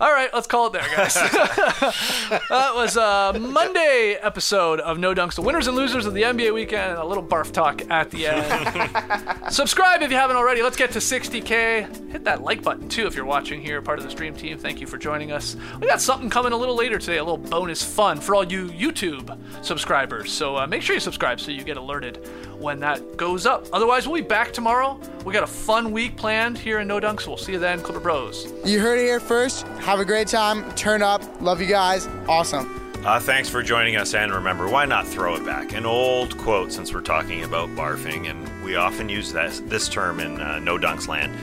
All 0.00 0.10
right, 0.10 0.32
let's 0.32 0.46
call 0.46 0.68
it 0.68 0.72
there, 0.72 0.86
guys. 0.96 1.12
that 2.48 2.72
was 2.74 2.96
a 2.96 3.38
Monday 3.38 4.16
episode 4.18 4.80
of 4.80 4.98
No 4.98 5.14
Dunks, 5.14 5.34
the 5.34 5.42
winners 5.42 5.66
and 5.66 5.76
losers 5.76 6.06
of 6.06 6.14
the 6.14 6.22
NBA 6.22 6.54
weekend. 6.54 6.96
A 6.96 7.04
little 7.04 7.22
barf 7.22 7.52
talk 7.52 7.82
at 7.90 8.10
the 8.10 8.28
end. 8.28 9.52
Subscribe 9.52 10.00
if 10.00 10.10
you 10.10 10.16
haven't 10.16 10.36
already. 10.36 10.62
Let's 10.62 10.78
get 10.78 10.92
to 10.92 11.00
60K. 11.00 12.12
Hit 12.12 12.24
that 12.24 12.40
like 12.40 12.62
button, 12.62 12.88
too, 12.88 13.06
if 13.06 13.14
you're 13.14 13.26
watching 13.26 13.60
here, 13.60 13.82
part 13.82 13.98
of 13.98 14.06
the 14.06 14.10
stream 14.10 14.34
team. 14.34 14.56
Thank 14.56 14.80
you 14.80 14.86
for 14.86 14.96
joining 14.96 15.32
us. 15.32 15.54
We 15.78 15.86
got 15.86 16.00
something 16.00 16.30
coming 16.30 16.52
a 16.52 16.56
little 16.56 16.76
later 16.76 16.98
today, 16.98 17.18
a 17.18 17.22
little 17.22 17.36
bonus 17.36 17.82
fun 17.82 18.20
for 18.20 18.34
all 18.34 18.44
you 18.44 18.68
YouTube 18.68 19.38
subscribers. 19.62 20.32
So 20.32 20.56
uh, 20.56 20.66
make 20.66 20.80
sure 20.80 20.94
you 20.94 21.00
subscribe 21.00 21.40
so 21.40 21.50
you 21.50 21.62
get 21.62 21.76
alerted 21.76 22.26
when 22.60 22.78
that 22.80 23.16
goes 23.16 23.46
up. 23.46 23.66
Otherwise, 23.72 24.06
we'll 24.06 24.22
be 24.22 24.28
back 24.28 24.52
tomorrow. 24.52 25.00
We 25.24 25.32
got 25.32 25.42
a 25.42 25.48
fun 25.48 25.92
week 25.92 26.16
planned 26.16 26.58
here 26.58 26.78
in 26.80 26.88
No 26.88 27.00
Dunks. 27.00 27.26
We'll 27.26 27.36
see 27.36 27.52
you 27.52 27.58
then, 27.58 27.80
Clipper 27.80 28.00
Bros. 28.00 28.52
You 28.64 28.80
heard 28.80 28.98
it 28.98 29.04
here 29.04 29.20
first. 29.20 29.66
Have 29.78 29.98
a 29.98 30.04
great 30.04 30.28
time. 30.28 30.70
Turn 30.74 31.02
up. 31.02 31.22
Love 31.40 31.60
you 31.60 31.66
guys. 31.66 32.06
Awesome. 32.28 32.76
Uh, 33.04 33.18
thanks 33.18 33.48
for 33.48 33.62
joining 33.62 33.96
us, 33.96 34.12
and 34.12 34.30
remember, 34.30 34.68
why 34.68 34.84
not 34.84 35.06
throw 35.06 35.34
it 35.34 35.44
back? 35.46 35.72
An 35.72 35.86
old 35.86 36.36
quote 36.36 36.70
since 36.70 36.92
we're 36.92 37.00
talking 37.00 37.44
about 37.44 37.70
barfing, 37.70 38.28
and 38.28 38.62
we 38.62 38.76
often 38.76 39.08
use 39.08 39.32
this, 39.32 39.60
this 39.60 39.88
term 39.88 40.20
in 40.20 40.38
uh, 40.38 40.58
No 40.58 40.76
Dunks 40.76 41.08
land. 41.08 41.34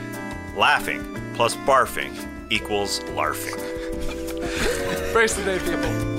Laughing 0.55 1.03
plus 1.33 1.55
barfing 1.55 2.13
equals 2.51 2.99
larfing. 3.15 3.55
Brace 5.13 5.33
the 5.33 5.43
day, 5.43 5.57
people. 5.59 6.16